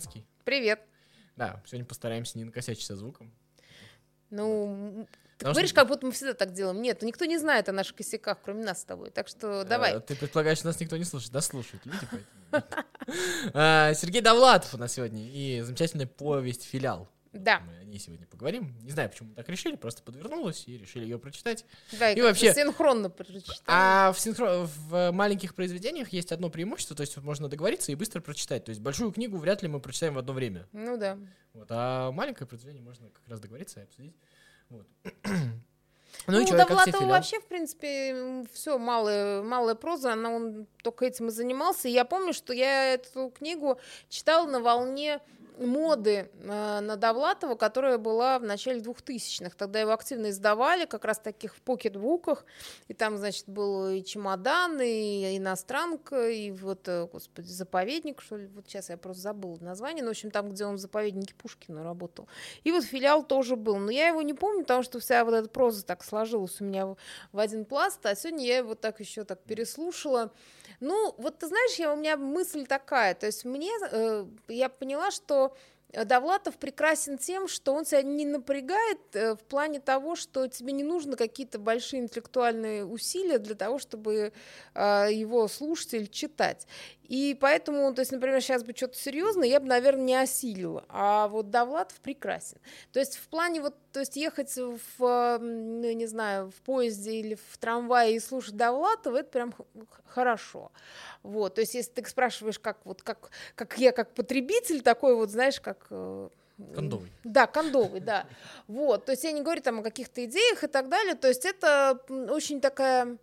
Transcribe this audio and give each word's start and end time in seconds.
Замыцкий. 0.00 0.24
Привет. 0.44 0.80
Да, 1.36 1.60
сегодня 1.66 1.84
постараемся 1.84 2.38
не 2.38 2.44
накосячить 2.44 2.84
со 2.86 2.94
звуком. 2.96 3.32
Ну, 4.30 5.06
ты 5.08 5.38
Потому 5.38 5.54
говоришь, 5.54 5.70
что- 5.70 5.76
как 5.80 5.88
будто 5.88 6.06
мы 6.06 6.12
всегда 6.12 6.34
так 6.34 6.52
делаем. 6.52 6.80
Нет, 6.82 7.02
никто 7.02 7.24
не 7.24 7.38
знает 7.38 7.68
о 7.68 7.72
наших 7.72 7.96
косяках, 7.96 8.38
кроме 8.42 8.64
нас 8.64 8.80
с 8.82 8.84
тобой. 8.84 9.10
Так 9.10 9.26
что 9.28 9.64
давай. 9.64 9.96
Э, 9.96 10.00
Ты 10.00 10.14
предполагаешь, 10.16 10.58
что 10.58 10.66
нас 10.68 10.78
никто 10.80 10.96
не 10.96 11.04
слушает? 11.04 11.32
Да, 11.32 11.40
слушают 11.40 11.84
люди, 11.86 11.98
поэтому. 12.10 12.84
А, 13.54 13.94
Сергей 13.94 14.20
Довлатов 14.20 14.74
у 14.74 14.78
нас 14.78 14.92
сегодня 14.92 15.22
и 15.26 15.60
замечательная 15.62 16.06
повесть 16.06 16.64
«Филиал». 16.64 17.08
Да. 17.42 17.60
Мы 17.60 17.76
о 17.78 17.84
ней 17.84 17.98
сегодня 17.98 18.26
поговорим. 18.26 18.74
Не 18.82 18.90
знаю, 18.90 19.08
почему 19.10 19.30
мы 19.30 19.34
так 19.34 19.48
решили, 19.48 19.76
просто 19.76 20.02
подвернулось 20.02 20.64
и 20.66 20.76
решили 20.78 21.04
ее 21.04 21.18
прочитать. 21.18 21.64
Да, 21.98 22.10
и, 22.10 22.18
И 22.18 22.22
вообще- 22.22 22.52
синхронно 22.54 23.10
прочитаем. 23.10 23.54
А 23.66 24.12
в, 24.12 24.18
синхро- 24.18 24.64
в 24.88 25.10
маленьких 25.12 25.54
произведениях 25.54 26.08
есть 26.10 26.32
одно 26.32 26.50
преимущество, 26.50 26.94
то 26.96 27.02
есть 27.02 27.16
можно 27.18 27.48
договориться 27.48 27.92
и 27.92 27.94
быстро 27.94 28.20
прочитать. 28.20 28.64
То 28.64 28.70
есть 28.70 28.80
большую 28.80 29.12
книгу 29.12 29.36
вряд 29.38 29.62
ли 29.62 29.68
мы 29.68 29.80
прочитаем 29.80 30.14
в 30.14 30.18
одно 30.18 30.32
время. 30.32 30.68
Ну 30.72 30.96
да. 30.96 31.18
Вот, 31.54 31.66
а 31.70 32.10
маленькое 32.12 32.46
произведение 32.46 32.82
можно 32.82 33.08
как 33.10 33.26
раз 33.28 33.40
договориться 33.40 33.80
и 33.80 33.82
обсудить. 33.84 34.14
Вот. 34.68 34.86
Ну, 36.26 36.40
и 36.40 36.42
у 36.42 36.46
чё, 36.46 36.56
как 36.56 36.66
тебе 36.66 36.76
Довлатова 36.76 37.06
вообще, 37.06 37.40
в 37.40 37.46
принципе, 37.46 38.44
все 38.52 38.76
малая, 38.76 39.42
малая 39.42 39.74
проза, 39.74 40.12
она, 40.12 40.30
он 40.30 40.66
только 40.82 41.06
этим 41.06 41.28
и 41.28 41.30
занимался. 41.30 41.88
И 41.88 41.92
я 41.92 42.04
помню, 42.04 42.34
что 42.34 42.52
я 42.52 42.94
эту 42.94 43.30
книгу 43.30 43.78
читала 44.10 44.46
на 44.46 44.60
волне 44.60 45.20
моды 45.58 46.30
э, 46.42 46.80
на 46.80 46.96
Довлатова, 46.96 47.54
которая 47.54 47.98
была 47.98 48.38
в 48.38 48.44
начале 48.44 48.80
2000-х. 48.80 49.54
Тогда 49.56 49.80
его 49.80 49.92
активно 49.92 50.30
издавали, 50.30 50.84
как 50.84 51.04
раз 51.04 51.18
таких 51.18 51.54
в 51.56 51.62
покетбуках. 51.62 52.44
И 52.88 52.94
там, 52.94 53.16
значит, 53.16 53.48
был 53.48 53.88
и 53.88 54.04
чемодан, 54.04 54.80
и 54.80 55.36
иностранка, 55.36 56.28
и 56.28 56.50
вот, 56.50 56.88
э, 56.88 57.06
господи, 57.06 57.48
заповедник, 57.48 58.20
что 58.22 58.36
ли. 58.36 58.46
Вот 58.48 58.66
сейчас 58.66 58.88
я 58.88 58.96
просто 58.96 59.22
забыла 59.22 59.58
название. 59.60 60.02
Ну, 60.02 60.08
в 60.08 60.12
общем, 60.12 60.30
там, 60.30 60.50
где 60.50 60.64
он 60.64 60.76
в 60.76 60.78
заповеднике 60.78 61.34
Пушкина 61.34 61.82
работал. 61.82 62.28
И 62.64 62.72
вот 62.72 62.84
филиал 62.84 63.22
тоже 63.24 63.56
был. 63.56 63.76
Но 63.76 63.90
я 63.90 64.08
его 64.08 64.22
не 64.22 64.34
помню, 64.34 64.62
потому 64.62 64.82
что 64.82 65.00
вся 65.00 65.24
вот 65.24 65.34
эта 65.34 65.48
проза 65.48 65.84
так 65.84 66.04
сложилась 66.04 66.60
у 66.60 66.64
меня 66.64 66.96
в 67.32 67.38
один 67.38 67.64
пласт, 67.64 68.04
а 68.06 68.14
сегодня 68.14 68.46
я 68.46 68.58
его 68.58 68.74
так 68.74 69.00
еще 69.00 69.24
так 69.24 69.42
переслушала. 69.42 70.32
Ну, 70.80 71.14
вот 71.18 71.38
ты 71.38 71.48
знаешь, 71.48 71.74
я, 71.76 71.92
у 71.92 71.96
меня 71.96 72.16
мысль 72.16 72.66
такая, 72.66 73.14
то 73.14 73.26
есть 73.26 73.44
мне, 73.44 73.72
э, 73.90 74.26
я 74.48 74.68
поняла, 74.68 75.10
что 75.10 75.56
э, 75.92 76.04
Довлатов 76.04 76.56
прекрасен 76.56 77.18
тем, 77.18 77.48
что 77.48 77.74
он 77.74 77.84
тебя 77.84 78.02
не 78.02 78.24
напрягает 78.24 78.98
э, 79.14 79.34
в 79.34 79.40
плане 79.40 79.80
того, 79.80 80.14
что 80.14 80.46
тебе 80.46 80.72
не 80.72 80.84
нужно 80.84 81.16
какие-то 81.16 81.58
большие 81.58 82.02
интеллектуальные 82.02 82.84
усилия 82.84 83.38
для 83.38 83.56
того, 83.56 83.80
чтобы 83.80 84.32
э, 84.74 85.08
его 85.10 85.48
слушать 85.48 85.94
или 85.94 86.06
читать. 86.06 86.66
И 87.08 87.36
поэтому, 87.40 87.94
то 87.94 88.02
есть, 88.02 88.12
например, 88.12 88.40
сейчас 88.42 88.62
бы 88.62 88.74
что-то 88.76 88.96
серьезное, 88.98 89.48
я 89.48 89.60
бы, 89.60 89.66
наверное, 89.66 90.04
не 90.04 90.14
осилила. 90.14 90.84
А 90.90 91.26
вот 91.28 91.50
Довлатов 91.50 91.98
прекрасен. 92.00 92.58
То 92.92 93.00
есть 93.00 93.16
в 93.16 93.28
плане 93.28 93.62
вот, 93.62 93.74
то 93.92 94.00
есть 94.00 94.14
ехать 94.16 94.54
в, 94.56 95.38
ну, 95.40 95.90
не 95.92 96.06
знаю, 96.06 96.50
в 96.50 96.60
поезде 96.62 97.12
или 97.12 97.34
в 97.34 97.56
трамвае 97.58 98.16
и 98.16 98.20
слушать 98.20 98.56
Довлатова, 98.56 99.16
это 99.16 99.30
прям 99.30 99.54
хорошо. 100.04 100.70
Вот, 101.22 101.54
то 101.54 101.62
есть 101.62 101.74
если 101.74 101.92
ты 101.92 102.08
спрашиваешь, 102.08 102.58
как 102.58 102.78
вот, 102.84 103.02
как, 103.02 103.30
как 103.54 103.78
я, 103.78 103.92
как 103.92 104.12
потребитель 104.12 104.82
такой 104.82 105.16
вот, 105.16 105.30
знаешь, 105.30 105.60
как... 105.60 105.86
э, 105.90 106.28
Кондовый. 106.74 107.10
Да, 107.24 107.46
кондовый, 107.46 108.00
да. 108.00 108.26
Вот, 108.66 109.06
то 109.06 109.12
есть 109.12 109.24
я 109.24 109.32
не 109.32 109.40
говорю 109.40 109.62
там 109.62 109.78
о 109.80 109.82
каких-то 109.82 110.22
идеях 110.26 110.62
и 110.62 110.66
так 110.66 110.90
далее, 110.90 111.14
то 111.14 111.28
есть 111.28 111.46
это 111.46 112.00
очень 112.08 112.60
такая 112.60 113.16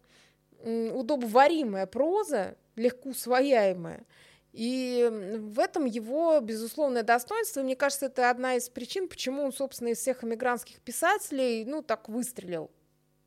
удобоваримая 0.64 1.86
проза, 1.86 2.56
легко 2.76 3.10
усвояемая. 3.10 4.06
И 4.54 5.10
в 5.38 5.60
этом 5.60 5.84
его 5.86 6.40
безусловное 6.40 7.04
достоинство. 7.04 7.62
Мне 7.62 7.76
кажется, 7.76 8.06
это 8.06 8.30
одна 8.30 8.56
из 8.56 8.70
причин, 8.70 9.10
почему 9.10 9.44
он, 9.44 9.52
собственно, 9.52 9.90
из 9.90 9.98
всех 9.98 10.24
эмигрантских 10.24 10.80
писателей, 10.80 11.66
ну, 11.66 11.82
так 11.82 12.08
выстрелил, 12.08 12.72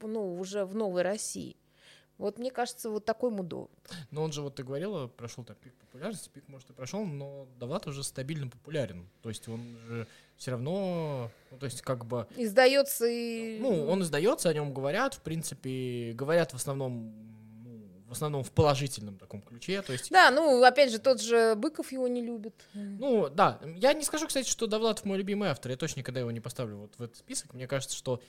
ну, 0.01 0.39
уже 0.39 0.65
в 0.65 0.75
новой 0.75 1.03
России. 1.03 1.57
Вот 2.17 2.39
мне 2.39 2.51
кажется, 2.51 2.91
вот 2.91 3.05
такой 3.05 3.31
мудо. 3.31 3.69
Но 4.11 4.25
он 4.25 4.33
же, 4.33 4.43
вот 4.43 4.57
ты 4.57 4.65
говорила, 4.65 5.07
прошел 5.07 5.45
там 5.45 5.55
пик 5.57 5.73
популярности, 5.75 6.29
пик, 6.29 6.49
может, 6.49 6.69
и 6.69 6.73
прошел, 6.73 7.05
но 7.05 7.47
Довлатов 7.61 7.93
уже 7.93 8.03
стабильно 8.03 8.49
популярен. 8.49 9.09
То 9.23 9.29
есть 9.29 9.47
он 9.49 9.79
же 9.87 10.07
все 10.37 10.53
равно, 10.53 11.31
ну, 11.51 11.59
то 11.59 11.67
есть 11.67 11.83
как 11.83 12.05
бы, 12.05 12.27
Издается 12.37 13.07
и... 13.07 13.59
ну, 13.61 13.87
он 13.87 14.03
издается, 14.03 14.49
о 14.49 14.55
нем 14.55 14.75
говорят, 14.75 15.15
в 15.15 15.21
принципе, 15.21 16.13
говорят 16.15 16.53
в 16.53 16.57
основном, 16.57 17.13
в 18.09 18.13
основном 18.13 18.43
в 18.43 18.51
положительном 18.51 19.19
таком 19.19 19.43
ключе, 19.43 19.83
то 19.83 19.93
есть 19.93 20.11
Да, 20.11 20.31
ну, 20.31 20.63
опять 20.65 20.91
же, 20.91 20.99
тот 20.99 21.21
же 21.21 21.55
Быков 21.55 21.93
его 21.93 22.09
не 22.09 22.23
любит. 22.23 22.55
Ну, 22.73 23.29
да. 23.29 23.61
Я 23.77 23.93
не 23.93 24.03
скажу, 24.03 24.27
кстати, 24.27 24.49
что 24.49 24.67
Довлатов 24.67 25.05
мой 25.05 25.19
любимый 25.19 25.51
автор. 25.51 25.71
Я 25.71 25.77
точно 25.77 26.01
никогда 26.01 26.21
его 26.21 26.31
не 26.31 26.41
поставлю 26.41 26.79
вот 26.79 26.95
в 26.97 27.03
этот 27.03 27.17
список. 27.17 27.53
Мне 27.53 27.67
кажется, 27.67 27.97
что, 27.97 28.21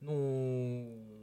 ну, 0.00 1.21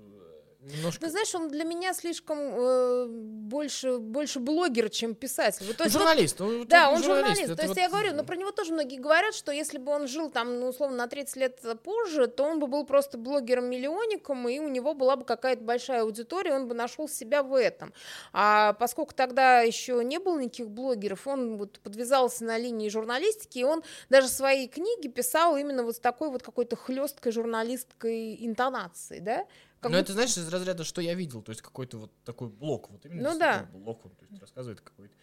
немножко... 0.61 1.05
Ну, 1.05 1.09
знаешь, 1.09 1.33
он 1.35 1.49
для 1.49 1.63
меня 1.63 1.93
слишком 1.93 2.37
э, 2.39 3.05
больше, 3.07 3.97
больше 3.97 4.39
блогер, 4.39 4.89
чем 4.89 5.15
писатель. 5.15 5.65
Вот, 5.65 5.77
то 5.77 5.83
есть 5.85 5.95
вот- 5.95 6.01
журналист. 6.01 6.39
ну, 6.39 6.65
Да, 6.65 6.89
вот 6.89 6.97
он 6.97 7.03
журналист. 7.03 7.41
это 7.43 7.55
То 7.55 7.61
есть 7.63 7.75
вот- 7.75 7.77
я 7.81 7.89
говорю, 7.89 8.13
но 8.13 8.23
про 8.23 8.35
него 8.35 8.51
тоже 8.51 8.73
многие 8.73 8.97
говорят, 8.97 9.33
что 9.33 9.51
если 9.51 9.77
бы 9.77 9.91
он 9.91 10.07
жил 10.07 10.29
там, 10.29 10.59
ну, 10.59 10.67
условно, 10.67 10.97
на 10.97 11.07
30 11.07 11.35
лет 11.37 11.61
позже, 11.83 12.27
то 12.27 12.43
он 12.43 12.59
бы 12.59 12.67
был 12.67 12.85
просто 12.85 13.17
блогером-миллионником, 13.17 14.47
и 14.49 14.59
у 14.59 14.67
него 14.67 14.93
была 14.93 15.15
бы 15.15 15.25
какая-то 15.25 15.63
большая 15.63 16.01
аудитория, 16.03 16.53
он 16.53 16.67
бы 16.67 16.75
нашел 16.75 17.07
себя 17.07 17.43
в 17.43 17.53
этом. 17.53 17.93
А 18.33 18.73
поскольку 18.73 19.13
тогда 19.13 19.61
еще 19.61 20.03
не 20.03 20.19
было 20.19 20.39
никаких 20.39 20.69
блогеров, 20.69 21.27
он 21.27 21.57
вот 21.57 21.79
подвязался 21.79 22.43
на 22.45 22.57
линии 22.57 22.89
журналистики, 22.89 23.59
и 23.59 23.63
он 23.63 23.83
даже 24.09 24.27
свои 24.27 24.67
книги 24.67 25.07
писал 25.07 25.57
именно 25.57 25.83
вот 25.83 25.95
с 25.95 25.99
такой 25.99 26.29
вот 26.29 26.43
какой-то 26.43 26.75
хлесткой 26.75 27.31
журналистской 27.31 28.35
интонацией, 28.45 29.21
да? 29.21 29.45
Как 29.81 29.91
Ну, 29.91 29.97
будто- 29.97 30.01
это, 30.01 30.13
знаешь, 30.13 30.37
из 30.37 30.47
разряда, 30.49 30.83
что 30.83 31.01
я 31.01 31.13
видел, 31.13 31.41
то 31.41 31.51
есть 31.51 31.61
какой-то 31.61 31.97
вот 31.97 32.11
такой 32.25 32.49
блок, 32.49 32.89
вот 32.89 33.05
именно 33.05 33.31
Ну 33.33 33.39
да. 33.39 33.67
блок, 33.73 34.05
он, 34.05 34.11
то 34.11 34.25
есть 34.29 34.41
рассказывает 34.41 34.81
какой-то 34.81 35.13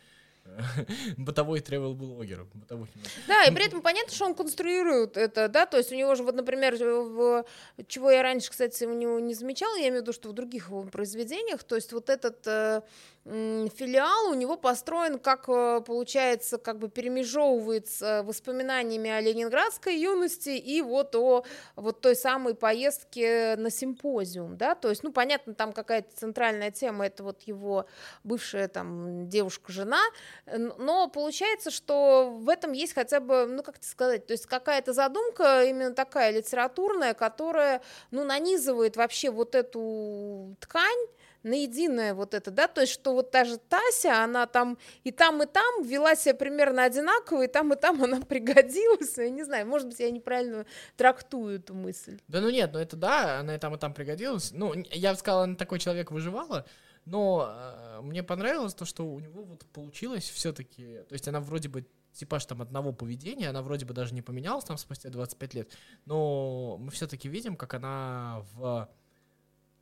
э, 0.46 0.58
бытовой 1.18 1.60
тревел-блогер, 1.60 2.46
бытовой 2.54 2.88
Да, 3.28 3.44
и 3.44 3.52
при 3.54 3.66
этом 3.66 3.82
понятно, 3.82 4.14
что 4.14 4.24
он 4.24 4.34
конструирует 4.34 5.16
это, 5.16 5.48
да, 5.48 5.66
то 5.66 5.76
есть 5.76 5.92
у 5.92 5.94
него 5.96 6.14
же 6.14 6.22
вот, 6.22 6.34
например, 6.36 6.74
в, 6.76 7.44
чего 7.86 8.10
я 8.10 8.22
раньше, 8.22 8.50
кстати, 8.50 8.84
у 8.84 8.94
него 8.94 9.18
не 9.20 9.34
замечала, 9.34 9.74
я 9.76 9.88
имею 9.88 9.98
в 9.98 10.02
виду, 10.02 10.12
что 10.12 10.28
в 10.30 10.32
других 10.32 10.68
его 10.68 10.84
произведениях, 10.84 11.62
то 11.64 11.74
есть 11.74 11.92
вот 11.92 12.08
этот 12.08 12.46
э, 12.46 12.82
филиал 13.26 14.30
у 14.30 14.34
него 14.34 14.56
построен, 14.56 15.18
как 15.18 15.48
э, 15.48 15.80
получается, 15.84 16.58
как 16.58 16.78
бы 16.78 16.88
перемежевывается 16.88 18.22
воспоминаниями 18.24 19.10
о 19.10 19.20
ленинградской 19.20 19.96
юности 19.96 20.50
и 20.50 20.80
вот 20.80 21.16
о 21.16 21.44
вот 21.74 22.00
той 22.00 22.14
самой 22.14 22.54
поездке 22.54 23.56
на 23.56 23.70
симпозиум, 23.70 24.56
да, 24.56 24.76
то 24.76 24.90
есть, 24.90 25.02
ну, 25.02 25.12
понятно, 25.12 25.54
там 25.54 25.72
какая-то 25.72 26.14
центральная 26.16 26.70
тема, 26.70 27.06
это 27.06 27.24
вот 27.24 27.42
его 27.42 27.86
бывшая 28.22 28.68
там 28.68 29.28
девушка-жена, 29.28 30.02
но 30.46 31.08
получается, 31.08 31.72
что 31.72 32.30
в 32.30 32.48
этом 32.48 32.72
есть 32.72 32.94
хотя 32.94 33.18
бы, 33.18 33.46
ну, 33.46 33.64
как 33.64 33.78
это 33.78 33.88
сказать, 33.88 34.26
то 34.26 34.32
есть 34.34 34.46
какая-то 34.46 34.92
задумка 34.92 35.64
именно 35.64 35.94
такая 35.94 36.30
литературная, 36.30 37.12
которая, 37.12 37.82
ну, 38.12 38.22
нанизывает 38.22 38.96
вообще 38.96 39.30
вот 39.30 39.56
эту 39.56 40.56
ткань 40.60 41.06
на 41.46 41.54
единое 41.62 42.12
вот 42.12 42.34
это, 42.34 42.50
да, 42.50 42.66
то 42.66 42.80
есть 42.80 42.92
что 42.92 43.14
вот 43.14 43.30
та 43.30 43.44
же 43.44 43.56
Тася, 43.56 44.24
она 44.24 44.46
там 44.46 44.76
и 45.04 45.12
там, 45.12 45.42
и 45.42 45.46
там 45.46 45.82
вела 45.84 46.16
себя 46.16 46.34
примерно 46.34 46.84
одинаково, 46.84 47.44
и 47.44 47.46
там, 47.46 47.72
и 47.72 47.76
там 47.76 48.02
она 48.02 48.20
пригодилась, 48.20 49.16
я 49.16 49.30
не 49.30 49.44
знаю, 49.44 49.66
может 49.66 49.88
быть, 49.88 50.00
я 50.00 50.10
неправильно 50.10 50.66
трактую 50.96 51.56
эту 51.56 51.74
мысль. 51.74 52.18
Да 52.28 52.40
ну 52.40 52.50
нет, 52.50 52.70
ну 52.72 52.80
это 52.80 52.96
да, 52.96 53.38
она 53.40 53.54
и 53.54 53.58
там, 53.58 53.74
и 53.74 53.78
там 53.78 53.94
пригодилась. 53.94 54.50
Ну, 54.52 54.74
я 54.90 55.12
бы 55.12 55.18
сказал, 55.18 55.42
она 55.42 55.54
такой 55.54 55.78
человек 55.78 56.10
выживала, 56.10 56.66
но 57.04 57.48
э, 57.48 58.00
мне 58.02 58.24
понравилось 58.24 58.74
то, 58.74 58.84
что 58.84 59.06
у 59.06 59.20
него 59.20 59.44
вот 59.44 59.64
получилось 59.66 60.28
все-таки, 60.28 61.02
то 61.08 61.12
есть 61.12 61.28
она 61.28 61.40
вроде 61.40 61.68
бы 61.68 61.86
типаж 62.12 62.44
там 62.46 62.60
одного 62.60 62.92
поведения, 62.92 63.50
она 63.50 63.62
вроде 63.62 63.86
бы 63.86 63.94
даже 63.94 64.14
не 64.14 64.22
поменялась 64.22 64.64
там 64.64 64.78
спустя 64.78 65.10
25 65.10 65.54
лет, 65.54 65.70
но 66.06 66.76
мы 66.80 66.90
все-таки 66.90 67.28
видим, 67.28 67.54
как 67.54 67.74
она 67.74 68.42
в, 68.54 68.88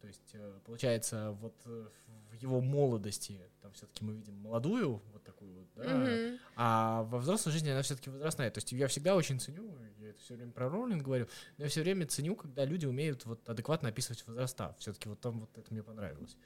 то 0.05 0.09
есть 0.09 0.35
э, 0.35 0.59
получается 0.67 1.35
вот 1.41 1.55
э, 1.65 1.87
в 2.31 2.35
его 2.35 2.61
молодости, 2.61 3.41
там 3.63 3.73
все-таки 3.73 4.05
мы 4.05 4.13
видим 4.13 4.35
молодую 4.35 5.01
вот 5.15 5.25
такую 5.25 5.55
вот, 5.55 5.67
да, 5.77 5.95
Мгм. 5.95 6.39
а 6.57 7.03
во 7.05 7.19
взрослой 7.21 7.53
жизни 7.53 7.71
она 7.71 7.81
все-таки 7.81 8.11
возрастная. 8.11 8.51
То 8.51 8.59
есть 8.59 8.71
я 8.73 8.87
всегда 8.89 9.17
очень 9.17 9.41
ценю, 9.41 9.75
я 9.99 10.11
это 10.11 10.21
все 10.21 10.35
время 10.35 10.53
про 10.53 10.69
Роллинг 10.69 11.03
говорю, 11.03 11.27
но 11.57 11.65
я 11.65 11.71
все 11.71 11.81
время 11.81 12.07
ценю, 12.07 12.37
когда 12.37 12.67
люди 12.67 12.85
умеют 12.85 13.25
вот 13.25 13.49
адекватно 13.49 13.89
описывать 13.89 14.27
возраста. 14.27 14.77
Все-таки 14.79 15.09
вот 15.09 15.21
там 15.21 15.41
вот 15.41 15.49
это 15.57 15.73
мне 15.73 15.83
понравилось. 15.83 16.37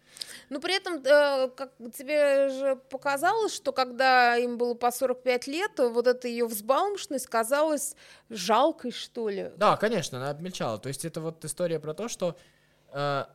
Но 0.50 0.60
при 0.60 0.76
этом, 0.76 1.02
э, 1.02 1.48
как 1.56 1.72
тебе 1.96 2.50
же 2.50 2.76
показалось, 2.90 3.52
что 3.52 3.72
когда 3.72 4.36
им 4.36 4.56
было 4.56 4.74
по 4.74 4.92
45 4.92 5.48
лет, 5.48 5.74
то 5.74 5.88
вот 5.90 6.06
эта 6.06 6.28
ее 6.28 6.46
взбалмошность 6.46 7.26
казалась 7.26 7.96
жалкой, 8.28 8.92
что 8.92 9.28
ли. 9.28 9.50
Да, 9.56 9.76
конечно, 9.76 10.18
она 10.18 10.30
обмельчала. 10.30 10.78
То 10.78 10.88
есть 10.88 11.04
это 11.04 11.20
вот 11.20 11.44
история 11.44 11.80
про 11.80 11.92
то, 11.92 12.06
что 12.06 12.36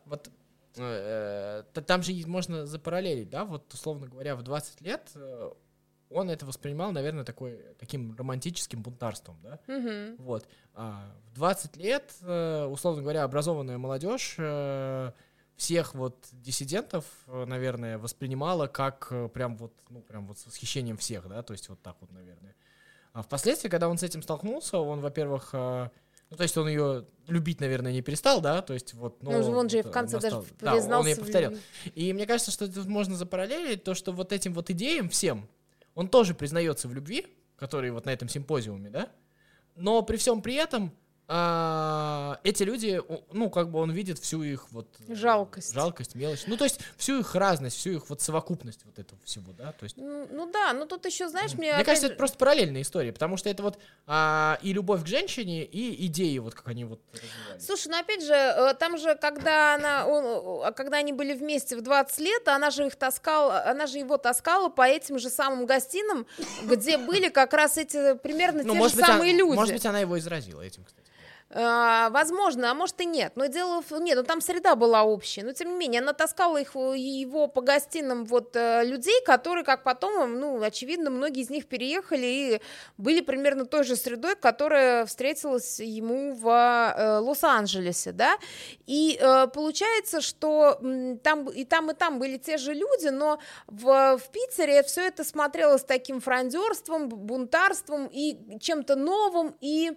вот 0.05 0.29
э, 0.77 1.63
т- 1.73 1.81
там 1.81 2.03
же 2.03 2.13
можно 2.27 2.65
запараллелить, 2.65 3.29
да, 3.29 3.45
вот 3.45 3.73
условно 3.73 4.07
говоря, 4.07 4.35
в 4.35 4.41
20 4.43 4.81
лет 4.81 5.11
э, 5.15 5.51
он 6.09 6.29
это 6.29 6.45
воспринимал, 6.45 6.91
наверное, 6.91 7.23
такой, 7.23 7.59
таким 7.79 8.15
романтическим 8.15 8.81
бунтарством, 8.81 9.37
да? 9.41 9.59
Мгм. 9.67 10.15
Вот. 10.17 10.47
А 10.73 11.11
в 11.31 11.33
20 11.33 11.77
лет, 11.77 12.13
э, 12.21 12.65
условно 12.65 13.01
говоря, 13.01 13.23
образованная 13.23 13.77
молодежь 13.77 14.35
э, 14.37 15.11
всех 15.55 15.93
вот 15.95 16.27
диссидентов, 16.31 17.05
э, 17.27 17.45
наверное, 17.45 17.97
воспринимала 17.97 18.67
как 18.67 19.07
э, 19.11 19.27
прям 19.29 19.57
вот, 19.57 19.73
ну, 19.89 20.01
прям 20.01 20.27
вот 20.27 20.37
с 20.39 20.45
восхищением 20.45 20.97
всех, 20.97 21.27
да, 21.27 21.41
то 21.43 21.53
есть 21.53 21.69
вот 21.69 21.81
так 21.81 21.97
вот, 22.01 22.11
наверное. 22.11 22.55
А 23.13 23.21
впоследствии, 23.21 23.69
когда 23.69 23.89
он 23.89 23.97
с 23.97 24.03
этим 24.03 24.23
столкнулся, 24.23 24.79
он, 24.79 24.99
во-первых, 25.01 25.49
э, 25.53 25.89
ну, 26.33 26.37
то 26.37 26.43
есть 26.43 26.57
он 26.57 26.67
ее 26.67 27.05
любить, 27.27 27.61
наверное, 27.61 27.91
не 27.91 28.01
перестал, 28.01 28.41
да, 28.41 28.63
то 28.63 28.73
есть 28.73 28.95
вот, 28.95 29.21
но... 29.21 29.31
Ну, 29.31 29.37
он 29.37 29.69
же 29.69 29.77
вот, 29.77 29.85
в 29.85 29.91
конце 29.91 30.19
даже 30.19 30.35
настал- 30.35 30.45
да, 30.59 30.71
он 30.71 30.77
признался 30.79 31.15
в 31.15 31.19
повторил. 31.19 31.57
И 31.93 32.11
мне 32.11 32.25
кажется, 32.25 32.49
что 32.49 32.67
тут 32.67 32.87
можно 32.87 33.15
запараллелить 33.15 33.83
то, 33.83 33.93
что 33.93 34.11
вот 34.11 34.33
этим 34.33 34.53
вот 34.53 34.71
идеям 34.71 35.09
всем, 35.09 35.47
он 35.93 36.07
тоже 36.07 36.33
признается 36.33 36.87
в 36.87 36.93
любви, 36.93 37.27
которые 37.55 37.93
вот 37.93 38.05
на 38.05 38.09
этом 38.09 38.27
симпозиуме, 38.29 38.89
да, 38.89 39.09
но 39.75 40.01
при 40.01 40.17
всем 40.17 40.41
при 40.41 40.55
этом 40.55 40.91
эти 42.43 42.63
люди, 42.63 43.01
ну, 43.31 43.49
как 43.49 43.69
бы 43.69 43.79
он 43.79 43.91
видит 43.91 44.19
всю 44.19 44.43
их 44.43 44.71
вот... 44.71 44.87
э, 45.07 45.15
Жалкость. 45.15 45.73
Жалкость, 45.73 46.15
мелочь. 46.15 46.43
Ну, 46.45 46.57
то 46.57 46.63
есть 46.63 46.79
всю 46.97 47.19
их 47.19 47.33
разность, 47.35 47.77
всю 47.77 47.91
их 47.91 48.09
вот 48.09 48.21
совокупность 48.21 48.81
вот 48.85 48.99
этого 48.99 49.19
всего, 49.23 49.51
да, 49.57 49.71
то 49.71 49.83
есть... 49.85 49.97
Ну, 49.97 50.27
ну 50.31 50.51
да, 50.51 50.73
ну 50.73 50.85
тут 50.85 51.05
еще, 51.05 51.27
знаешь, 51.29 51.53
мне... 51.53 51.63
Мне 51.63 51.71
опять 51.73 51.85
кажется, 51.85 52.07
же- 52.07 52.13
это 52.13 52.17
просто 52.19 52.37
параллельная 52.37 52.81
история, 52.81 53.11
потому 53.11 53.37
что 53.37 53.49
это 53.49 53.63
вот 53.63 53.79
а, 54.05 54.59
и 54.61 54.73
любовь 54.73 55.03
к 55.03 55.07
женщине, 55.07 55.63
и 55.63 56.05
идеи, 56.07 56.37
вот 56.37 56.53
как 56.53 56.67
они 56.67 56.85
вот 56.85 56.99
развивались. 57.13 57.65
Слушай, 57.65 57.87
ну 57.87 57.97
опять 57.99 58.23
же, 58.23 58.33
э, 58.33 58.73
там 58.75 58.97
же, 58.97 59.15
когда 59.15 59.75
она, 59.75 60.05
он, 60.05 60.73
когда 60.73 60.97
они 60.97 61.13
были 61.13 61.33
вместе 61.33 61.75
в 61.75 61.81
20 61.81 62.19
лет, 62.19 62.47
она 62.47 62.69
же 62.69 62.85
их 62.85 62.95
таскала, 62.95 63.63
она 63.65 63.87
же 63.87 63.97
его 63.97 64.17
таскала 64.17 64.69
по 64.69 64.87
этим 64.87 65.17
же 65.19 65.29
самым 65.29 65.65
гостиным, 65.65 66.27
где 66.63 66.97
были 66.97 67.29
как 67.29 67.53
раз 67.53 67.77
эти 67.77 68.15
примерно 68.17 68.63
Ну, 68.63 68.73
те 68.73 68.89
же 68.89 68.95
быть, 68.97 69.05
самые 69.05 69.31
она, 69.31 69.39
люди. 69.39 69.55
может 69.55 69.73
быть, 69.73 69.85
она 69.85 69.99
его 69.99 70.19
изразила 70.19 70.61
этим, 70.61 70.83
кстати. 70.83 71.02
А, 71.55 72.09
возможно, 72.09 72.71
а 72.71 72.73
может 72.73 72.99
и 73.01 73.05
нет. 73.05 73.33
Но 73.35 73.45
дело. 73.45 73.83
Нет, 73.99 74.17
ну 74.17 74.23
там 74.23 74.41
среда 74.41 74.75
была 74.75 75.03
общая. 75.03 75.43
Но 75.43 75.53
тем 75.53 75.69
не 75.69 75.75
менее, 75.75 76.01
она 76.01 76.13
таскала 76.13 76.57
их, 76.57 76.75
э, 76.75 76.97
его 76.97 77.47
по 77.47 77.61
гостиным 77.61 78.25
вот 78.25 78.55
э, 78.55 78.83
людей, 78.83 79.21
которые, 79.23 79.63
как 79.63 79.83
потом, 79.83 80.39
ну, 80.39 80.61
очевидно, 80.63 81.11
многие 81.11 81.43
из 81.43 81.51
них 81.51 81.67
переехали 81.67 82.25
и 82.25 82.61
были 82.97 83.21
примерно 83.21 83.65
той 83.65 83.83
же 83.83 83.95
средой, 83.95 84.35
которая 84.35 85.05
встретилась 85.05 85.79
ему 85.79 86.33
в 86.33 86.47
э, 86.47 87.19
Лос-Анджелесе, 87.19 88.13
да. 88.13 88.37
И 88.87 89.19
э, 89.21 89.47
получается, 89.53 90.21
что 90.21 90.79
там 91.23 91.49
и 91.49 91.65
там, 91.65 91.91
и 91.91 91.93
там 91.93 92.17
были 92.17 92.37
те 92.37 92.57
же 92.57 92.73
люди, 92.73 93.09
но 93.09 93.39
в, 93.67 94.17
в 94.17 94.31
Питере 94.31 94.81
все 94.81 95.01
это 95.07 95.23
смотрелось 95.23 95.83
таким 95.83 96.19
фрондерством, 96.19 97.09
бунтарством 97.09 98.09
и 98.11 98.57
чем-то 98.59 98.95
новым 98.95 99.55
и 99.61 99.91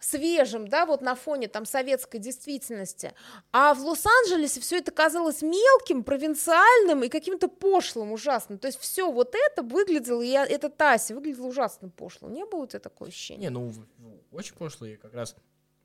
свежим, 0.00 0.66
да, 0.68 0.84
вот 0.86 0.95
на 1.02 1.14
фоне 1.14 1.48
там 1.48 1.64
советской 1.64 2.18
действительности. 2.18 3.12
А 3.52 3.74
в 3.74 3.80
Лос-Анджелесе 3.80 4.60
все 4.60 4.78
это 4.78 4.90
казалось 4.90 5.42
мелким, 5.42 6.04
провинциальным 6.04 7.02
и 7.04 7.08
каким-то 7.08 7.48
пошлым 7.48 8.12
ужасно. 8.12 8.58
То 8.58 8.66
есть 8.66 8.78
все 8.78 9.10
вот 9.10 9.34
это 9.34 9.62
выглядело, 9.62 10.22
и 10.22 10.30
эта 10.30 10.68
Тася 10.68 11.14
выглядела 11.14 11.46
ужасно 11.46 11.88
пошло. 11.88 12.28
Не 12.28 12.44
было 12.44 12.62
у 12.62 12.66
тебя 12.66 12.80
такое 12.80 13.08
ощущение? 13.08 13.48
Не, 13.48 13.50
ну, 13.50 13.72
ну, 13.98 14.20
очень 14.32 14.54
пошло, 14.54 14.86
и 14.86 14.96
как 14.96 15.14
раз, 15.14 15.36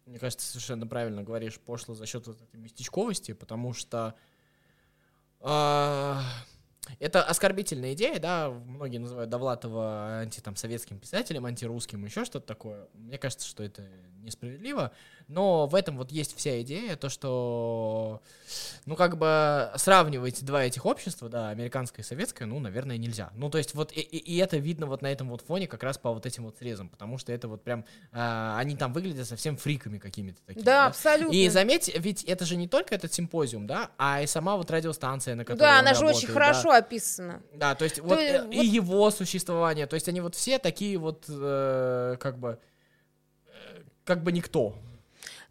мне 0.06 0.20
кажется, 0.20 0.48
совершенно 0.48 0.88
правильно 0.88 1.24
говоришь, 1.24 1.60
пошло 1.60 1.96
за 1.96 2.06
счет 2.06 2.28
вот 2.28 2.42
этой 2.42 2.58
местечковости, 2.60 3.34
потому 3.34 3.74
что 3.74 4.16
а, 5.40 6.22
это 7.00 7.24
оскорбительная 7.24 7.94
идея, 7.94 8.20
да, 8.20 8.50
многие 8.50 8.98
называют 8.98 9.30
Довлатова 9.30 10.20
анти, 10.22 10.40
там, 10.40 10.56
советским 10.56 11.00
писателем, 11.00 11.46
антирусским, 11.46 12.04
еще 12.06 12.26
что-то 12.26 12.48
такое. 12.48 12.88
Мне 12.94 13.18
кажется, 13.18 13.48
что 13.48 13.64
это 13.64 13.88
несправедливо, 14.22 14.92
но 15.32 15.66
в 15.66 15.76
этом 15.76 15.98
вот 15.98 16.12
есть 16.12 16.36
вся 16.38 16.62
идея, 16.62 16.96
то, 16.98 17.10
что, 17.10 18.22
ну, 18.86 18.96
как 18.96 19.18
бы 19.18 19.72
сравнивать 19.76 20.44
два 20.44 20.66
этих 20.66 20.86
общества, 20.86 21.30
да, 21.30 21.50
американское 21.50 22.04
и 22.04 22.08
советское, 22.08 22.46
ну, 22.46 22.60
наверное, 22.60 22.98
нельзя. 22.98 23.32
Ну, 23.36 23.50
то 23.50 23.58
есть 23.58 23.74
вот, 23.74 23.92
и, 23.94 24.02
и- 24.02 24.38
это 24.38 24.58
видно 24.58 24.86
вот 24.88 25.02
на 25.02 25.08
этом 25.12 25.30
вот 25.30 25.42
фоне 25.42 25.68
как 25.68 25.84
раз 25.84 25.98
по 25.98 26.12
вот 26.12 26.26
этим 26.26 26.44
вот 26.44 26.58
срезам, 26.58 26.90
потому 26.90 27.18
что 27.18 27.32
это 27.32 27.48
вот 27.48 27.64
прям, 27.64 27.86
а, 28.12 28.58
они 28.60 28.76
там 28.76 28.92
выглядят 28.92 29.28
совсем 29.28 29.56
фриками 29.56 30.00
какими-то 30.00 30.42
такими. 30.46 30.64
Да, 30.64 30.88
абсолютно. 30.88 31.34
И 31.34 31.48
заметь, 31.50 31.90
ведь 31.98 32.24
это 32.26 32.46
же 32.46 32.58
не 32.58 32.68
только 32.68 32.94
этот 32.94 33.14
симпозиум, 33.14 33.68
да, 33.68 33.92
а 33.98 34.22
и 34.22 34.28
сама 34.28 34.58
вот 34.58 34.70
радиостанция, 34.70 35.36
на 35.36 35.46
которой 35.46 35.60
да, 35.60 35.74
он 35.76 35.80
она 35.80 35.94
же 35.94 36.06
очень 36.06 36.28
работает, 36.28 36.28
да. 36.28 36.34
хорошо 36.34 36.72
описана. 36.72 37.42
Да, 37.54 37.76
то 37.76 37.86
есть 37.86 38.00
вот, 38.00 38.20
есть 38.20 38.34
э, 38.36 38.44
вот- 38.44 38.54
и 38.54 38.66
его 38.66 39.10
существование, 39.12 39.88
то 39.88 39.94
есть 39.94 40.10
они 40.10 40.20
вот 40.20 40.36
все 40.36 40.60
такие 40.60 40.98
вот 40.98 41.26
э, 41.30 42.18
как 42.20 42.38
бы 42.38 42.60
э, 43.48 43.82
как 44.04 44.24
бы 44.24 44.32
никто. 44.32 44.76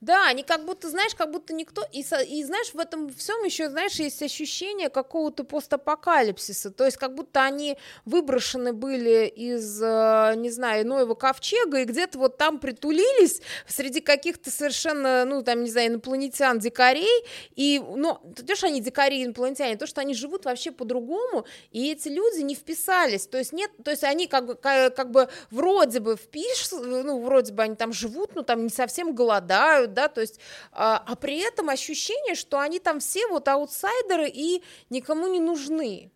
Да, 0.00 0.28
они 0.28 0.42
как 0.42 0.64
будто, 0.64 0.88
знаешь, 0.88 1.14
как 1.14 1.30
будто 1.30 1.52
никто... 1.52 1.82
И, 1.92 2.00
и 2.00 2.44
знаешь, 2.44 2.72
в 2.72 2.78
этом 2.78 3.12
всем 3.12 3.42
еще, 3.44 3.68
знаешь, 3.68 3.96
есть 3.96 4.22
ощущение 4.22 4.88
какого-то 4.88 5.44
постапокалипсиса. 5.44 6.70
То 6.70 6.86
есть 6.86 6.96
как 6.96 7.14
будто 7.14 7.42
они 7.44 7.76
выброшены 8.06 8.72
были 8.72 9.26
из, 9.26 9.80
э, 9.82 10.34
не 10.36 10.50
знаю, 10.50 10.86
Ноева 10.86 11.14
ковчега 11.14 11.80
и 11.80 11.84
где-то 11.84 12.18
вот 12.18 12.38
там 12.38 12.58
притулились 12.58 13.42
среди 13.66 14.00
каких-то 14.00 14.50
совершенно, 14.50 15.26
ну, 15.26 15.42
там, 15.42 15.62
не 15.64 15.70
знаю, 15.70 15.88
инопланетян, 15.88 16.58
дикарей. 16.58 17.24
И, 17.54 17.78
ну, 17.78 18.18
то, 18.46 18.56
что 18.56 18.68
они 18.68 18.80
дикари, 18.80 19.22
инопланетяне, 19.22 19.76
то, 19.76 19.86
что 19.86 20.00
они 20.00 20.14
живут 20.14 20.46
вообще 20.46 20.70
по-другому, 20.72 21.44
и 21.72 21.92
эти 21.92 22.08
люди 22.08 22.40
не 22.40 22.54
вписались. 22.54 23.26
То 23.26 23.36
есть 23.36 23.52
нет, 23.52 23.70
то 23.84 23.90
есть 23.90 24.04
они 24.04 24.26
как 24.28 24.46
бы, 24.46 24.54
ка- 24.54 24.88
как 24.88 25.10
бы 25.10 25.28
вроде 25.50 26.00
бы 26.00 26.16
впишутся, 26.16 26.78
ну, 26.80 27.20
вроде 27.20 27.52
бы 27.52 27.62
они 27.62 27.74
там 27.76 27.92
живут, 27.92 28.34
но 28.34 28.42
там 28.42 28.62
не 28.62 28.70
совсем 28.70 29.14
голодают, 29.14 29.89
да, 29.94 30.08
то 30.08 30.20
есть, 30.20 30.40
а, 30.72 31.02
а 31.06 31.16
при 31.16 31.38
этом 31.38 31.68
ощущение, 31.68 32.34
что 32.34 32.58
они 32.58 32.78
там 32.80 33.00
все 33.00 33.26
вот 33.28 33.48
аутсайдеры 33.48 34.28
и 34.28 34.62
никому 34.88 35.26
не 35.28 35.40
нужны. 35.40 36.10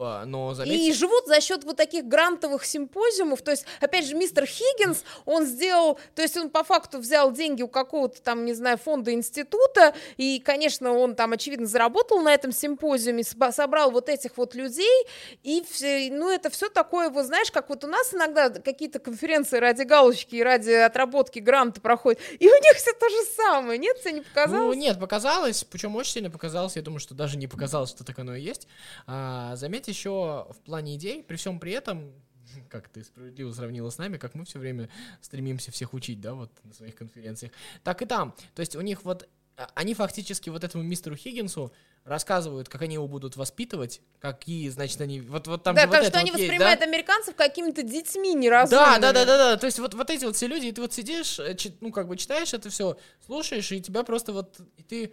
А, 0.00 0.24
но 0.24 0.52
И 0.52 0.54
заметьте, 0.54 0.92
живут 0.92 1.26
за 1.26 1.40
счет 1.40 1.64
вот 1.64 1.76
таких 1.76 2.04
грантовых 2.06 2.64
симпозиумов. 2.64 3.42
То 3.42 3.50
есть, 3.50 3.64
опять 3.80 4.06
же, 4.06 4.14
мистер 4.14 4.46
Хиггинс, 4.46 5.04
он 5.24 5.46
сделал, 5.46 5.98
то 6.14 6.22
есть 6.22 6.36
он 6.36 6.50
по 6.50 6.64
факту 6.64 6.98
взял 6.98 7.32
деньги 7.32 7.62
у 7.62 7.68
какого-то 7.68 8.20
там, 8.22 8.44
не 8.44 8.54
знаю, 8.54 8.78
фонда 8.78 9.12
института, 9.12 9.94
и, 10.16 10.40
конечно, 10.40 10.92
он 10.92 11.14
там, 11.14 11.32
очевидно, 11.32 11.66
заработал 11.66 12.20
на 12.20 12.32
этом 12.32 12.52
симпозиуме, 12.52 13.24
собрал 13.24 13.90
вот 13.90 14.08
этих 14.08 14.36
вот 14.36 14.54
людей, 14.54 15.06
и, 15.42 15.64
все, 15.68 16.08
ну, 16.10 16.30
это 16.30 16.50
все 16.50 16.68
такое, 16.68 17.10
вот 17.10 17.26
знаешь, 17.26 17.50
как 17.50 17.68
вот 17.68 17.84
у 17.84 17.86
нас 17.86 18.14
иногда 18.14 18.50
какие-то 18.50 18.98
конференции 18.98 19.58
ради 19.58 19.82
галочки 19.82 20.36
и 20.36 20.42
ради 20.42 20.70
отработки 20.70 21.38
гранта 21.38 21.80
проходят, 21.80 22.20
и 22.38 22.46
у 22.46 22.54
них 22.62 22.76
все 22.76 22.92
то 22.92 23.08
же 23.08 23.24
самое, 23.36 23.78
нет, 23.78 24.00
тебе 24.00 24.12
не 24.12 24.20
ну 24.20 24.24
показалось? 24.26 24.76
нет, 24.76 25.00
показалось, 25.00 25.64
причем 25.64 25.96
очень 25.96 26.12
сильно 26.12 26.30
показалось, 26.30 26.76
я 26.76 26.82
думаю, 26.82 27.00
что 27.00 27.14
даже 27.14 27.36
не 27.36 27.46
показалось, 27.46 27.90
что 27.90 28.04
так 28.04 28.18
оно 28.18 28.34
и 28.34 28.40
есть. 28.40 28.68
А, 29.06 29.56
заметь 29.58 29.88
еще 29.88 30.46
в 30.50 30.60
плане 30.64 30.96
идей, 30.96 31.22
при 31.22 31.36
всем 31.36 31.60
при 31.60 31.72
этом, 31.72 32.12
как 32.68 32.88
ты 32.88 33.04
справедливо 33.04 33.52
сравнила 33.52 33.90
с 33.90 33.98
нами, 33.98 34.16
как 34.16 34.34
мы 34.34 34.44
все 34.44 34.58
время 34.58 34.88
стремимся 35.20 35.70
всех 35.70 35.94
учить, 35.94 36.20
да, 36.20 36.34
вот 36.34 36.50
на 36.64 36.72
своих 36.72 36.94
конференциях, 36.94 37.52
так 37.84 38.02
и 38.02 38.06
там. 38.06 38.34
То 38.54 38.60
есть 38.60 38.76
у 38.76 38.80
них 38.80 39.04
вот, 39.04 39.28
а, 39.56 39.68
они 39.74 39.94
фактически 39.94 40.50
вот 40.50 40.64
этому 40.64 40.84
мистеру 40.84 41.16
Хиггинсу 41.16 41.72
рассказывают, 42.04 42.68
как 42.68 42.82
они 42.82 42.94
его 42.94 43.06
будут 43.06 43.36
воспитывать, 43.36 44.00
какие, 44.18 44.68
значит, 44.70 45.00
они... 45.00 45.20
Вот, 45.20 45.46
вот 45.46 45.62
там 45.62 45.74
да, 45.74 45.82
же 45.82 45.86
вот 45.88 45.96
как 45.96 46.02
это 46.04 46.10
что 46.10 46.18
они 46.20 46.30
вот 46.30 46.38
есть, 46.38 46.48
да? 46.48 46.54
воспринимают 46.54 46.82
американцев 46.82 47.34
какими-то 47.34 47.82
детьми 47.82 48.34
неразумными. 48.34 49.00
Да, 49.00 49.12
да, 49.12 49.12
да, 49.12 49.24
да, 49.24 49.36
да. 49.36 49.56
То 49.56 49.66
есть 49.66 49.78
вот, 49.78 49.94
вот 49.94 50.10
эти 50.10 50.24
вот 50.24 50.36
все 50.36 50.46
люди, 50.46 50.66
и 50.66 50.72
ты 50.72 50.80
вот 50.80 50.92
сидишь, 50.92 51.38
э, 51.38 51.54
ну, 51.80 51.92
как 51.92 52.08
бы 52.08 52.16
читаешь 52.16 52.54
это 52.54 52.70
все, 52.70 52.96
слушаешь, 53.26 53.70
и 53.72 53.80
тебя 53.80 54.04
просто 54.04 54.32
вот, 54.32 54.58
и 54.76 54.82
ты, 54.82 55.12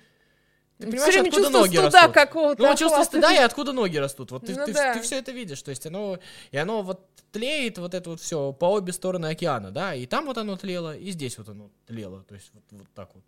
ты 0.78 0.88
понимаешь, 0.88 1.14
время 1.14 1.28
откуда 1.28 1.44
чувство 1.44 1.60
ноги 1.60 1.76
стыда 1.78 2.00
растут. 2.00 2.14
какого-то. 2.14 2.62
Ну, 2.62 2.68
вот 2.70 2.78
чувство 2.78 3.04
стыда 3.04 3.34
и 3.34 3.38
откуда 3.38 3.72
ноги 3.72 3.98
растут. 3.98 4.32
Вот 4.32 4.46
ты, 4.46 4.56
Ну 4.56 4.66
ты, 4.66 4.74
да. 4.74 5.02
все 5.02 5.18
это 5.20 5.32
видишь. 5.32 5.62
То 5.62 5.70
есть 5.70 5.86
оно, 5.86 6.20
и 6.52 6.58
оно 6.58 6.82
вот 6.82 7.08
тлеет, 7.32 7.78
вот 7.78 7.94
это 7.94 8.10
вот 8.10 8.22
все 8.22 8.52
по 8.54 8.66
обе 8.66 8.94
стороны 8.94 9.28
океана, 9.28 9.72
да, 9.72 9.94
и 9.96 10.06
там 10.06 10.26
вот 10.26 10.38
оно 10.38 10.56
тлело, 10.58 10.96
и 10.96 11.12
здесь 11.12 11.38
вот 11.38 11.50
оно 11.50 11.70
тлело. 11.86 12.24
То 12.24 12.36
есть 12.36 12.50
вот, 12.54 12.64
вот 12.72 12.88
так 12.94 13.10
вот. 13.14 13.24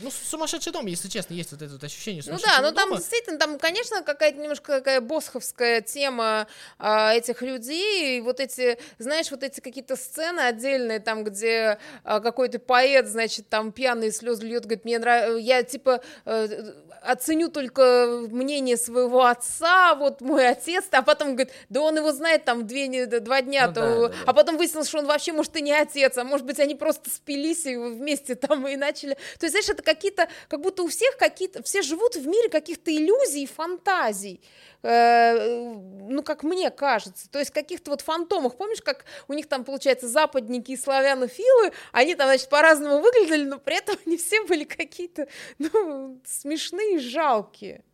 Ну, 0.00 0.10
сумасшедший 0.10 0.72
дом, 0.72 0.86
если 0.86 1.08
честно, 1.08 1.34
есть 1.34 1.52
вот 1.52 1.60
это 1.60 1.72
вот 1.72 1.84
ощущение 1.84 2.22
Ну 2.26 2.38
да, 2.42 2.62
но 2.62 2.72
там 2.72 2.88
дома. 2.88 2.98
действительно, 3.00 3.38
там, 3.38 3.58
конечно, 3.58 4.02
какая-то 4.02 4.38
немножко 4.38 4.78
такая 4.78 5.00
босховская 5.00 5.82
тема 5.82 6.46
а, 6.78 7.12
этих 7.14 7.42
людей, 7.42 8.16
и 8.18 8.20
вот 8.22 8.40
эти, 8.40 8.78
знаешь, 8.98 9.30
вот 9.30 9.42
эти 9.42 9.60
какие-то 9.60 9.96
сцены 9.96 10.40
отдельные, 10.40 10.98
там, 10.98 11.24
где 11.24 11.78
а, 12.04 12.20
какой-то 12.20 12.58
поэт, 12.58 13.06
значит, 13.06 13.48
там 13.50 13.70
пьяные 13.70 14.12
слезы 14.12 14.46
льет, 14.46 14.62
говорит, 14.64 14.84
мне 14.86 14.98
нравится, 14.98 15.36
я, 15.38 15.62
типа, 15.62 16.00
э, 16.24 16.72
оценю 17.02 17.48
только 17.50 18.26
мнение 18.30 18.78
своего 18.78 19.26
отца, 19.26 19.94
вот 19.94 20.20
мой 20.22 20.48
отец, 20.48 20.84
а 20.92 21.02
потом 21.02 21.34
говорит, 21.36 21.52
да 21.68 21.82
он 21.82 21.96
его 21.98 22.12
знает 22.12 22.44
там 22.44 22.66
две, 22.66 23.06
два 23.06 23.42
дня, 23.42 23.66
Ну 23.68 23.74
то- 23.74 23.80
да, 23.80 23.94
да, 23.94 24.08
да. 24.08 24.14
а 24.26 24.32
потом 24.32 24.56
выяснилось, 24.56 24.88
что 24.88 24.98
он 25.00 25.06
вообще, 25.06 25.32
может, 25.32 25.54
и 25.56 25.60
не 25.62 25.72
отец, 25.72 26.16
а 26.16 26.24
может 26.24 26.46
быть, 26.46 26.58
они 26.60 26.74
просто 26.74 27.10
спились 27.10 27.66
и 27.66 27.76
вместе 27.76 28.34
там 28.36 28.66
и 28.66 28.76
начали, 28.76 29.14
то 29.38 29.44
есть, 29.46 29.50
знаешь, 29.52 29.68
это 29.68 29.81
это 29.82 29.94
какие-то, 29.94 30.28
как 30.48 30.60
будто 30.60 30.82
у 30.82 30.88
всех 30.88 31.16
какие-то, 31.16 31.62
все 31.62 31.82
живут 31.82 32.16
в 32.16 32.26
мире 32.26 32.48
каких-то 32.48 32.94
иллюзий, 32.94 33.46
фантазий, 33.46 34.40
э, 34.82 35.74
ну, 36.08 36.22
как 36.22 36.42
мне 36.42 36.70
кажется, 36.70 37.28
то 37.30 37.38
есть 37.38 37.50
каких-то 37.50 37.90
вот 37.90 38.00
фантомах, 38.00 38.56
помнишь, 38.56 38.82
как 38.82 39.04
у 39.28 39.34
них 39.34 39.48
там, 39.48 39.64
получается, 39.64 40.08
западники 40.08 40.72
и 40.72 40.76
славянофилы, 40.76 41.72
они 41.92 42.14
там, 42.14 42.28
значит, 42.28 42.48
по-разному 42.48 43.00
выглядели, 43.00 43.44
но 43.44 43.58
при 43.58 43.76
этом 43.76 43.96
они 44.06 44.16
все 44.16 44.44
были 44.46 44.64
какие-то, 44.64 45.26
ну, 45.58 46.20
смешные, 46.24 46.98
жалкие. 46.98 47.84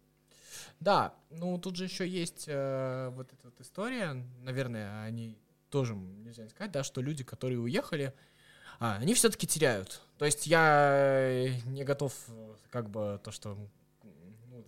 Да, 0.80 1.14
ну 1.30 1.58
тут 1.58 1.74
же 1.74 1.84
еще 1.84 2.06
есть 2.06 2.44
э, 2.46 3.08
вот 3.12 3.32
эта 3.32 3.48
вот 3.48 3.60
история, 3.60 4.14
наверное, 4.42 5.02
они 5.02 5.36
тоже 5.70 5.94
нельзя 5.94 6.48
сказать, 6.48 6.70
да, 6.70 6.84
что 6.84 7.00
люди, 7.00 7.24
которые 7.24 7.58
уехали, 7.58 8.04
а, 8.06 8.12
они 8.78 9.14
все-таки 9.14 9.46
теряют. 9.46 10.00
То 10.18 10.24
есть 10.24 10.46
я 10.46 10.90
э, 10.92 11.48
не 11.66 11.84
готов, 11.84 12.12
э, 12.28 12.54
как 12.70 12.90
бы, 12.90 13.20
то, 13.22 13.30
что 13.30 13.56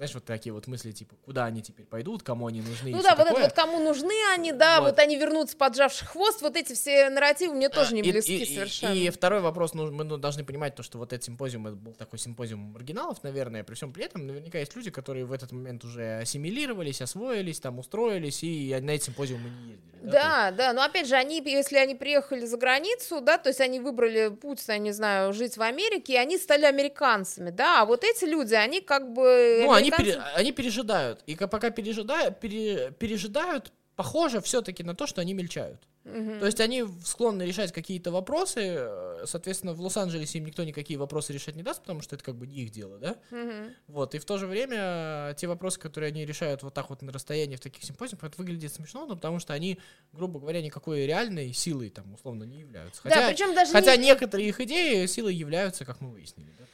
знаешь, 0.01 0.15
вот 0.15 0.25
такие 0.25 0.55
вот 0.55 0.67
мысли, 0.67 0.93
типа, 0.93 1.15
куда 1.27 1.45
они 1.45 1.61
теперь 1.61 1.85
пойдут, 1.85 2.23
кому 2.23 2.47
они 2.47 2.63
нужны. 2.63 2.91
Ну 2.91 3.03
да, 3.03 3.15
вот 3.15 3.27
такое. 3.27 3.33
это 3.33 3.43
вот 3.43 3.53
кому 3.53 3.81
нужны 3.81 4.15
они, 4.33 4.51
да, 4.51 4.81
вот. 4.81 4.93
вот 4.93 4.99
они 4.99 5.17
вернутся, 5.17 5.59
поджавший 5.59 6.07
хвост, 6.07 6.41
вот 6.41 6.57
эти 6.57 6.73
все 6.73 7.11
нарративы 7.11 7.53
мне 7.53 7.69
тоже 7.69 7.93
не 7.95 8.01
близки 8.01 8.39
и, 8.39 8.43
и, 8.45 8.55
совершенно. 8.55 8.95
И, 8.95 9.09
и 9.09 9.11
второй 9.11 9.41
вопрос, 9.43 9.75
ну, 9.75 9.93
мы 9.93 10.05
ну, 10.05 10.17
должны 10.17 10.43
понимать 10.43 10.75
то, 10.75 10.83
что 10.83 10.97
вот 10.97 11.13
этот 11.13 11.25
симпозиум, 11.25 11.67
это 11.67 11.77
был 11.77 11.93
такой 11.93 12.19
симпозиум 12.19 12.61
маргиналов, 12.73 13.23
наверное, 13.23 13.63
при 13.63 13.75
всем 13.75 13.93
при 13.93 14.07
этом 14.07 14.27
наверняка 14.27 14.59
есть 14.59 14.75
люди, 14.75 14.91
которые 14.91 15.27
в 15.27 15.33
этот 15.33 15.53
момент 15.53 15.85
уже 15.85 16.21
ассимилировались, 16.21 17.03
освоились, 17.03 17.61
там, 17.61 17.79
устроились, 17.79 18.43
и 18.43 18.75
на 18.81 18.93
эти 18.93 19.05
симпозиумы 19.05 19.51
не 19.51 19.73
ездили. 19.73 19.91
Да, 20.03 20.51
да, 20.51 20.51
да, 20.53 20.73
но 20.73 20.83
опять 20.83 21.09
же, 21.09 21.15
они, 21.15 21.43
если 21.45 21.77
они 21.77 21.95
приехали 21.95 22.47
за 22.47 22.57
границу, 22.57 23.21
да, 23.21 23.37
то 23.37 23.51
есть 23.51 23.61
они 23.61 23.81
выбрали 23.81 24.29
путь, 24.29 24.61
я 24.67 24.79
не 24.79 24.93
знаю, 24.93 25.35
жить 25.35 25.59
в 25.59 25.63
Америке, 25.63 26.15
и 26.15 26.17
они 26.17 26.39
стали 26.39 26.65
американцами, 26.65 27.51
да, 27.51 27.83
а 27.83 27.85
вот 27.85 28.03
эти 28.03 28.25
люди, 28.25 28.55
они 28.55 28.81
как 28.81 29.13
бы... 29.13 29.61
Ну, 29.63 29.73
американцы... 29.73 29.90
они, 29.99 30.05
пере, 30.05 30.21
они 30.37 30.53
пережидают. 30.53 31.23
И 31.27 31.37
пока 31.37 31.71
пережидают, 31.71 32.41
пере, 32.41 32.93
пережидают, 32.99 33.73
похоже 33.97 34.41
все-таки 34.41 34.83
на 34.83 34.95
то, 34.95 35.07
что 35.07 35.21
они 35.21 35.35
мельчают. 35.35 35.81
Угу. 36.05 36.41
То 36.41 36.47
есть 36.47 36.61
они 36.61 36.85
склонны 37.05 37.43
решать 37.43 37.73
какие-то 37.73 38.11
вопросы, 38.11 38.61
э, 38.63 39.25
соответственно, 39.27 39.75
в 39.75 39.81
Лос-Анджелесе 39.83 40.39
им 40.39 40.47
никто 40.47 40.65
никакие 40.65 40.99
вопросы 40.99 41.35
решать 41.35 41.57
не 41.57 41.63
даст, 41.63 41.83
потому 41.83 42.01
что 42.01 42.17
это 42.17 42.25
как 42.25 42.37
бы 42.37 42.47
не 42.47 42.63
их 42.63 42.71
дело, 42.71 42.99
да? 42.99 43.17
Угу. 43.31 43.75
Вот, 43.89 44.15
и 44.15 44.19
в 44.19 44.25
то 44.25 44.39
же 44.39 44.47
время 44.47 45.35
те 45.37 45.47
вопросы, 45.47 45.79
которые 45.79 46.09
они 46.09 46.25
решают 46.25 46.63
вот 46.63 46.73
так 46.73 46.89
вот 46.89 47.03
на 47.03 47.13
расстоянии 47.13 47.57
в 47.57 47.61
таких 47.61 47.85
симпозиумах, 47.85 48.25
это 48.25 48.39
выглядит 48.39 48.73
смешно, 48.73 49.05
но 49.05 49.15
потому 49.15 49.39
что 49.41 49.53
они, 49.53 49.79
грубо 50.13 50.41
говоря, 50.41 50.63
никакой 50.63 51.07
реальной 51.07 51.53
силой 51.53 51.91
там 51.91 52.15
условно 52.15 52.45
не 52.45 52.61
являются. 52.61 53.03
Хотя, 53.03 53.17
да, 53.17 53.29
причем 53.29 53.55
даже 53.55 53.73
хотя 53.73 53.97
не... 53.97 54.07
некоторые 54.07 54.49
их 54.49 54.59
идеи 54.61 55.05
силой 55.05 55.35
являются, 55.35 55.85
как 55.85 56.01
мы 56.01 56.11
выяснили, 56.11 56.51
да? 56.59 56.65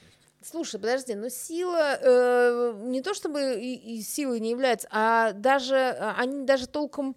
Слушай, 0.49 0.79
подожди, 0.79 1.15
но 1.17 1.29
сила 1.29 1.99
э, 2.01 2.75
не 2.85 3.03
то 3.03 3.15
чтобы 3.15 3.57
и, 3.61 3.97
и 3.97 4.01
силой 4.01 4.39
не 4.39 4.51
является, 4.51 4.87
а 4.93 5.33
даже 5.33 5.75
а, 5.77 6.15
они 6.19 6.45
даже 6.45 6.69
толком 6.69 7.17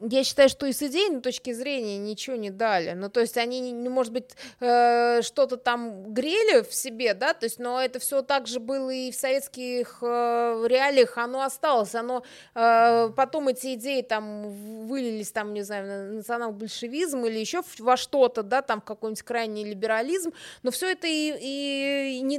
я 0.00 0.24
считаю, 0.24 0.48
что 0.48 0.66
и 0.66 0.72
с 0.72 0.82
идейной 0.82 1.20
точки 1.20 1.52
зрения 1.52 1.96
ничего 1.96 2.36
не 2.36 2.50
дали. 2.50 2.92
Ну, 2.92 3.08
то 3.08 3.20
есть 3.20 3.38
они, 3.38 3.72
может 3.88 4.12
быть, 4.12 4.30
э, 4.60 5.22
что-то 5.22 5.56
там 5.56 6.12
грели 6.12 6.62
в 6.62 6.74
себе, 6.74 7.14
да, 7.14 7.32
то 7.32 7.46
есть, 7.46 7.58
но 7.58 7.80
это 7.80 7.98
все 7.98 8.20
так 8.20 8.46
же 8.46 8.60
было 8.60 8.90
и 8.90 9.10
в 9.10 9.14
советских 9.14 9.98
э, 10.02 10.64
реалиях, 10.66 11.16
оно 11.16 11.42
осталось, 11.42 11.94
оно 11.94 12.22
э, 12.54 13.10
потом 13.16 13.48
эти 13.48 13.74
идеи 13.74 14.02
там 14.02 14.86
вылились, 14.86 15.32
там, 15.32 15.54
не 15.54 15.62
знаю, 15.62 15.86
на 15.86 16.12
национал-большевизм 16.16 17.24
или 17.24 17.38
еще 17.38 17.62
во 17.78 17.96
что-то, 17.96 18.42
да, 18.42 18.60
там 18.60 18.82
какой-нибудь 18.82 19.22
крайний 19.22 19.64
либерализм, 19.64 20.32
но 20.62 20.70
все 20.70 20.92
это 20.92 21.06
и, 21.06 21.34
и, 21.40 22.18
и 22.18 22.20
не, 22.20 22.38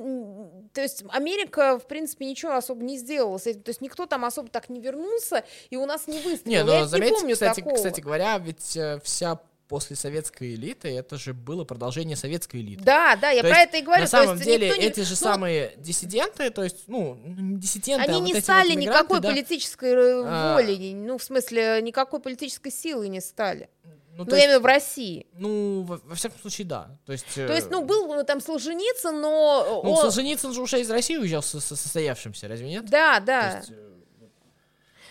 то 0.74 0.82
есть 0.82 1.04
Америка, 1.10 1.80
в 1.80 1.88
принципе, 1.88 2.28
ничего 2.28 2.54
особо 2.54 2.84
не 2.84 2.98
сделала 2.98 3.40
с 3.40 3.48
этим, 3.48 3.64
то 3.64 3.70
есть 3.70 3.82
никто 3.82 4.06
там 4.06 4.26
особо 4.26 4.50
так 4.50 4.70
не 4.70 4.80
вернулся, 4.80 5.44
и 5.72 5.78
у 5.78 5.88
нас 5.88 6.06
не 6.06 6.20
выстрелил. 6.20 6.60
Не, 6.60 6.64
но 6.64 6.74
Я 6.74 6.86
заметь, 6.86 7.10
не 7.10 7.16
помню, 7.16 7.34
кстати, 7.34 7.47
такого. 7.54 7.76
кстати 7.76 8.02
говоря, 8.02 8.38
ведь 8.38 8.76
э, 8.78 9.00
вся 9.04 9.40
после 9.68 9.96
советской 9.96 10.56
элиты, 10.56 10.90
это 10.90 11.18
же 11.18 11.34
было 11.34 11.64
продолжение 11.64 12.16
советской 12.16 12.62
элиты. 12.62 12.84
Да, 12.84 13.16
да, 13.16 13.30
я 13.30 13.42
то 13.42 13.50
про 13.50 13.58
есть, 13.60 13.70
это 13.70 13.78
и 13.78 13.82
говорю. 13.82 14.02
На 14.02 14.08
самом 14.08 14.38
деле, 14.38 14.70
не... 14.70 14.86
эти 14.86 15.02
же 15.02 15.12
ну, 15.12 15.16
самые 15.16 15.74
диссиденты, 15.78 16.50
то 16.50 16.64
есть, 16.64 16.88
ну, 16.88 17.20
диссиденты, 17.26 18.10
Они 18.10 18.18
а 18.18 18.20
не 18.20 18.34
вот 18.34 18.44
стали 18.44 18.74
вот 18.74 18.82
никакой 18.82 19.20
да, 19.20 19.30
политической 19.30 19.92
э, 19.92 20.24
а... 20.26 20.56
воли, 20.56 20.94
ну, 20.94 21.18
в 21.18 21.24
смысле, 21.24 21.82
никакой 21.82 22.20
политической 22.20 22.72
силы 22.72 23.08
не 23.10 23.22
стали. 23.22 23.70
Ну, 24.18 24.24
ну 24.24 24.32
есть, 24.32 24.42
я 24.42 24.46
имею 24.48 24.62
в 24.62 24.66
России. 24.66 25.28
Ну, 25.34 25.84
во, 25.84 26.02
во 26.04 26.16
всяком 26.16 26.40
случае, 26.40 26.66
да. 26.66 26.98
То 27.06 27.12
есть, 27.12 27.36
то 27.36 27.54
есть 27.54 27.70
ну, 27.70 27.84
был 27.84 28.08
ну, 28.08 28.24
там 28.24 28.42
Солженицын, 28.42 29.22
но... 29.22 29.82
Ну, 29.84 29.92
он... 29.92 30.02
Солженицын 30.02 30.54
же 30.54 30.62
уже 30.62 30.82
из 30.82 30.90
России 30.90 31.18
уезжал 31.18 31.44
со, 31.44 31.60
со 31.60 31.76
состоявшимся, 31.76 32.48
разве 32.48 32.68
нет? 32.68 32.86
Да, 32.86 33.20
да. 33.20 33.52
То 33.52 33.58
есть, 33.58 33.72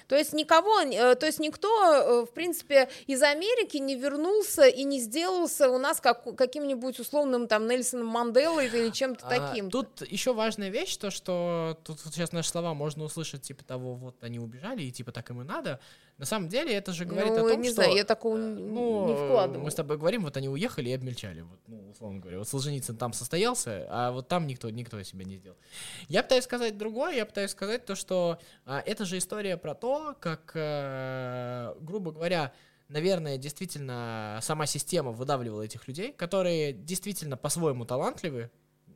то 0.08 0.16
есть 0.16 0.32
никого, 0.32 0.80
э, 0.80 1.14
то 1.16 1.26
есть 1.26 1.40
никто, 1.40 1.68
э, 1.68 2.26
в 2.26 2.32
принципе, 2.32 2.88
из 3.06 3.22
Америки 3.22 3.78
не 3.78 3.96
вернулся 3.96 4.66
и 4.66 4.84
не 4.84 5.00
сделался 5.00 5.70
у 5.70 5.78
нас 5.78 6.00
как, 6.00 6.36
каким-нибудь 6.36 7.00
условным 7.00 7.48
там 7.48 7.66
Нельсоном 7.66 8.06
Манделой 8.06 8.66
или 8.66 8.90
чем-то 8.90 9.26
а, 9.26 9.30
таким. 9.30 9.70
Тут 9.70 10.02
еще 10.08 10.32
важная 10.32 10.68
вещь, 10.68 10.96
то 10.96 11.10
что 11.10 11.78
тут 11.84 12.04
вот 12.04 12.14
сейчас 12.14 12.32
наши 12.32 12.50
слова 12.50 12.74
можно 12.74 13.04
услышать 13.04 13.42
типа 13.42 13.64
того, 13.64 13.94
вот 13.94 14.22
они 14.22 14.38
убежали 14.38 14.82
и 14.82 14.92
типа 14.92 15.12
так 15.12 15.30
им 15.30 15.42
и 15.42 15.44
надо. 15.44 15.80
На 16.18 16.24
самом 16.24 16.48
деле 16.48 16.72
это 16.72 16.92
же 16.92 17.04
говорит 17.04 17.32
ну, 17.34 17.46
о 17.46 17.50
том, 17.50 17.60
не 17.60 17.68
что... 17.68 17.74
знаю, 17.74 17.94
я 17.94 18.04
такого 18.04 18.38
ну, 18.38 19.06
не 19.06 19.14
вкладываю. 19.14 19.62
Мы 19.62 19.70
с 19.70 19.74
тобой 19.74 19.98
говорим, 19.98 20.24
вот 20.24 20.34
они 20.38 20.48
уехали 20.48 20.88
и 20.88 20.92
обмельчали, 20.94 21.42
вот, 21.42 21.58
ну, 21.66 21.90
условно 21.90 22.20
говоря. 22.20 22.38
Вот 22.38 22.48
Солженицын 22.48 22.96
там 22.96 23.12
состоялся, 23.12 23.86
а 23.90 24.12
вот 24.12 24.26
там 24.26 24.46
никто, 24.46 24.70
никто 24.70 25.02
себя 25.02 25.26
не 25.26 25.36
сделал. 25.36 25.58
Я 26.08 26.22
пытаюсь 26.22 26.44
сказать 26.44 26.78
другое, 26.78 27.16
я 27.16 27.26
пытаюсь 27.26 27.50
сказать 27.50 27.84
то, 27.84 27.94
что 27.94 28.38
а, 28.64 28.82
это 28.86 29.04
же 29.04 29.18
история 29.18 29.58
про 29.58 29.74
то, 29.74 29.95
как, 30.18 30.52
а, 30.54 31.76
грубо 31.80 32.12
говоря, 32.12 32.52
наверное, 32.88 33.38
действительно 33.38 34.38
сама 34.42 34.66
система 34.66 35.12
выдавливала 35.12 35.62
этих 35.62 35.88
людей, 35.88 36.12
которые 36.12 36.72
действительно 36.72 37.36
по-своему 37.36 37.84
талантливы, 37.84 38.50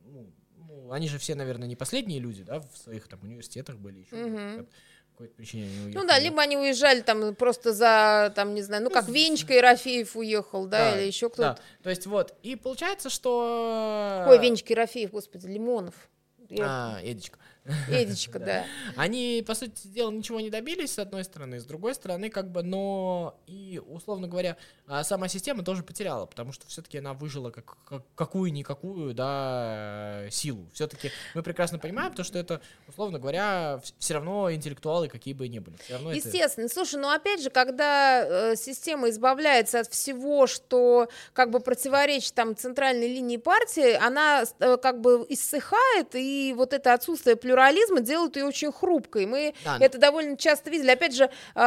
ну, 0.05 0.33
ну, 0.55 0.91
они 0.91 1.07
же 1.07 1.17
все, 1.17 1.35
наверное, 1.35 1.67
не 1.67 1.75
последние 1.75 2.19
люди, 2.19 2.43
да, 2.43 2.59
в 2.59 2.77
своих 2.77 3.07
там 3.07 3.19
университетах 3.23 3.77
были 3.77 3.99
еще. 3.99 4.65
Какой-то 5.11 5.35
причине 5.35 5.65
они 5.65 5.75
уехали. 5.75 5.95
Ну 5.95 6.07
да, 6.07 6.19
либо 6.19 6.41
они 6.41 6.57
уезжали 6.57 7.01
там 7.01 7.35
просто 7.35 7.73
за, 7.73 8.31
там, 8.33 8.55
не 8.55 8.61
знаю, 8.61 8.81
ну 8.83 8.89
как 8.89 9.07
Венечка 9.09 9.53
Ерофеев 9.53 10.15
уехал, 10.15 10.65
да, 10.65 10.91
да 10.91 10.99
или 10.99 11.07
еще 11.07 11.29
кто-то. 11.29 11.59
Да. 11.59 11.83
То 11.83 11.89
есть 11.89 12.07
вот, 12.07 12.33
и 12.43 12.55
получается, 12.55 13.09
что... 13.09 14.25
Ой, 14.27 14.39
Венечка 14.39 14.73
Ерофеев, 14.73 15.11
господи, 15.11 15.47
Лимонов. 15.47 15.93
Я... 16.49 16.65
А, 16.65 16.99
Эдичка. 17.03 17.37
Эдичка, 17.89 18.39
да. 18.39 18.65
Они, 18.95 19.43
по 19.45 19.53
сути 19.53 19.87
дела, 19.87 20.09
ничего 20.11 20.39
не 20.39 20.49
добились, 20.49 20.93
с 20.93 20.99
одной 20.99 21.23
стороны, 21.23 21.59
с 21.59 21.65
другой 21.65 21.93
стороны, 21.93 22.29
как 22.29 22.49
бы, 22.51 22.63
но 22.63 23.39
и, 23.45 23.79
условно 23.87 24.27
говоря, 24.27 24.57
а, 24.87 25.03
сама 25.03 25.27
система 25.27 25.63
тоже 25.63 25.83
потеряла, 25.83 26.25
потому 26.25 26.53
что 26.53 26.67
все-таки 26.67 26.97
она 26.97 27.13
выжила 27.13 27.51
как, 27.51 27.77
как, 27.85 28.03
какую-никакую, 28.15 29.13
да, 29.13 30.25
силу. 30.31 30.67
Все-таки 30.73 31.11
мы 31.35 31.43
прекрасно 31.43 31.77
понимаем, 31.77 32.13
то, 32.13 32.23
что 32.23 32.39
это, 32.39 32.61
условно 32.87 33.19
говоря, 33.19 33.79
все 33.99 34.15
равно 34.15 34.51
интеллектуалы 34.51 35.07
какие 35.07 35.33
бы 35.33 35.47
ни 35.47 35.59
были. 35.59 35.77
Естественно. 36.15 36.65
Это... 36.65 36.73
Слушай, 36.73 36.99
ну 36.99 37.09
опять 37.09 37.43
же, 37.43 37.51
когда 37.51 38.23
э, 38.25 38.55
система 38.55 39.09
избавляется 39.09 39.81
от 39.81 39.87
всего, 39.87 40.47
что 40.47 41.09
как 41.33 41.51
бы 41.51 41.59
противоречит 41.59 42.33
там 42.33 42.55
центральной 42.55 43.07
линии 43.07 43.37
партии, 43.37 43.93
она 43.93 44.45
э, 44.59 44.77
как 44.77 44.99
бы 44.99 45.25
иссыхает, 45.29 46.15
и 46.15 46.53
вот 46.57 46.73
это 46.73 46.93
отсутствие 46.93 47.35
плюрализма 47.51 47.99
делают 47.99 48.37
ее 48.37 48.45
очень 48.45 48.71
хрупкой. 48.71 49.25
Мы 49.25 49.53
да, 49.65 49.77
это 49.79 49.97
довольно 49.97 50.37
часто 50.37 50.69
видели. 50.69 50.91
Опять 50.91 51.13
же, 51.13 51.29
э, 51.55 51.59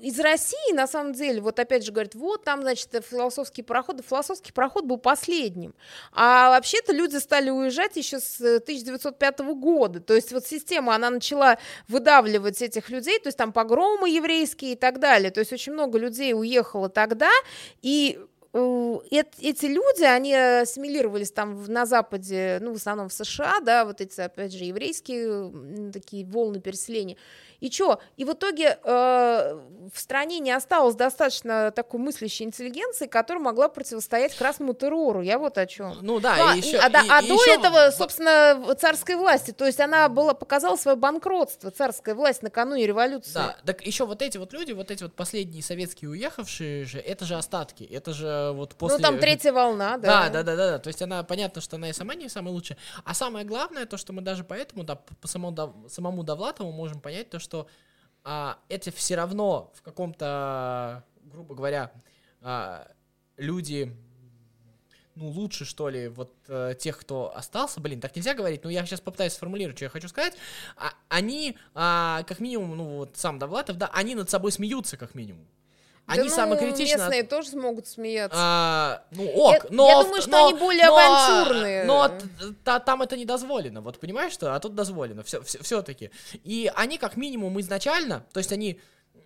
из 0.00 0.18
России, 0.18 0.72
на 0.72 0.86
самом 0.86 1.12
деле, 1.12 1.40
вот 1.42 1.58
опять 1.58 1.84
же 1.84 1.92
говорят, 1.92 2.14
вот 2.14 2.44
там, 2.44 2.62
значит, 2.62 2.88
философский 3.08 3.62
пароход. 3.62 4.02
Философский 4.08 4.52
пароход 4.52 4.86
был 4.86 4.96
последним. 4.96 5.74
А 6.12 6.50
вообще-то 6.50 6.92
люди 6.92 7.16
стали 7.16 7.50
уезжать 7.50 7.96
еще 7.96 8.20
с 8.20 8.40
1905 8.40 9.40
года. 9.54 10.00
То 10.00 10.14
есть 10.14 10.32
вот 10.32 10.46
система, 10.46 10.94
она 10.94 11.10
начала 11.10 11.58
выдавливать 11.88 12.62
этих 12.62 12.88
людей, 12.88 13.18
то 13.18 13.28
есть 13.28 13.36
там 13.36 13.52
погромы 13.52 14.08
еврейские 14.08 14.72
и 14.72 14.76
так 14.76 14.98
далее. 14.98 15.30
То 15.30 15.40
есть 15.40 15.52
очень 15.52 15.72
много 15.72 15.98
людей 15.98 16.32
уехало 16.32 16.88
тогда, 16.88 17.30
и 17.82 18.18
эти 18.52 19.66
люди, 19.66 20.04
они 20.04 20.34
ассимилировались 20.34 21.32
там 21.32 21.64
на 21.64 21.86
Западе, 21.86 22.58
ну, 22.60 22.72
в 22.72 22.76
основном 22.76 23.08
в 23.08 23.12
США, 23.12 23.60
да, 23.60 23.84
вот 23.86 24.00
эти, 24.00 24.20
опять 24.20 24.52
же, 24.52 24.64
еврейские 24.64 25.90
такие 25.90 26.26
волны 26.26 26.60
переселения. 26.60 27.16
И 27.62 27.70
что? 27.70 28.00
И 28.16 28.24
в 28.24 28.32
итоге 28.32 28.76
э, 28.82 29.60
в 29.94 30.00
стране 30.00 30.40
не 30.40 30.50
осталось 30.50 30.96
достаточно 30.96 31.70
такой 31.70 32.00
мыслящей 32.00 32.44
интеллигенции, 32.44 33.06
которая 33.06 33.40
могла 33.40 33.68
противостоять 33.68 34.34
красному 34.34 34.74
террору. 34.74 35.22
Я 35.22 35.38
вот 35.38 35.56
о 35.58 35.66
чем. 35.66 35.96
Ну 36.00 36.18
да, 36.18 36.34
ну, 36.38 36.48
а, 36.48 36.56
еще, 36.56 36.76
а, 36.78 36.88
и, 36.88 37.08
а 37.08 37.20
и 37.22 37.28
до 37.28 37.34
еще... 37.34 37.54
этого, 37.54 37.92
собственно, 37.92 38.74
царской 38.74 39.14
власти. 39.14 39.52
То 39.52 39.64
есть 39.64 39.78
она 39.78 40.08
была, 40.08 40.34
показала 40.34 40.74
свое 40.74 40.96
банкротство, 40.96 41.70
царская 41.70 42.16
власть 42.16 42.42
накануне 42.42 42.84
революции. 42.84 43.34
Да, 43.34 43.56
так 43.64 43.86
еще 43.86 44.06
вот 44.06 44.22
эти 44.22 44.38
вот 44.38 44.52
люди, 44.52 44.72
вот 44.72 44.90
эти 44.90 45.04
вот 45.04 45.14
последние 45.14 45.62
советские 45.62 46.10
уехавшие 46.10 46.84
же, 46.84 46.98
это 46.98 47.24
же 47.24 47.36
остатки. 47.36 47.84
Это 47.84 48.12
же 48.12 48.50
вот 48.54 48.74
после... 48.74 48.98
Ну, 48.98 49.04
там 49.04 49.20
третья 49.20 49.52
волна, 49.52 49.98
да. 49.98 50.28
Да, 50.30 50.42
да, 50.42 50.42
да, 50.42 50.56
да. 50.56 50.78
То 50.80 50.88
есть 50.88 51.00
она, 51.00 51.22
понятно, 51.22 51.60
что 51.60 51.76
она 51.76 51.90
и 51.90 51.92
сама 51.92 52.16
не 52.16 52.28
самая 52.28 52.52
лучшая. 52.52 52.76
А 53.04 53.14
самое 53.14 53.46
главное, 53.46 53.86
то, 53.86 53.96
что 53.96 54.12
мы 54.12 54.20
даже 54.20 54.42
поэтому, 54.42 54.82
да, 54.82 54.96
по 54.96 55.28
самому, 55.28 55.86
самому 55.88 56.24
Довлатову 56.24 56.72
можем 56.72 56.98
понять 56.98 57.30
то, 57.30 57.38
что 57.38 57.51
а, 58.24 58.58
это 58.68 58.90
все 58.90 59.16
равно 59.16 59.72
в 59.74 59.82
каком-то, 59.82 61.04
грубо 61.24 61.54
говоря, 61.54 61.92
а, 62.40 62.88
люди 63.36 63.96
ну, 65.14 65.28
лучше, 65.28 65.64
что 65.64 65.88
ли, 65.88 66.08
вот 66.08 66.34
э, 66.48 66.74
тех, 66.78 66.98
кто 66.98 67.36
остался, 67.36 67.80
блин, 67.80 68.00
так 68.00 68.16
нельзя 68.16 68.34
говорить, 68.34 68.64
но 68.64 68.70
я 68.70 68.84
сейчас 68.86 69.00
попытаюсь 69.00 69.34
сформулировать, 69.34 69.76
что 69.76 69.84
я 69.84 69.90
хочу 69.90 70.08
сказать, 70.08 70.34
а, 70.76 70.94
они, 71.08 71.56
а, 71.74 72.22
как 72.26 72.40
минимум, 72.40 72.76
ну, 72.76 72.84
вот 72.96 73.16
сам 73.16 73.38
Довлатов, 73.38 73.76
да, 73.76 73.90
они 73.92 74.14
над 74.14 74.30
собой 74.30 74.52
смеются, 74.52 74.96
как 74.96 75.14
минимум. 75.14 75.46
Они 76.06 76.28
да, 76.28 76.34
самокритично... 76.34 76.98
Ну, 76.98 77.04
местные 77.04 77.22
тоже 77.22 77.48
смогут 77.48 77.86
смеяться. 77.86 78.36
А, 78.38 79.02
ну, 79.12 79.26
ок, 79.28 79.54
я, 79.54 79.60
но... 79.70 79.88
Я 79.88 80.02
думаю, 80.02 80.22
что 80.22 80.30
но, 80.30 80.46
они 80.48 80.58
более 80.58 80.86
но, 80.86 80.96
авантюрные. 80.96 81.84
Но 81.84 82.10
та, 82.64 82.80
там 82.80 83.02
это 83.02 83.16
не 83.16 83.24
дозволено, 83.24 83.80
вот 83.80 83.98
понимаешь, 83.98 84.32
что? 84.32 84.54
А 84.54 84.60
тут 84.60 84.74
дозволено, 84.74 85.22
все, 85.22 85.42
все, 85.42 85.62
все-таки. 85.62 86.10
И 86.44 86.70
они 86.74 86.98
как 86.98 87.16
минимум 87.16 87.60
изначально, 87.60 88.24
то 88.32 88.38
есть 88.38 88.52
они 88.52 88.80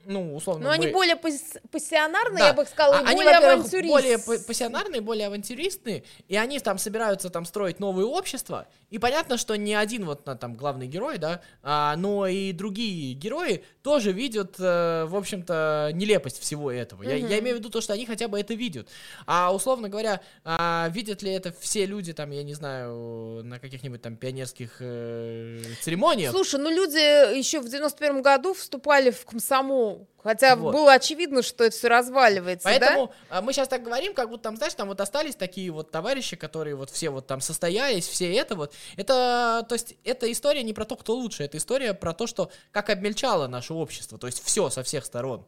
ну, 0.06 0.36
условно. 0.36 0.64
Но 0.64 0.68
мы... 0.68 0.74
они 0.74 0.86
более 0.88 1.16
пас- 1.16 1.58
пассионарные, 1.70 2.38
да. 2.38 2.46
я 2.48 2.52
бы 2.54 2.64
сказала, 2.64 2.98
а, 2.98 3.12
и 3.12 3.16
более 3.16 3.36
авантюристы. 3.36 3.88
более 3.88 4.18
пассионарные, 4.18 5.00
более 5.00 5.26
авантюристные, 5.26 6.04
и 6.28 6.36
они 6.36 6.60
там 6.60 6.78
собираются 6.78 7.28
там 7.28 7.44
строить 7.44 7.80
новые 7.80 8.06
общества, 8.06 8.68
и 8.90 8.98
понятно, 8.98 9.36
что 9.36 9.56
не 9.56 9.74
один 9.74 10.06
вот 10.06 10.24
там 10.24 10.54
главный 10.54 10.86
герой, 10.86 11.18
да, 11.18 11.42
а, 11.62 11.96
но 11.96 12.26
и 12.26 12.52
другие 12.52 13.14
герои 13.14 13.64
тоже 13.86 14.10
видят, 14.10 14.56
э, 14.58 15.04
в 15.04 15.14
общем-то, 15.14 15.92
нелепость 15.94 16.40
всего 16.40 16.72
этого. 16.72 17.04
Mm-hmm. 17.04 17.20
Я, 17.20 17.28
я 17.28 17.38
имею 17.38 17.54
в 17.54 17.60
виду 17.60 17.70
то, 17.70 17.80
что 17.80 17.92
они 17.92 18.04
хотя 18.04 18.26
бы 18.26 18.36
это 18.40 18.52
видят. 18.54 18.88
А 19.26 19.54
условно 19.54 19.88
говоря, 19.88 20.22
а, 20.44 20.88
видят 20.90 21.22
ли 21.22 21.30
это 21.30 21.54
все 21.60 21.86
люди, 21.86 22.12
там, 22.12 22.32
я 22.32 22.42
не 22.42 22.54
знаю, 22.54 23.44
на 23.44 23.60
каких-нибудь 23.60 24.02
там 24.02 24.16
пионерских 24.16 24.78
э, 24.80 25.62
церемониях? 25.82 26.32
Слушай, 26.32 26.58
ну 26.58 26.68
люди 26.68 27.36
еще 27.38 27.60
в 27.60 27.68
91 27.68 28.22
году 28.22 28.54
вступали 28.54 29.12
в 29.12 29.24
комсомол 29.24 30.08
Хотя 30.26 30.56
вот. 30.56 30.74
было 30.74 30.92
очевидно, 30.92 31.40
что 31.40 31.62
это 31.62 31.76
все 31.76 31.86
разваливается, 31.86 32.64
Поэтому 32.64 33.12
да? 33.30 33.42
мы 33.42 33.52
сейчас 33.52 33.68
так 33.68 33.84
говорим, 33.84 34.12
как 34.12 34.28
будто 34.28 34.42
там, 34.42 34.56
знаешь, 34.56 34.74
там 34.74 34.88
вот 34.88 35.00
остались 35.00 35.36
такие 35.36 35.70
вот 35.70 35.92
товарищи, 35.92 36.34
которые 36.34 36.74
вот 36.74 36.90
все 36.90 37.10
вот 37.10 37.28
там 37.28 37.40
состоялись, 37.40 38.08
все 38.08 38.34
это 38.34 38.56
вот. 38.56 38.74
Это, 38.96 39.64
то 39.68 39.74
есть, 39.74 39.94
эта 40.02 40.30
история 40.32 40.64
не 40.64 40.72
про 40.72 40.84
то, 40.84 40.96
кто 40.96 41.14
лучше, 41.14 41.44
это 41.44 41.58
история 41.58 41.94
про 41.94 42.12
то, 42.12 42.26
что 42.26 42.50
как 42.72 42.90
обмельчало 42.90 43.46
наше 43.46 43.72
общество, 43.72 44.18
то 44.18 44.26
есть 44.26 44.44
все 44.44 44.68
со 44.68 44.82
всех 44.82 45.04
сторон. 45.04 45.46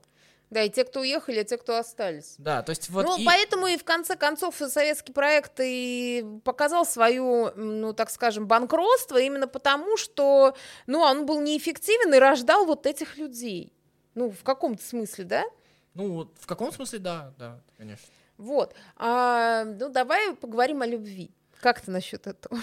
Да, 0.51 0.63
и 0.63 0.71
те, 0.71 0.85
кто 0.85 1.01
уехали, 1.01 1.41
и 1.41 1.45
те, 1.45 1.59
кто 1.59 1.77
остались. 1.77 2.37
Да, 2.39 2.63
то 2.63 2.71
есть 2.71 2.89
вот... 2.89 3.05
Ну, 3.05 3.19
и... 3.19 3.25
поэтому 3.25 3.67
и 3.67 3.77
в 3.77 3.83
конце 3.83 4.15
концов 4.15 4.55
советский 4.57 5.13
проект 5.13 5.55
и 5.61 6.25
показал 6.45 6.87
свою, 6.87 7.51
ну, 7.57 7.93
так 7.95 8.11
скажем, 8.11 8.47
банкротство 8.47 9.21
именно 9.21 9.49
потому, 9.49 9.97
что, 9.97 10.55
ну, 10.87 11.01
он 11.01 11.27
был 11.27 11.41
неэффективен 11.41 12.15
и 12.15 12.19
рождал 12.19 12.65
вот 12.65 12.87
этих 12.87 13.19
людей. 13.19 13.73
Ну, 14.19 14.33
в 14.33 14.43
каком-то 14.43 14.83
смысле, 14.83 15.25
да? 15.25 15.45
Ну, 15.95 16.29
в 16.41 16.47
каком 16.47 16.73
смысле, 16.73 16.99
да, 16.99 17.33
да, 17.39 17.61
конечно. 17.77 18.09
Вот. 18.37 18.75
А, 18.97 19.63
ну, 19.65 19.91
давай 19.91 20.35
поговорим 20.35 20.83
о 20.83 20.87
любви. 20.87 21.31
Как 21.61 21.81
ты 21.81 21.93
насчет 21.93 22.27
этого? 22.27 22.61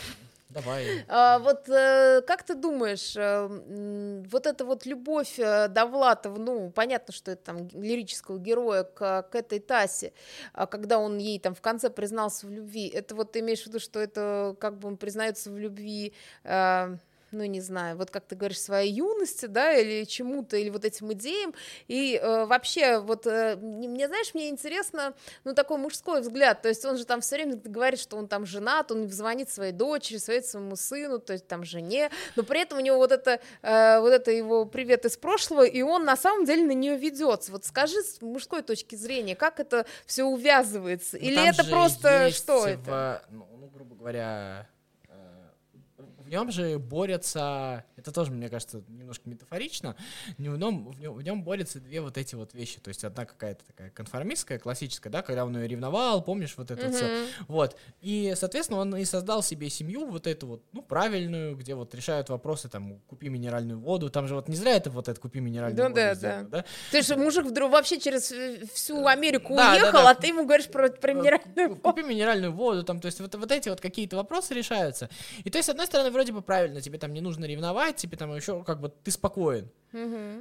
Давай. 0.49 1.05
А, 1.07 1.39
вот 1.39 1.69
э, 1.69 2.21
как 2.27 2.43
ты 2.43 2.55
думаешь, 2.55 3.15
э, 3.15 4.23
вот 4.29 4.45
эта 4.45 4.65
вот 4.65 4.85
любовь 4.85 5.39
э, 5.39 5.69
Довлатова, 5.69 6.37
ну, 6.37 6.71
понятно, 6.71 7.13
что 7.13 7.31
это 7.31 7.45
там 7.45 7.67
лирического 7.69 8.37
героя 8.37 8.83
к, 8.83 9.23
к 9.23 9.35
этой 9.35 9.59
Тасе, 9.59 10.11
а 10.51 10.67
когда 10.67 10.99
он 10.99 11.19
ей 11.19 11.39
там 11.39 11.55
в 11.55 11.61
конце 11.61 11.89
признался 11.89 12.47
в 12.47 12.51
любви, 12.51 12.89
это 12.89 13.15
вот 13.15 13.31
ты 13.31 13.39
имеешь 13.39 13.63
в 13.63 13.67
виду, 13.67 13.79
что 13.79 14.01
это 14.01 14.57
как 14.59 14.77
бы 14.77 14.89
он 14.89 14.97
признается 14.97 15.51
в 15.51 15.57
любви 15.57 16.13
э, 16.43 16.97
ну, 17.35 17.45
не 17.45 17.61
знаю, 17.61 17.97
вот 17.97 18.11
как 18.11 18.25
ты 18.25 18.35
говоришь, 18.35 18.59
своей 18.59 18.91
юности, 18.91 19.45
да, 19.45 19.73
или 19.73 20.05
чему-то, 20.05 20.57
или 20.57 20.69
вот 20.69 20.85
этим 20.85 21.11
идеям, 21.13 21.53
и 21.87 22.19
э, 22.21 22.45
вообще, 22.45 22.99
вот, 22.99 23.27
э, 23.27 23.55
мне, 23.57 24.07
знаешь, 24.07 24.33
мне 24.33 24.49
интересно, 24.49 25.13
ну, 25.43 25.53
такой 25.53 25.77
мужской 25.77 26.21
взгляд, 26.21 26.61
то 26.61 26.69
есть 26.69 26.85
он 26.85 26.97
же 26.97 27.05
там 27.05 27.21
все 27.21 27.35
время 27.35 27.55
говорит, 27.63 27.99
что 27.99 28.17
он 28.17 28.27
там 28.27 28.45
женат, 28.45 28.91
он 28.91 29.09
звонит 29.09 29.49
своей 29.49 29.71
дочери, 29.71 30.17
звонит 30.17 30.45
своему 30.45 30.75
сыну, 30.75 31.19
то 31.19 31.33
есть 31.33 31.47
там 31.47 31.63
жене, 31.63 32.09
но 32.35 32.43
при 32.43 32.61
этом 32.61 32.77
у 32.77 32.81
него 32.81 32.97
вот 32.97 33.11
это, 33.11 33.39
э, 33.61 33.99
вот 33.99 34.13
это 34.13 34.31
его 34.31 34.65
привет 34.65 35.05
из 35.05 35.17
прошлого, 35.17 35.65
и 35.65 35.81
он 35.81 36.05
на 36.05 36.15
самом 36.15 36.45
деле 36.45 36.65
на 36.65 36.73
нее 36.73 36.97
ведется, 36.97 37.51
вот 37.51 37.65
скажи 37.65 38.01
с 38.01 38.21
мужской 38.21 38.61
точки 38.61 38.95
зрения, 38.95 39.35
как 39.35 39.59
это 39.59 39.85
все 40.05 40.23
увязывается, 40.23 41.17
ну, 41.17 41.23
или 41.23 41.47
это 41.47 41.63
просто 41.65 42.31
что 42.31 42.61
в, 42.61 42.65
это? 42.65 43.23
Ну, 43.29 43.47
ну, 43.59 43.67
грубо 43.67 43.95
говоря, 43.95 44.67
в 46.25 46.29
нем 46.29 46.51
же 46.51 46.79
борются, 46.79 47.85
это 48.05 48.11
тоже, 48.11 48.31
мне 48.31 48.49
кажется, 48.49 48.83
немножко 48.87 49.27
метафорично, 49.27 49.95
в 50.37 50.41
нем, 50.41 50.53
в 50.53 50.99
нем, 50.99 51.13
в 51.13 51.21
нем 51.23 51.43
борются 51.43 51.79
две 51.79 52.01
вот 52.01 52.17
эти 52.17 52.35
вот 52.35 52.53
вещи, 52.53 52.79
то 52.79 52.89
есть 52.89 53.03
одна 53.03 53.25
какая-то 53.25 53.65
такая 53.65 53.89
конформистская, 53.89 54.59
классическая, 54.59 55.09
да, 55.09 55.23
когда 55.23 55.43
он 55.43 55.57
ее 55.57 55.67
ревновал, 55.67 56.23
помнишь, 56.23 56.53
вот 56.57 56.69
это 56.69 56.85
mm-hmm. 56.85 56.93
все, 56.93 57.27
вот, 57.47 57.75
и, 58.01 58.33
соответственно, 58.35 58.79
он 58.79 58.95
и 58.95 59.05
создал 59.05 59.41
себе 59.41 59.69
семью 59.69 60.05
вот 60.05 60.27
эту 60.27 60.45
вот, 60.47 60.63
ну, 60.71 60.83
правильную, 60.83 61.55
где 61.55 61.73
вот 61.73 61.95
решают 61.95 62.29
вопросы, 62.29 62.69
там, 62.69 62.99
купи 63.07 63.29
минеральную 63.29 63.79
воду, 63.79 64.09
там 64.11 64.27
же 64.27 64.35
вот 64.35 64.47
не 64.47 64.55
зря 64.55 64.75
это 64.75 64.91
вот 64.91 65.07
это 65.07 65.19
купи 65.19 65.39
минеральную 65.39 65.83
ну, 65.83 65.89
воду. 65.89 65.95
Да, 65.95 66.15
да, 66.15 66.43
да. 66.43 66.65
То 66.91 66.97
есть 66.97 67.15
мужик 67.15 67.45
вдруг 67.45 67.71
вообще 67.71 67.99
через 67.99 68.31
всю 68.71 69.05
Америку 69.07 69.55
да, 69.55 69.73
уехал, 69.73 69.91
да, 69.93 70.03
да. 70.03 70.09
а 70.11 70.15
ты 70.15 70.27
ему 70.27 70.45
говоришь 70.45 70.67
про, 70.67 70.89
про 70.89 71.13
минеральную 71.13 71.69
воду. 71.69 71.81
Купи 71.81 72.03
минеральную 72.03 72.53
воду, 72.53 72.83
там, 72.83 72.99
то 72.99 73.07
есть 73.07 73.19
вот, 73.19 73.33
вот 73.33 73.51
эти 73.51 73.69
вот 73.69 73.81
какие-то 73.81 74.15
вопросы 74.15 74.53
решаются. 74.53 75.09
И 75.43 75.49
то 75.49 75.57
есть, 75.57 75.67
с 75.67 75.69
одной 75.69 75.87
стороны, 75.87 76.11
вроде 76.11 76.31
бы 76.31 76.41
правильно, 76.41 76.81
тебе 76.81 76.97
там 76.97 77.13
не 77.13 77.21
нужно 77.21 77.45
ревновать, 77.45 77.94
тебе 77.97 78.17
там 78.17 78.35
еще 78.35 78.63
как 78.63 78.79
бы 78.79 78.89
ты 79.03 79.11
спокоен. 79.11 79.69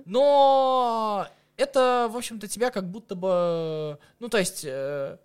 Но 0.04 1.28
это, 1.56 2.08
в 2.10 2.16
общем-то, 2.16 2.48
тебя 2.48 2.70
как 2.70 2.90
будто 2.90 3.14
бы, 3.14 3.98
ну, 4.18 4.28
то 4.28 4.38
есть... 4.38 4.64
Э, 4.64 5.18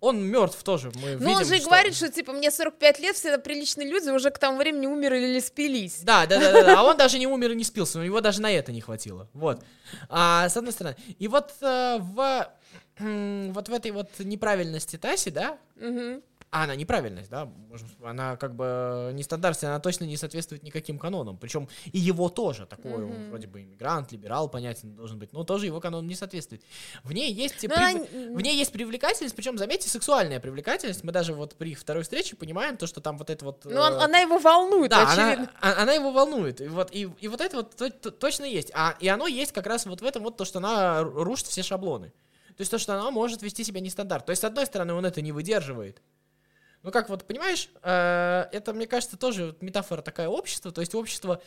он 0.00 0.22
мертв 0.22 0.62
тоже, 0.62 0.90
мы 0.94 1.16
Ну, 1.16 1.32
он 1.32 1.44
же 1.44 1.56
что... 1.58 1.66
говорит, 1.66 1.94
что, 1.94 2.10
типа, 2.10 2.32
мне 2.32 2.50
45 2.50 3.00
лет, 3.00 3.16
все 3.16 3.36
приличные 3.38 3.86
люди 3.86 4.08
уже 4.08 4.30
к 4.30 4.38
тому 4.38 4.56
времени 4.56 4.86
умерли 4.86 5.26
или 5.26 5.40
спились. 5.40 6.00
Да, 6.02 6.24
да, 6.24 6.40
да, 6.40 6.52
да, 6.52 6.62
да. 6.62 6.80
а 6.80 6.84
он 6.84 6.96
даже 6.96 7.18
не 7.18 7.26
умер 7.26 7.52
и 7.52 7.54
не 7.54 7.64
спился, 7.64 7.98
у 7.98 8.02
него 8.02 8.22
даже 8.22 8.40
на 8.40 8.50
это 8.50 8.72
не 8.72 8.80
хватило, 8.80 9.28
вот. 9.34 9.62
А, 10.08 10.48
с 10.48 10.56
одной 10.56 10.72
стороны. 10.72 10.96
И 11.18 11.28
вот 11.28 11.52
э, 11.60 11.98
в, 12.00 12.48
вот 12.98 13.68
в 13.68 13.72
этой 13.74 13.90
вот 13.90 14.08
неправильности 14.20 14.96
Таси, 14.96 15.30
да, 15.30 15.58
угу. 15.76 16.22
А 16.52 16.64
она 16.64 16.74
неправильность, 16.74 17.30
да, 17.30 17.48
она 18.02 18.36
как 18.36 18.56
бы 18.56 19.12
нестандартная, 19.14 19.70
она 19.70 19.78
точно 19.78 20.02
не 20.02 20.16
соответствует 20.16 20.64
никаким 20.64 20.98
канонам. 20.98 21.38
Причем 21.38 21.68
и 21.84 21.98
его 21.98 22.28
тоже 22.28 22.66
такой, 22.66 22.90
mm-hmm. 22.90 23.24
он 23.24 23.28
вроде 23.28 23.46
бы 23.46 23.62
иммигрант, 23.62 24.10
либерал, 24.10 24.48
понятен 24.48 24.96
должен 24.96 25.20
быть, 25.20 25.32
но 25.32 25.44
тоже 25.44 25.66
его 25.66 25.80
канон 25.80 26.08
не 26.08 26.16
соответствует. 26.16 26.64
В 27.04 27.12
ней 27.12 27.32
есть, 27.32 27.60
прив... 27.60 27.70
она... 27.70 28.00
в 28.34 28.40
ней 28.40 28.56
есть 28.56 28.72
привлекательность, 28.72 29.36
причем, 29.36 29.58
заметьте, 29.58 29.88
сексуальная 29.88 30.40
привлекательность. 30.40 31.04
Мы 31.04 31.12
даже 31.12 31.34
вот 31.34 31.54
при 31.54 31.76
второй 31.76 32.02
встрече 32.02 32.34
понимаем 32.34 32.76
то, 32.76 32.88
что 32.88 33.00
там 33.00 33.16
вот 33.16 33.30
это 33.30 33.44
вот... 33.44 33.64
Ну, 33.64 33.70
э... 33.70 33.98
она 34.02 34.18
его 34.18 34.38
волнует, 34.38 34.90
да, 34.90 35.08
очевидно. 35.08 35.52
Она, 35.60 35.82
она 35.82 35.92
его 35.92 36.10
волнует. 36.10 36.60
И 36.60 36.66
вот, 36.66 36.90
и, 36.90 37.08
и 37.20 37.28
вот 37.28 37.40
это 37.40 37.58
вот 37.58 37.76
то, 37.76 37.90
то, 37.90 38.10
точно 38.10 38.44
есть. 38.44 38.72
А, 38.74 38.96
и 38.98 39.06
оно 39.06 39.28
есть 39.28 39.52
как 39.52 39.68
раз 39.68 39.86
вот 39.86 40.00
в 40.00 40.04
этом 40.04 40.24
вот 40.24 40.36
то, 40.36 40.44
что 40.44 40.58
она 40.58 41.04
рушит 41.04 41.46
все 41.46 41.62
шаблоны. 41.62 42.12
То 42.56 42.62
есть 42.62 42.72
то, 42.72 42.78
что 42.78 42.94
она 42.94 43.08
может 43.12 43.40
вести 43.42 43.62
себя 43.62 43.80
нестандарт. 43.80 44.26
То 44.26 44.30
есть, 44.30 44.42
с 44.42 44.44
одной 44.44 44.66
стороны, 44.66 44.94
он 44.94 45.06
это 45.06 45.22
не 45.22 45.30
выдерживает. 45.30 46.02
Ну, 46.82 46.90
как 46.90 47.08
вот, 47.08 47.26
понимаешь, 47.26 47.68
э, 47.82 48.46
это, 48.52 48.72
мне 48.72 48.86
кажется, 48.86 49.16
тоже 49.16 49.54
метафора 49.60 50.00
такая 50.00 50.28
общества, 50.28 50.72
то 50.72 50.80
есть 50.80 50.94
общество, 50.94 51.42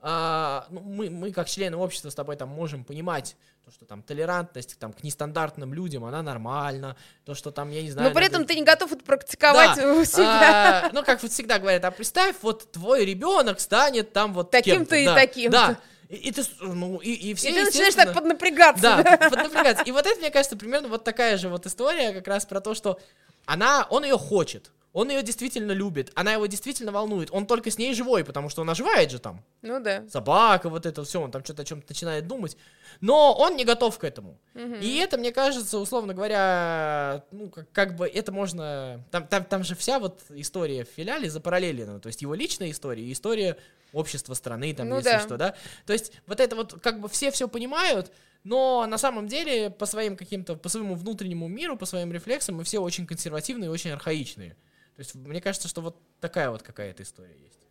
э, 0.00 0.62
ну, 0.70 0.80
мы, 0.80 1.10
мы 1.10 1.30
как 1.30 1.48
члены 1.48 1.76
общества 1.76 2.08
с 2.08 2.14
тобой 2.14 2.36
там 2.36 2.48
можем 2.48 2.84
понимать, 2.84 3.36
то, 3.66 3.70
что 3.70 3.84
там 3.84 4.02
толерантность 4.02 4.78
там, 4.78 4.94
к 4.94 5.02
нестандартным 5.02 5.74
людям, 5.74 6.06
она 6.06 6.22
нормальна, 6.22 6.96
то, 7.26 7.34
что 7.34 7.50
там, 7.50 7.68
я 7.68 7.82
не 7.82 7.90
знаю... 7.90 8.08
Но 8.08 8.14
при 8.14 8.26
этом 8.26 8.46
ты 8.46 8.54
не 8.54 8.62
готов 8.62 8.92
это 8.92 9.04
практиковать 9.04 9.76
да. 9.76 9.94
у 10.00 10.04
себя. 10.04 10.86
А, 10.86 10.90
ну, 10.94 11.04
как 11.04 11.22
вот 11.22 11.30
всегда 11.32 11.58
говорят, 11.58 11.84
а 11.84 11.90
представь, 11.90 12.36
вот 12.40 12.72
твой 12.72 13.04
ребенок 13.04 13.60
станет 13.60 14.14
там 14.14 14.32
вот 14.32 14.50
Таким-то 14.50 14.96
и 14.96 15.04
да, 15.04 15.14
таким 15.14 15.50
Да, 15.50 15.78
и, 16.08 16.16
и 16.16 16.32
ты, 16.32 16.42
ну, 16.62 16.96
и, 16.96 17.12
и 17.12 17.34
все, 17.34 17.50
И 17.50 17.52
ты 17.52 17.64
начинаешь 17.64 17.94
так 17.94 18.14
поднапрягаться. 18.14 18.82
Да, 18.82 19.02
да, 19.02 19.16
поднапрягаться. 19.30 19.84
И 19.84 19.90
вот 19.90 20.06
это, 20.06 20.18
мне 20.18 20.30
кажется, 20.30 20.56
примерно 20.56 20.88
вот 20.88 21.04
такая 21.04 21.36
же 21.36 21.50
вот 21.50 21.66
история 21.66 22.14
как 22.14 22.26
раз 22.26 22.46
про 22.46 22.62
то, 22.62 22.72
что 22.72 22.98
она, 23.44 23.86
он 23.90 24.04
ее 24.04 24.16
хочет. 24.16 24.70
Он 24.98 25.08
ее 25.10 25.22
действительно 25.22 25.70
любит, 25.70 26.10
она 26.16 26.32
его 26.32 26.46
действительно 26.46 26.90
волнует. 26.90 27.28
Он 27.30 27.46
только 27.46 27.70
с 27.70 27.78
ней 27.78 27.94
живой, 27.94 28.24
потому 28.24 28.48
что 28.48 28.62
он 28.62 28.70
оживает 28.70 29.12
же 29.12 29.20
там. 29.20 29.44
Ну 29.62 29.78
да. 29.78 30.02
Собака, 30.08 30.68
вот 30.68 30.86
это 30.86 31.04
все, 31.04 31.20
он 31.20 31.30
там 31.30 31.44
что-то 31.44 31.62
о 31.62 31.64
чем-то 31.64 31.86
начинает 31.88 32.26
думать. 32.26 32.56
Но 33.00 33.32
он 33.32 33.54
не 33.54 33.64
готов 33.64 33.96
к 33.96 34.02
этому. 34.02 34.40
Угу. 34.56 34.74
И 34.80 34.96
это, 34.96 35.16
мне 35.16 35.30
кажется, 35.30 35.78
условно 35.78 36.14
говоря, 36.14 37.22
ну, 37.30 37.48
как, 37.48 37.70
как 37.70 37.94
бы 37.94 38.08
это 38.08 38.32
можно... 38.32 39.04
Там, 39.12 39.28
там, 39.28 39.44
там 39.44 39.62
же 39.62 39.76
вся 39.76 40.00
вот 40.00 40.20
история 40.30 40.84
в 40.84 40.88
филиале 40.88 41.30
запараллелена. 41.30 42.00
То 42.00 42.08
есть 42.08 42.22
его 42.22 42.34
личная 42.34 42.72
история 42.72 43.04
и 43.04 43.12
история 43.12 43.56
общества 43.92 44.34
страны, 44.34 44.74
там, 44.74 44.88
ну, 44.88 44.96
если 44.96 45.10
да. 45.10 45.20
что, 45.20 45.36
да. 45.36 45.54
То 45.86 45.92
есть 45.92 46.10
вот 46.26 46.40
это 46.40 46.56
вот, 46.56 46.80
как 46.82 46.98
бы 46.98 47.08
все 47.08 47.30
все 47.30 47.46
понимают, 47.46 48.10
но 48.42 48.84
на 48.88 48.98
самом 48.98 49.28
деле 49.28 49.70
по 49.70 49.86
своим 49.86 50.16
каким-то, 50.16 50.56
по 50.56 50.68
своему 50.68 50.96
внутреннему 50.96 51.46
миру, 51.46 51.76
по 51.76 51.86
своим 51.86 52.12
рефлексам 52.12 52.56
мы 52.56 52.64
все 52.64 52.80
очень 52.80 53.06
консервативные 53.06 53.68
и 53.68 53.70
очень 53.70 53.92
архаичные. 53.92 54.56
То 54.98 55.02
есть 55.02 55.14
мне 55.14 55.40
кажется, 55.40 55.68
что 55.68 55.80
вот 55.80 56.02
такая 56.18 56.50
вот 56.50 56.64
какая-то 56.64 57.04
история 57.04 57.38
есть. 57.38 57.67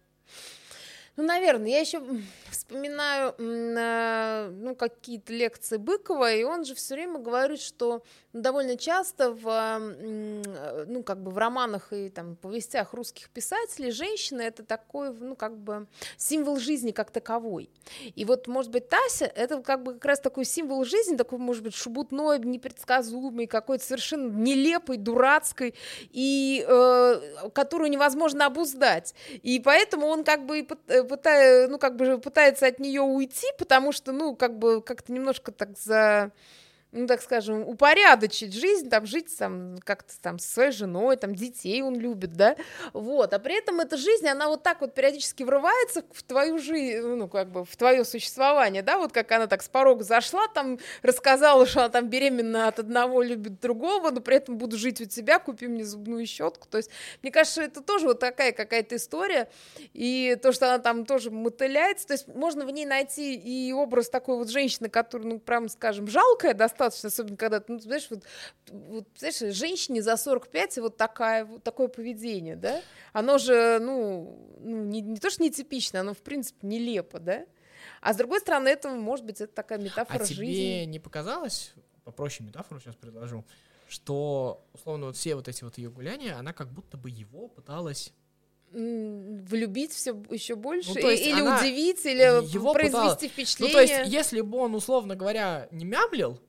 Ну, 1.17 1.23
наверное, 1.23 1.71
я 1.71 1.79
еще 1.79 1.99
вспоминаю, 2.51 3.33
ну, 3.39 4.75
какие-то 4.75 5.33
лекции 5.33 5.77
Быкова, 5.77 6.31
и 6.31 6.43
он 6.43 6.63
же 6.63 6.75
все 6.75 6.93
время 6.93 7.17
говорит, 7.17 7.59
что 7.59 8.03
довольно 8.33 8.77
часто 8.77 9.31
в, 9.31 9.79
ну, 10.85 11.01
как 11.01 11.23
бы 11.23 11.31
в 11.31 11.37
романах 11.39 11.91
и 11.91 12.09
там 12.09 12.35
повестях 12.35 12.93
русских 12.93 13.31
писателей 13.31 13.89
женщина 13.89 14.41
это 14.41 14.63
такой, 14.63 15.11
ну, 15.11 15.35
как 15.35 15.57
бы 15.57 15.87
символ 16.17 16.57
жизни 16.57 16.91
как 16.91 17.09
таковой. 17.09 17.71
И 18.15 18.23
вот, 18.23 18.45
может 18.47 18.71
быть, 18.71 18.87
Тася 18.87 19.25
это 19.25 19.63
как 19.63 19.81
бы 19.81 19.93
как 19.93 20.05
раз 20.05 20.19
такой 20.19 20.45
символ 20.45 20.85
жизни, 20.85 21.15
такой, 21.15 21.39
может 21.39 21.63
быть, 21.63 21.73
шубутной, 21.73 22.37
непредсказуемый, 22.39 23.47
какой-то 23.47 23.83
совершенно 23.83 24.29
нелепый, 24.29 24.97
дурацкой, 24.97 25.73
и 26.11 26.63
э, 26.67 27.49
которую 27.55 27.89
невозможно 27.89 28.45
обуздать. 28.45 29.15
И 29.41 29.59
поэтому 29.59 30.05
он 30.05 30.23
как 30.23 30.45
бы 30.45 30.67
пытая, 31.07 31.67
ну, 31.67 31.79
как 31.79 31.95
бы 31.95 32.19
пытается 32.19 32.67
от 32.67 32.79
нее 32.79 33.01
уйти, 33.01 33.47
потому 33.57 33.91
что, 33.91 34.11
ну, 34.11 34.35
как 34.35 34.57
бы 34.57 34.81
как-то 34.81 35.11
немножко 35.11 35.51
так 35.51 35.77
за 35.77 36.31
ну, 36.97 37.07
так 37.07 37.21
скажем, 37.21 37.67
упорядочить 37.67 38.53
жизнь, 38.53 38.89
там, 38.89 39.05
жить 39.05 39.35
там, 39.37 39.77
как-то 39.83 40.13
там 40.21 40.39
со 40.39 40.49
своей 40.49 40.71
женой, 40.71 41.15
там, 41.17 41.35
детей 41.35 41.81
он 41.81 41.95
любит, 41.99 42.33
да, 42.33 42.55
вот, 42.93 43.33
а 43.33 43.39
при 43.39 43.57
этом 43.57 43.79
эта 43.79 43.97
жизнь, 43.97 44.27
она 44.27 44.47
вот 44.47 44.63
так 44.63 44.81
вот 44.81 44.93
периодически 44.93 45.43
врывается 45.43 46.03
в 46.11 46.23
твою 46.23 46.57
жизнь, 46.57 47.05
ну, 47.05 47.27
как 47.27 47.49
бы, 47.49 47.63
в 47.65 47.75
твое 47.75 48.03
существование, 48.03 48.81
да, 48.81 48.97
вот 48.97 49.11
как 49.11 49.31
она 49.31 49.47
так 49.47 49.61
с 49.61 49.69
порога 49.69 50.03
зашла, 50.03 50.47
там, 50.47 50.79
рассказала, 51.03 51.65
что 51.65 51.81
она 51.81 51.89
там 51.89 52.09
беременна 52.09 52.67
от 52.67 52.79
одного, 52.79 53.21
любит 53.21 53.59
другого, 53.59 54.09
но 54.11 54.21
при 54.21 54.37
этом 54.37 54.57
буду 54.57 54.77
жить 54.77 54.99
у 55.01 55.05
тебя, 55.05 55.39
купи 55.39 55.67
мне 55.67 55.85
зубную 55.85 56.25
щетку, 56.25 56.67
то 56.67 56.77
есть, 56.77 56.89
мне 57.21 57.31
кажется, 57.31 57.61
это 57.61 57.81
тоже 57.81 58.07
вот 58.07 58.19
такая 58.19 58.51
какая-то 58.51 58.95
история, 58.95 59.49
и 59.93 60.37
то, 60.41 60.51
что 60.51 60.67
она 60.67 60.79
там 60.79 61.05
тоже 61.05 61.29
мотыляется, 61.31 62.07
то 62.07 62.13
есть, 62.13 62.27
можно 62.27 62.65
в 62.65 62.71
ней 62.71 62.85
найти 62.85 63.35
и 63.35 63.71
образ 63.71 64.09
такой 64.09 64.37
вот 64.37 64.49
женщины, 64.49 64.89
которая, 64.89 65.27
ну, 65.27 65.39
прям, 65.39 65.69
скажем, 65.69 66.07
жалкая 66.07 66.53
достаточно, 66.53 66.86
достаточно, 66.87 67.07
особенно 67.07 67.37
когда, 67.37 67.63
ну, 67.67 67.79
знаешь, 67.79 68.07
вот, 68.09 68.23
вот, 68.69 69.07
знаешь, 69.17 69.39
женщине 69.55 70.01
за 70.01 70.17
45 70.17 70.77
вот, 70.77 70.97
такая, 70.97 71.45
вот 71.45 71.63
такое 71.63 71.87
поведение, 71.87 72.55
да, 72.55 72.81
оно 73.13 73.37
же, 73.37 73.79
ну, 73.79 74.55
ну 74.59 74.83
не, 74.83 75.01
не 75.01 75.17
то, 75.17 75.29
что 75.29 75.43
нетипично, 75.43 76.01
оно, 76.01 76.13
в 76.13 76.19
принципе, 76.19 76.65
нелепо, 76.67 77.19
да, 77.19 77.45
а 78.01 78.13
с 78.13 78.17
другой 78.17 78.39
стороны, 78.39 78.67
это, 78.69 78.89
может 78.89 79.25
быть, 79.25 79.41
это 79.41 79.53
такая 79.53 79.79
метафора 79.79 80.23
а 80.23 80.25
жизни. 80.25 80.35
тебе 80.35 80.85
не 80.85 80.99
показалось, 80.99 81.73
попроще 82.03 82.47
метафору 82.47 82.79
сейчас 82.79 82.95
предложу, 82.95 83.45
что, 83.87 84.65
условно, 84.73 85.07
вот 85.07 85.15
все 85.15 85.35
вот 85.35 85.47
эти 85.47 85.63
вот 85.63 85.77
ее 85.77 85.89
гуляния, 85.89 86.37
она 86.37 86.53
как 86.53 86.71
будто 86.71 86.97
бы 86.97 87.09
его 87.09 87.47
пыталась 87.47 88.13
влюбить 88.71 89.93
все 89.93 90.11
еще 90.29 90.55
больше, 90.55 90.91
ну, 90.93 91.09
или 91.09 91.41
удивить, 91.41 92.05
или 92.05 92.21
его 92.53 92.73
произвести 92.73 92.99
пыталась... 92.99 93.31
впечатление. 93.31 93.73
Ну, 93.73 93.87
то 93.87 93.93
есть, 93.93 94.13
если 94.13 94.41
бы 94.41 94.57
он, 94.57 94.75
условно 94.75 95.15
говоря, 95.15 95.67
не 95.71 95.85
мямлил, 95.85 96.39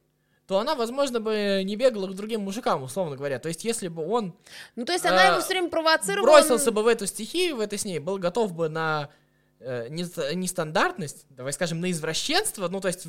то 0.48 0.58
она, 0.58 0.74
возможно, 0.74 1.20
бы 1.20 1.60
не 1.62 1.76
бегала 1.76 2.06
к 2.06 2.14
другим 2.14 2.40
мужикам, 2.40 2.82
условно 2.82 3.16
говоря. 3.16 3.38
То 3.38 3.48
есть, 3.48 3.64
если 3.64 3.88
бы 3.88 4.08
он... 4.08 4.34
Ну, 4.76 4.86
то 4.86 4.94
есть, 4.94 5.04
она 5.04 5.26
э, 5.26 5.30
его 5.32 5.40
все 5.40 5.50
время 5.50 5.68
провоцировала... 5.68 6.24
Бросился 6.24 6.72
бы 6.72 6.82
в 6.82 6.86
эту 6.86 7.06
стихию, 7.06 7.56
в 7.56 7.60
это 7.60 7.76
с 7.76 7.84
ней, 7.84 7.98
был 7.98 8.16
готов 8.16 8.54
бы 8.54 8.70
на 8.70 9.10
э, 9.60 9.88
нестандартность, 9.90 11.26
давай 11.28 11.52
скажем, 11.52 11.82
на 11.82 11.90
извращенство, 11.90 12.66
ну, 12.68 12.80
то 12.80 12.88
есть, 12.88 13.06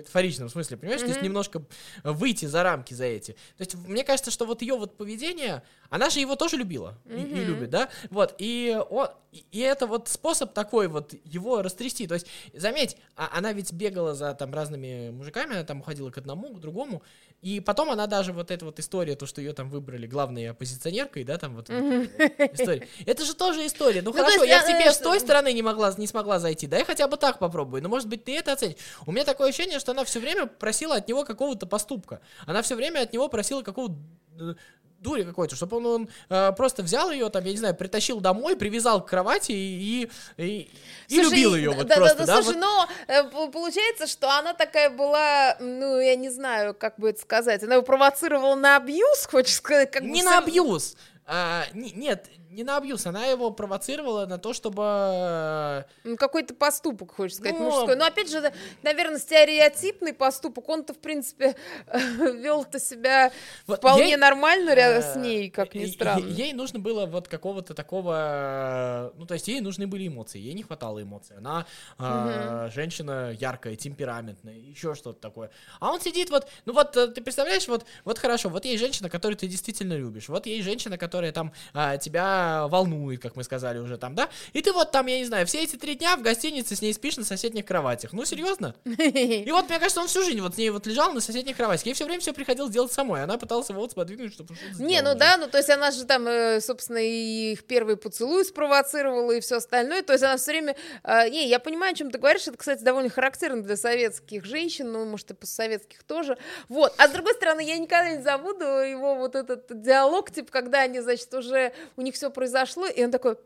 метафоричном 0.00 0.48
смысле, 0.48 0.76
понимаешь? 0.76 1.00
Mm-hmm. 1.00 1.04
То 1.04 1.10
есть 1.10 1.22
немножко 1.22 1.62
выйти 2.04 2.46
за 2.46 2.62
рамки 2.62 2.94
за 2.94 3.04
эти. 3.04 3.32
То 3.32 3.60
есть 3.60 3.74
мне 3.74 4.04
кажется, 4.04 4.30
что 4.30 4.46
вот 4.46 4.62
ее 4.62 4.76
вот 4.76 4.96
поведение, 4.96 5.62
она 5.88 6.10
же 6.10 6.20
его 6.20 6.36
тоже 6.36 6.56
любила 6.56 6.98
mm-hmm. 7.06 7.32
и, 7.32 7.40
и 7.40 7.44
любит, 7.44 7.70
да? 7.70 7.88
Вот, 8.10 8.34
и, 8.38 8.78
он, 8.90 9.08
и 9.50 9.60
это 9.60 9.86
вот 9.86 10.08
способ 10.08 10.52
такой 10.52 10.88
вот 10.88 11.14
его 11.24 11.62
растрясти. 11.62 12.06
То 12.06 12.14
есть, 12.14 12.26
заметь, 12.52 12.96
а, 13.16 13.30
она 13.32 13.52
ведь 13.52 13.72
бегала 13.72 14.14
за 14.14 14.34
там 14.34 14.52
разными 14.52 15.10
мужиками, 15.10 15.52
она 15.52 15.64
там 15.64 15.80
уходила 15.80 16.10
к 16.10 16.18
одному, 16.18 16.54
к 16.54 16.60
другому, 16.60 17.02
и 17.42 17.60
потом 17.60 17.90
она 17.90 18.06
даже 18.06 18.32
вот 18.32 18.50
эта 18.50 18.66
вот 18.66 18.78
история, 18.78 19.16
то, 19.16 19.24
что 19.24 19.40
ее 19.40 19.54
там 19.54 19.70
выбрали 19.70 20.06
главной 20.06 20.50
оппозиционеркой, 20.50 21.24
да, 21.24 21.38
там 21.38 21.56
вот, 21.56 21.70
mm-hmm. 21.70 22.50
история. 22.52 22.88
Это 23.06 23.24
же 23.24 23.34
тоже 23.34 23.66
история. 23.66 24.02
Ну, 24.02 24.10
ну 24.10 24.16
хорошо, 24.16 24.44
я 24.44 24.60
к 24.60 24.66
тебе 24.66 24.84
э, 24.84 24.92
с 24.92 24.98
той 24.98 25.20
стороны 25.20 25.52
не 25.54 25.62
могла, 25.62 25.94
не 25.96 26.06
смогла 26.06 26.38
зайти, 26.38 26.66
да, 26.66 26.76
я 26.76 26.84
хотя 26.84 27.08
бы 27.08 27.16
так 27.16 27.38
попробую. 27.38 27.82
Но, 27.82 27.88
может 27.88 28.08
быть, 28.08 28.24
ты 28.24 28.36
это 28.36 28.52
оценишь. 28.52 28.76
У 29.06 29.12
меня 29.12 29.24
такое 29.24 29.48
ощущение, 29.48 29.78
что 29.78 29.92
она 29.92 30.04
все 30.04 30.20
время 30.20 30.46
просила 30.46 30.96
от 30.96 31.08
него 31.08 31.24
какого-то 31.24 31.66
поступка. 31.66 32.20
Она 32.44 32.60
все 32.60 32.74
время 32.74 33.00
от 33.00 33.12
него 33.14 33.28
просила 33.28 33.62
какого-то 33.62 33.96
э, 34.38 34.54
дури 35.00 35.22
какой-то, 35.24 35.56
чтобы 35.56 35.78
он, 35.78 35.86
он 35.86 36.08
э, 36.28 36.52
просто 36.52 36.82
взял 36.82 37.10
ее, 37.10 37.28
там, 37.30 37.44
я 37.44 37.52
не 37.52 37.58
знаю, 37.58 37.74
притащил 37.74 38.20
домой, 38.20 38.56
привязал 38.56 39.04
к 39.04 39.08
кровати 39.08 39.52
и, 39.52 40.10
и, 40.36 40.70
и 41.08 41.14
слушай, 41.14 41.30
любил 41.30 41.54
ее 41.54 41.70
вот 41.70 41.86
да, 41.86 41.96
просто, 41.96 42.18
да? 42.18 42.26
да, 42.26 42.42
слушай, 42.42 42.58
вот. 42.58 42.60
но 42.60 42.88
э, 43.08 43.48
получается, 43.50 44.06
что 44.06 44.30
она 44.30 44.54
такая 44.54 44.90
была, 44.90 45.56
ну, 45.58 45.98
я 45.98 46.16
не 46.16 46.30
знаю, 46.30 46.74
как 46.74 46.98
бы 46.98 47.10
это 47.10 47.20
сказать, 47.20 47.62
она 47.62 47.74
его 47.74 47.84
провоцировала 47.84 48.54
на 48.54 48.76
абьюз, 48.76 49.26
хочешь 49.26 49.54
сказать? 49.54 49.90
Как 49.90 50.02
не 50.02 50.22
бы 50.22 50.28
на 50.28 50.38
абьюз, 50.38 50.96
а, 51.26 51.64
не, 51.72 51.90
нет, 51.92 52.26
не 52.50 52.64
на 52.64 52.76
абьюз, 52.76 53.06
она 53.06 53.26
его 53.26 53.50
провоцировала 53.52 54.26
на 54.26 54.38
то, 54.38 54.52
чтобы... 54.52 54.82
Э, 54.84 55.82
ну, 56.02 56.16
какой-то 56.16 56.52
поступок, 56.54 57.14
хочешь 57.14 57.36
сказать, 57.36 57.56
ну, 57.56 57.66
мужской. 57.66 57.94
Но 57.94 58.04
опять 58.04 58.28
же, 58.30 58.52
наверное, 58.82 59.18
стереотипный 59.18 60.12
поступок, 60.12 60.68
он-то, 60.68 60.92
в 60.92 60.98
принципе, 60.98 61.54
вел-то 61.92 62.80
себя 62.80 63.30
вот 63.66 63.78
вполне 63.78 64.10
ей, 64.10 64.16
нормально 64.16 64.74
рядом 64.74 65.02
с 65.02 65.16
ней, 65.16 65.48
как 65.48 65.74
ни 65.74 65.86
странно. 65.86 66.26
Ей 66.26 66.52
нужно 66.52 66.80
было 66.80 67.06
вот 67.06 67.28
какого-то 67.28 67.74
такого... 67.74 69.12
Ну, 69.16 69.26
то 69.26 69.34
есть 69.34 69.46
ей 69.46 69.60
нужны 69.60 69.86
были 69.86 70.08
эмоции, 70.08 70.40
ей 70.40 70.54
не 70.54 70.64
хватало 70.64 71.02
эмоций. 71.02 71.36
Она 71.36 71.66
угу. 71.98 72.70
женщина 72.72 73.30
яркая, 73.30 73.76
темпераментная, 73.76 74.56
еще 74.56 74.96
что-то 74.96 75.20
такое. 75.20 75.50
А 75.78 75.92
он 75.92 76.00
сидит 76.00 76.30
вот... 76.30 76.48
Ну, 76.64 76.72
вот 76.72 76.96
э, 76.96 77.06
ты 77.08 77.22
представляешь, 77.22 77.68
вот, 77.68 77.86
вот 78.04 78.18
хорошо, 78.18 78.48
вот 78.48 78.64
есть 78.64 78.80
женщина, 78.80 79.08
которую 79.08 79.36
ты 79.36 79.46
действительно 79.46 79.94
любишь, 79.94 80.28
вот 80.28 80.46
есть 80.46 80.64
женщина, 80.64 80.98
которая 80.98 81.30
там 81.30 81.52
а, 81.72 81.96
тебя 82.40 82.66
волнует, 82.68 83.20
как 83.20 83.36
мы 83.36 83.44
сказали 83.44 83.78
уже 83.78 83.98
там, 83.98 84.14
да? 84.14 84.28
И 84.52 84.62
ты 84.62 84.72
вот 84.72 84.90
там, 84.90 85.06
я 85.06 85.18
не 85.18 85.24
знаю, 85.24 85.46
все 85.46 85.62
эти 85.62 85.76
три 85.76 85.94
дня 85.94 86.16
в 86.16 86.22
гостинице 86.22 86.76
с 86.76 86.82
ней 86.82 86.92
спишь 86.92 87.16
на 87.16 87.24
соседних 87.24 87.66
кроватях. 87.66 88.12
Ну, 88.12 88.24
серьезно? 88.24 88.74
И 88.84 89.50
вот, 89.50 89.68
мне 89.68 89.78
кажется, 89.78 90.00
он 90.00 90.08
всю 90.08 90.22
жизнь 90.22 90.40
вот 90.40 90.54
с 90.54 90.58
ней 90.58 90.70
вот 90.70 90.86
лежал 90.86 91.12
на 91.12 91.20
соседних 91.20 91.56
кроватях. 91.56 91.86
Ей 91.86 91.94
все 91.94 92.04
время 92.04 92.20
все 92.20 92.32
приходилось 92.32 92.72
делать 92.72 92.92
самой. 92.92 93.22
Она 93.22 93.38
пыталась 93.38 93.68
его 93.68 93.80
вот 93.80 93.92
сподвигнуть, 93.92 94.32
чтобы 94.32 94.54
что-то 94.54 94.82
Не, 94.82 95.02
ну 95.02 95.14
да, 95.14 95.36
ну 95.36 95.48
то 95.48 95.58
есть 95.58 95.70
она 95.70 95.90
же 95.90 96.04
там, 96.04 96.26
э, 96.26 96.60
собственно, 96.60 96.98
и 96.98 97.52
их 97.52 97.64
первый 97.64 97.96
поцелуй 97.96 98.44
спровоцировала 98.44 99.32
и 99.32 99.40
все 99.40 99.56
остальное. 99.56 100.02
То 100.02 100.12
есть 100.12 100.24
она 100.24 100.36
все 100.36 100.52
время... 100.52 100.76
Э, 101.04 101.28
не, 101.28 101.48
я 101.48 101.58
понимаю, 101.58 101.92
о 101.92 101.96
чем 101.96 102.10
ты 102.10 102.18
говоришь. 102.18 102.46
Это, 102.46 102.56
кстати, 102.56 102.82
довольно 102.82 103.10
характерно 103.10 103.62
для 103.62 103.76
советских 103.76 104.44
женщин, 104.44 104.90
ну, 104.92 105.04
может, 105.04 105.30
и 105.30 105.34
постсоветских 105.34 106.02
тоже. 106.04 106.36
Вот. 106.68 106.94
А 106.96 107.08
с 107.08 107.10
другой 107.10 107.34
стороны, 107.34 107.64
я 107.64 107.78
никогда 107.78 108.10
не 108.10 108.22
забуду 108.22 108.64
его 108.64 109.14
вот 109.14 109.34
этот 109.34 109.66
диалог, 109.82 110.30
типа, 110.30 110.50
когда 110.50 110.80
они, 110.80 111.00
значит, 111.00 111.32
уже 111.34 111.72
у 111.96 112.02
них 112.02 112.14
все 112.14 112.29
произошло, 112.30 112.86
и 112.86 113.04
он 113.04 113.10
такой, 113.10 113.36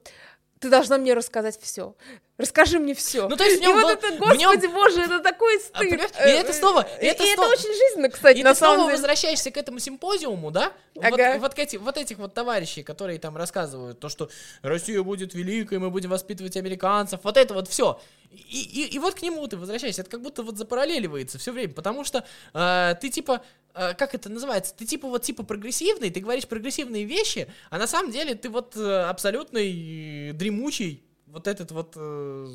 ты 0.64 0.70
должна 0.70 0.96
мне 0.96 1.12
рассказать 1.14 1.60
все. 1.60 1.94
Расскажи 2.36 2.78
мне 2.78 2.94
все. 2.94 3.28
Ну, 3.28 3.36
то 3.36 3.44
есть, 3.44 3.62
и 3.62 3.66
вот 3.66 3.82
был... 3.82 3.88
это, 3.90 4.16
господи 4.16 4.64
нем... 4.64 4.72
боже, 4.72 5.02
это 5.02 5.20
такой 5.20 5.60
стыд. 5.60 6.10
А, 6.18 6.26
и 6.26 6.32
это 6.32 6.52
снова... 6.52 6.88
И 7.00 7.06
это, 7.06 7.22
и 7.22 7.34
снова... 7.34 7.52
это 7.52 7.60
очень 7.60 7.72
жизненно, 7.74 8.08
кстати, 8.08 8.38
и 8.38 8.42
на 8.42 8.54
ты 8.54 8.58
самом 8.60 8.76
снова 8.76 8.90
деле. 8.90 8.96
возвращаешься 8.96 9.50
к 9.50 9.56
этому 9.56 9.78
симпозиуму, 9.78 10.50
да? 10.50 10.72
Ага. 11.00 11.34
Вот, 11.34 11.40
вот, 11.42 11.58
эти, 11.58 11.76
вот 11.76 11.96
этих 11.96 12.18
вот 12.18 12.34
товарищей, 12.34 12.82
которые 12.82 13.18
там 13.18 13.36
рассказывают 13.36 14.00
то, 14.00 14.08
что 14.08 14.30
Россия 14.62 15.00
будет 15.02 15.34
великой, 15.34 15.78
мы 15.78 15.90
будем 15.90 16.10
воспитывать 16.10 16.56
американцев, 16.56 17.20
вот 17.22 17.36
это 17.36 17.54
вот 17.54 17.68
все. 17.68 18.00
И, 18.34 18.62
и, 18.62 18.94
и 18.94 18.98
вот 18.98 19.14
к 19.14 19.22
нему 19.22 19.46
ты 19.46 19.56
возвращаешься. 19.56 20.02
Это 20.02 20.10
как 20.10 20.22
будто 20.22 20.42
вот 20.42 20.58
запараллеливается 20.58 21.38
все 21.38 21.52
время, 21.52 21.72
потому 21.72 22.04
что 22.04 22.24
э, 22.52 22.94
ты 23.00 23.10
типа 23.10 23.42
э, 23.74 23.94
как 23.94 24.14
это 24.14 24.28
называется, 24.28 24.74
ты 24.74 24.86
типа 24.86 25.08
вот 25.08 25.22
типа 25.22 25.42
прогрессивный, 25.44 26.10
ты 26.10 26.20
говоришь 26.20 26.46
прогрессивные 26.46 27.04
вещи, 27.04 27.48
а 27.70 27.78
на 27.78 27.86
самом 27.86 28.10
деле 28.10 28.34
ты 28.34 28.48
вот 28.48 28.76
э, 28.76 29.02
абсолютный 29.02 30.32
дремучий 30.32 31.04
вот 31.26 31.46
этот 31.46 31.70
вот 31.72 31.94
э, 31.96 32.48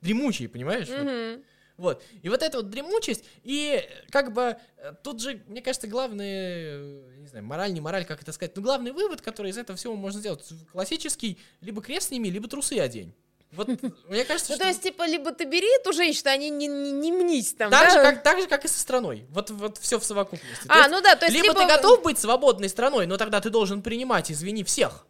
дремучий, 0.00 0.48
понимаешь? 0.48 0.88
Mm-hmm. 0.88 1.44
Вот. 1.76 2.02
И 2.22 2.28
вот 2.28 2.42
эта 2.42 2.58
вот 2.58 2.68
дремучесть, 2.68 3.24
и 3.42 3.82
как 4.10 4.34
бы 4.34 4.58
э, 4.76 4.92
тут 5.02 5.22
же, 5.22 5.42
мне 5.46 5.62
кажется, 5.62 5.88
главный, 5.88 6.26
э, 6.26 7.16
не 7.20 7.26
знаю, 7.26 7.44
мораль, 7.46 7.72
не 7.72 7.80
мораль, 7.80 8.04
как 8.04 8.20
это 8.20 8.32
сказать, 8.32 8.54
но 8.54 8.60
главный 8.60 8.92
вывод, 8.92 9.22
который 9.22 9.50
из 9.50 9.56
этого 9.56 9.78
всего 9.78 9.96
можно 9.96 10.20
сделать, 10.20 10.46
классический, 10.70 11.38
либо 11.62 11.80
крест 11.80 12.08
сними, 12.08 12.30
либо 12.30 12.48
трусы 12.48 12.78
одень. 12.78 13.14
Вот, 13.52 13.68
мне 14.08 14.24
кажется, 14.24 14.52
ну, 14.52 14.56
что... 14.56 14.58
то 14.58 14.68
есть, 14.68 14.82
типа, 14.82 15.06
либо 15.06 15.32
ты 15.32 15.44
бери 15.44 15.66
эту 15.80 15.92
женщину, 15.92 16.30
а 16.30 16.36
не, 16.36 16.50
не, 16.50 16.68
не, 16.68 17.10
мнись 17.10 17.52
там, 17.54 17.70
так 17.70 17.88
да? 17.88 17.90
Же, 17.90 18.00
как, 18.00 18.22
так 18.22 18.40
же, 18.40 18.46
как 18.46 18.64
и 18.64 18.68
со 18.68 18.78
страной. 18.78 19.26
Вот, 19.30 19.50
вот 19.50 19.78
все 19.78 19.98
в 19.98 20.04
совокупности. 20.04 20.66
А, 20.68 20.84
то 20.84 20.90
ну 20.90 21.00
да, 21.00 21.16
то 21.16 21.26
есть... 21.26 21.34
Либо, 21.34 21.48
либо 21.48 21.60
ты 21.60 21.66
готов 21.66 22.02
быть 22.02 22.18
свободной 22.18 22.68
страной, 22.68 23.06
но 23.06 23.16
тогда 23.16 23.40
ты 23.40 23.50
должен 23.50 23.82
принимать, 23.82 24.30
извини, 24.30 24.62
всех. 24.62 25.04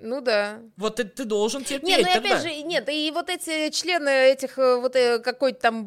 Ну 0.00 0.20
да. 0.20 0.60
Вот 0.76 0.96
ты, 0.96 1.04
ты 1.04 1.24
должен 1.24 1.62
терпеть 1.62 1.88
Нет, 1.88 2.00
ну 2.00 2.12
тогда. 2.12 2.36
опять 2.36 2.42
же, 2.42 2.62
нет, 2.62 2.88
и 2.88 3.10
вот 3.10 3.28
эти 3.28 3.70
члены 3.70 4.08
этих 4.08 4.58
э, 4.58 4.76
вот 4.76 4.96
э, 4.96 5.18
какой-то 5.18 5.60
там 5.60 5.86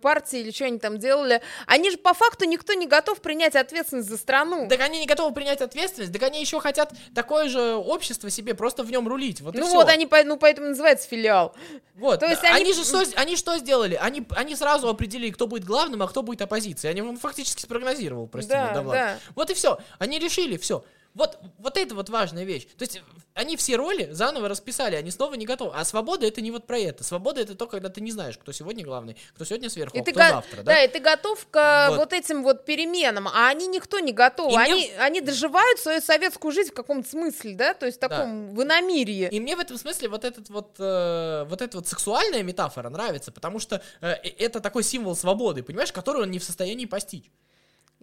партии 0.00 0.40
или 0.40 0.50
что 0.50 0.66
они 0.66 0.78
там 0.78 0.98
делали, 0.98 1.40
они 1.66 1.90
же 1.90 1.96
по 1.96 2.12
факту 2.12 2.44
никто 2.44 2.74
не 2.74 2.86
готов 2.86 3.20
принять 3.20 3.56
ответственность 3.56 4.08
за 4.08 4.18
страну. 4.18 4.68
Так 4.68 4.80
они 4.80 5.00
не 5.00 5.06
готовы 5.06 5.34
принять 5.34 5.62
ответственность, 5.62 6.12
так 6.12 6.22
они 6.22 6.40
еще 6.40 6.60
хотят 6.60 6.92
такое 7.14 7.48
же 7.48 7.74
общество 7.74 8.28
себе, 8.28 8.54
просто 8.54 8.82
в 8.82 8.90
нем 8.90 9.08
рулить. 9.08 9.40
Вот 9.40 9.54
ну 9.54 9.70
вот, 9.70 9.88
они, 9.88 10.06
ну 10.24 10.36
поэтому 10.36 10.68
называется 10.68 11.08
филиал. 11.08 11.54
Вот. 11.94 12.20
то 12.20 12.26
есть 12.26 12.44
они... 12.44 12.64
они- 12.64 12.72
же 12.74 12.84
что, 12.84 13.02
они 13.16 13.36
что 13.36 13.56
сделали? 13.56 13.98
Они, 14.00 14.26
они 14.36 14.56
сразу 14.56 14.88
определили, 14.88 15.30
кто 15.30 15.46
будет 15.46 15.64
главным, 15.64 16.02
а 16.02 16.08
кто 16.08 16.22
будет 16.22 16.42
оппозицией. 16.42 16.90
Они 16.90 17.02
он 17.02 17.16
фактически 17.16 17.62
спрогнозировал, 17.62 18.26
прости 18.26 18.50
Да, 18.50 18.70
меня, 18.72 18.82
да. 18.82 19.18
Вот 19.34 19.50
и 19.50 19.54
все. 19.54 19.78
Они 19.98 20.18
решили, 20.18 20.56
все. 20.56 20.84
Вот, 21.14 21.38
вот 21.58 21.76
это 21.76 21.94
вот 21.94 22.08
важная 22.08 22.42
вещь. 22.44 22.66
То 22.76 22.82
есть 22.82 23.00
они 23.34 23.56
все 23.56 23.76
роли 23.76 24.08
заново 24.10 24.48
расписали, 24.48 24.96
они 24.96 25.12
снова 25.12 25.34
не 25.34 25.46
готовы. 25.46 25.72
А 25.74 25.84
свобода 25.84 26.26
это 26.26 26.40
не 26.40 26.50
вот 26.50 26.66
про 26.66 26.78
это. 26.78 27.04
Свобода 27.04 27.40
это 27.40 27.54
то, 27.54 27.66
когда 27.68 27.88
ты 27.88 28.00
не 28.00 28.10
знаешь, 28.10 28.36
кто 28.36 28.50
сегодня 28.50 28.84
главный, 28.84 29.16
кто 29.34 29.44
сегодня 29.44 29.70
сверху, 29.70 29.96
И 29.96 30.00
а 30.00 30.02
кто 30.02 30.12
го- 30.12 30.18
завтра, 30.18 30.56
да? 30.58 30.62
да? 30.72 30.82
и 30.82 30.88
ты 30.88 30.98
готов 30.98 31.46
к 31.50 31.88
Вот. 31.90 31.98
вот. 31.98 32.12
этим 32.12 32.42
вот 32.42 32.64
переменам, 32.64 33.28
а 33.28 33.48
они 33.48 33.68
никто 33.68 34.00
не 34.00 34.12
готов. 34.12 34.52
И 34.52 34.56
мне- 34.56 34.64
Они, 34.64 34.90
они 34.98 35.20
доживают 35.20 35.78
свою 35.78 36.00
советскую 36.00 36.50
жизнь 36.52 36.70
в 36.70 36.74
каком-то 36.74 37.08
смысле, 37.08 37.54
да, 37.54 37.74
то 37.74 37.86
есть 37.86 37.98
в 37.98 38.00
Да. 38.00 38.08
таком 38.08 38.54
в 38.54 38.62
иномирье. 38.62 39.28
И 39.30 39.38
мне 39.40 39.54
в 39.56 39.60
этом 39.60 39.78
смысле 39.78 40.08
вот 40.08 40.24
этот 40.24 40.48
вот 40.50 40.74
э, 40.80 41.44
вот 41.48 41.62
эта 41.62 41.76
вот 41.78 41.86
сексуальная 41.86 42.42
метафора 42.42 42.88
нравится, 42.88 43.30
потому 43.30 43.60
что 43.60 43.80
э, 44.00 44.14
это 44.38 44.58
такой 44.60 44.82
символ 44.82 45.14
свободы, 45.14 45.62
понимаешь, 45.62 45.92
который 45.92 46.22
он 46.22 46.30
не 46.32 46.38
в 46.40 46.44
состоянии 46.44 46.86
постичь. 46.86 47.30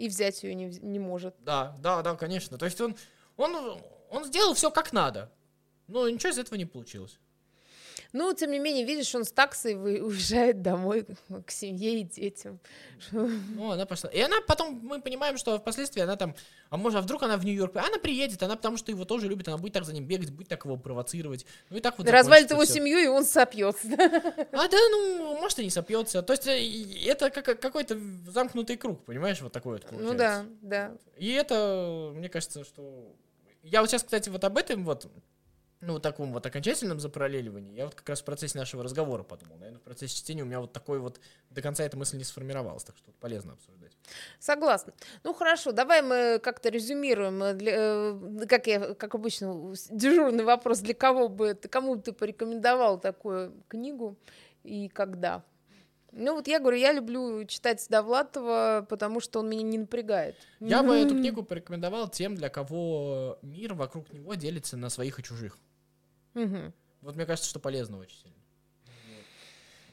И 0.02 0.10
взять 0.10 0.42
ее 0.42 0.56
не, 0.56 0.66
не 0.66 0.98
может. 0.98 1.36
Да, 1.42 1.78
да, 1.80 2.02
да, 2.02 2.16
конечно. 2.16 2.58
То 2.58 2.66
есть 2.66 2.82
он, 2.82 2.96
он, 3.38 3.80
он 4.10 4.26
сделал 4.26 4.56
все 4.56 4.72
как 4.72 4.94
надо. 4.94 5.32
Но 5.86 6.10
ничего 6.10 6.32
из 6.32 6.40
этого 6.40 6.58
не 6.58 6.66
получилось. 6.66 7.20
Ну, 8.14 8.34
тем 8.34 8.52
не 8.52 8.60
менее, 8.60 8.86
видишь, 8.86 9.14
он 9.16 9.24
с 9.24 9.32
таксой 9.32 9.76
уезжает 10.02 10.62
домой 10.62 11.06
к 11.46 11.52
семье 11.52 12.02
и 12.02 12.04
детям. 12.04 12.60
Ну, 13.12 13.72
она 13.72 13.86
пошла. 13.86 14.10
И 14.10 14.20
она 14.20 14.38
потом, 14.46 14.80
мы 14.84 15.02
понимаем, 15.02 15.38
что 15.38 15.58
впоследствии 15.58 16.02
она 16.02 16.16
там, 16.18 16.36
а 16.70 16.78
может, 16.78 17.00
а 17.00 17.02
вдруг 17.02 17.24
она 17.24 17.38
в 17.38 17.46
Нью-Йорк, 17.46 17.76
она 17.78 17.98
приедет, 17.98 18.44
она 18.44 18.56
потому 18.56 18.78
что 18.78 18.92
его 18.92 19.06
тоже 19.06 19.28
любит, 19.28 19.48
она 19.48 19.58
будет 19.58 19.74
так 19.74 19.86
за 19.86 19.94
ним 19.94 20.06
бегать, 20.06 20.32
будет 20.32 20.50
так 20.50 20.66
его 20.66 20.78
провоцировать. 20.78 21.46
Ну 21.70 21.78
и 21.78 21.80
так 21.80 21.98
вот 21.98 22.10
Развалит 22.10 22.52
его 22.52 22.64
всё. 22.64 22.74
семью, 22.76 23.00
и 23.00 23.08
он 23.08 23.26
сопьется. 23.26 23.88
А 24.52 24.68
да, 24.68 24.78
ну, 24.92 25.38
может, 25.40 25.60
и 25.60 25.64
не 25.64 25.70
сопьется. 25.70 26.22
То 26.22 26.34
есть 26.34 26.46
э, 26.48 27.06
это 27.06 27.30
как, 27.30 27.60
какой-то 27.60 27.98
замкнутый 28.28 28.78
круг, 28.78 29.04
понимаешь, 29.06 29.42
вот 29.42 29.52
такой 29.52 29.74
вот 29.74 29.84
Ну 29.92 29.98
получается. 29.98 30.46
да, 30.62 30.90
да. 30.90 30.98
И 31.18 31.32
это, 31.32 32.12
мне 32.14 32.30
кажется, 32.30 32.64
что... 32.64 33.16
Я 33.64 33.82
вот 33.82 33.90
сейчас, 33.90 34.04
кстати, 34.04 34.30
вот 34.30 34.44
об 34.44 34.58
этом 34.58 34.84
вот, 34.86 35.08
ну, 35.82 36.00
таком 36.00 36.32
вот 36.32 36.46
окончательном 36.46 37.00
запараллеливании, 37.00 37.76
я 37.76 37.86
вот 37.86 37.96
как 37.96 38.08
раз 38.10 38.22
в 38.22 38.26
процессе 38.26 38.58
нашего 38.58 38.84
разговора 38.84 39.24
подумал. 39.24 39.58
Наверное, 39.58 39.80
в 39.80 39.84
процессе 39.84 40.16
чтения 40.16 40.44
у 40.44 40.46
меня 40.46 40.60
вот 40.60 40.72
такой 40.72 41.00
вот 41.00 41.20
до 41.50 41.62
конца 41.62 41.84
эта 41.84 41.98
мысль 41.98 42.18
не 42.18 42.24
сформировалась, 42.24 42.84
так 42.84 42.96
что 42.98 43.12
полезно 43.20 43.54
обсуждать. 43.54 43.92
Согласна. 44.40 44.94
Ну 45.24 45.34
хорошо, 45.34 45.72
давай 45.72 46.02
мы 46.04 46.40
как-то 46.40 46.70
резюмируем, 46.70 47.42
э, 47.44 47.54
для, 47.56 47.74
э, 47.76 48.46
как 48.48 48.68
я, 48.68 48.94
как 48.94 49.16
обычно, 49.16 49.74
дежурный 49.90 50.44
вопрос, 50.44 50.80
для 50.80 50.94
кого 50.94 51.28
бы 51.28 51.56
кому 51.56 51.96
бы 51.96 52.02
ты 52.02 52.14
порекомендовал 52.14 53.00
такую 53.00 53.54
книгу 53.68 54.18
и 54.64 54.88
когда? 54.88 55.44
Ну 56.12 56.36
вот 56.36 56.48
я 56.48 56.60
говорю, 56.60 56.78
я 56.78 56.92
люблю 56.92 57.46
читать 57.46 57.86
Довлатова, 57.90 58.86
потому 58.90 59.22
что 59.22 59.40
он 59.40 59.50
меня 59.50 59.64
не 59.64 59.78
напрягает. 59.78 60.36
Я 60.60 60.84
бы 60.84 60.94
эту 60.96 61.16
книгу 61.18 61.42
порекомендовал 61.42 62.10
тем, 62.10 62.36
для 62.36 62.50
кого 62.50 63.40
мир 63.42 63.74
вокруг 63.74 64.12
него 64.12 64.36
делится 64.36 64.76
на 64.78 64.90
своих 64.90 65.20
и 65.20 65.24
чужих. 65.24 65.58
Мгм. 66.34 66.74
Вот 67.02 67.16
мне 67.16 67.26
кажется, 67.26 67.50
что 67.50 67.60
полезно 67.60 67.98
очень 67.98 68.18
сильно. 68.18 68.36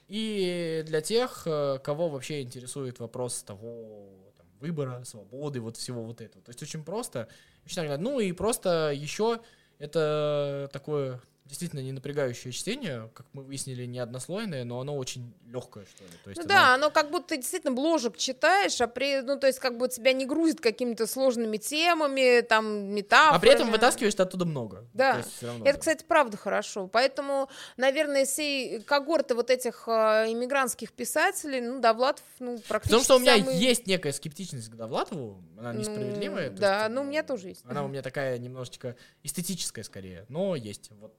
И 0.09 0.83
для 0.87 1.03
тех, 1.03 1.43
э, 1.47 1.79
кого 1.85 2.09
вообще 2.09 2.41
интересует 2.41 2.99
вопрос 2.99 3.43
того 3.43 4.33
там, 4.37 4.47
выбора, 4.59 5.05
свободы, 5.05 5.61
вот 5.61 5.77
всего 5.77 6.03
вот 6.03 6.23
этого. 6.23 6.43
То 6.43 6.51
есть 6.51 6.63
очень 6.63 6.83
просто. 6.83 7.29
Ну 7.77 8.19
и 8.19 8.33
просто 8.33 8.91
еще 8.95 9.41
это 9.79 10.71
такое 10.73 11.21
действительно 11.49 11.81
не 11.81 11.93
напрягающее 11.93 12.53
чтение, 12.53 13.11
как 13.15 13.27
мы 13.33 13.43
выяснили, 13.43 13.85
не 13.87 13.99
однослойное, 13.99 14.65
но 14.65 14.81
оно 14.81 14.97
очень 14.97 15.33
легкое, 15.47 15.87
что 15.87 16.05
ли. 16.05 16.11
То 16.25 16.31
есть 16.31 16.39
Ну 16.43 16.45
оно- 16.45 16.55
да, 16.55 16.75
оно 16.75 16.91
как 16.91 17.11
будто 17.11 17.29
ты 17.29 17.37
действительно 17.39 17.73
бложек 17.73 18.17
читаешь, 18.17 18.81
а 18.81 18.87
при, 18.87 19.23
ну 19.23 19.39
то 19.39 19.47
есть 19.47 19.59
как 19.59 19.79
бы 19.79 19.89
тебя 19.89 20.13
не 20.13 20.27
грузит 20.27 20.61
какими-то 20.61 21.07
сложными 21.07 21.57
темами, 21.57 22.43
там 22.43 22.95
метафорами. 22.95 23.37
А 23.37 23.41
при 23.41 23.51
этом 23.51 23.71
вытаскиваешь 23.71 24.15
ты 24.15 24.23
оттуда 24.23 24.45
много. 24.45 24.85
Да. 24.93 25.17
Есть 25.19 25.43
равно, 25.43 25.65
Это, 25.65 25.79
кстати, 25.79 26.05
правда 26.07 26.37
хорошо. 26.37 26.87
Поэтому, 26.87 27.49
наверное, 27.77 28.25
всей 28.27 28.81
когорты 28.83 29.35
вот 29.35 29.51
этих 29.51 29.85
а, 29.89 30.27
иммигрантских 30.31 30.93
писателей, 30.93 31.61
ну, 31.63 31.81
Довлатов, 31.81 32.25
ну, 32.41 32.59
практически 32.69 32.89
Потому 32.99 33.05
что 33.05 33.17
у 33.17 33.19
меня 33.21 33.39
самый- 33.39 33.57
есть 33.57 33.87
некая 33.87 34.13
скептичность 34.13 34.69
к 34.69 34.75
Довлатову, 34.75 35.43
она 35.59 35.73
Ну, 35.73 35.81
несправедливая. 35.81 36.51
то 36.51 36.57
да, 36.57 36.79
есть, 36.85 36.95
ну, 36.95 37.01
у 37.01 37.05
меня 37.05 37.23
тоже 37.23 37.49
есть. 37.49 37.65
Она 37.65 37.85
у 37.85 37.89
меня 37.89 38.03
такая 38.03 38.37
немножечко 38.39 38.97
эстетическая 39.23 39.83
скорее, 39.85 40.27
но 40.29 40.55
есть. 40.57 40.91
Вот. 41.01 41.15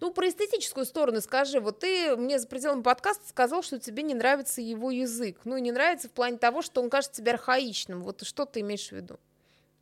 Ну, 0.00 0.12
про 0.12 0.28
эстетическую 0.28 0.86
сторону 0.86 1.20
скажи. 1.20 1.60
Вот 1.60 1.80
ты 1.80 2.16
мне 2.16 2.38
за 2.38 2.46
пределами 2.46 2.82
подкаста 2.82 3.28
сказал, 3.28 3.62
что 3.62 3.78
тебе 3.78 4.02
не 4.02 4.14
нравится 4.14 4.60
его 4.60 4.90
язык. 4.90 5.40
Ну, 5.44 5.56
не 5.58 5.72
нравится 5.72 6.08
в 6.08 6.12
плане 6.12 6.38
того, 6.38 6.62
что 6.62 6.80
он 6.82 6.90
кажется 6.90 7.16
тебе 7.20 7.32
архаичным. 7.32 8.02
Вот 8.02 8.26
что 8.26 8.44
ты 8.44 8.60
имеешь 8.60 8.88
в 8.88 8.92
виду? 8.92 9.18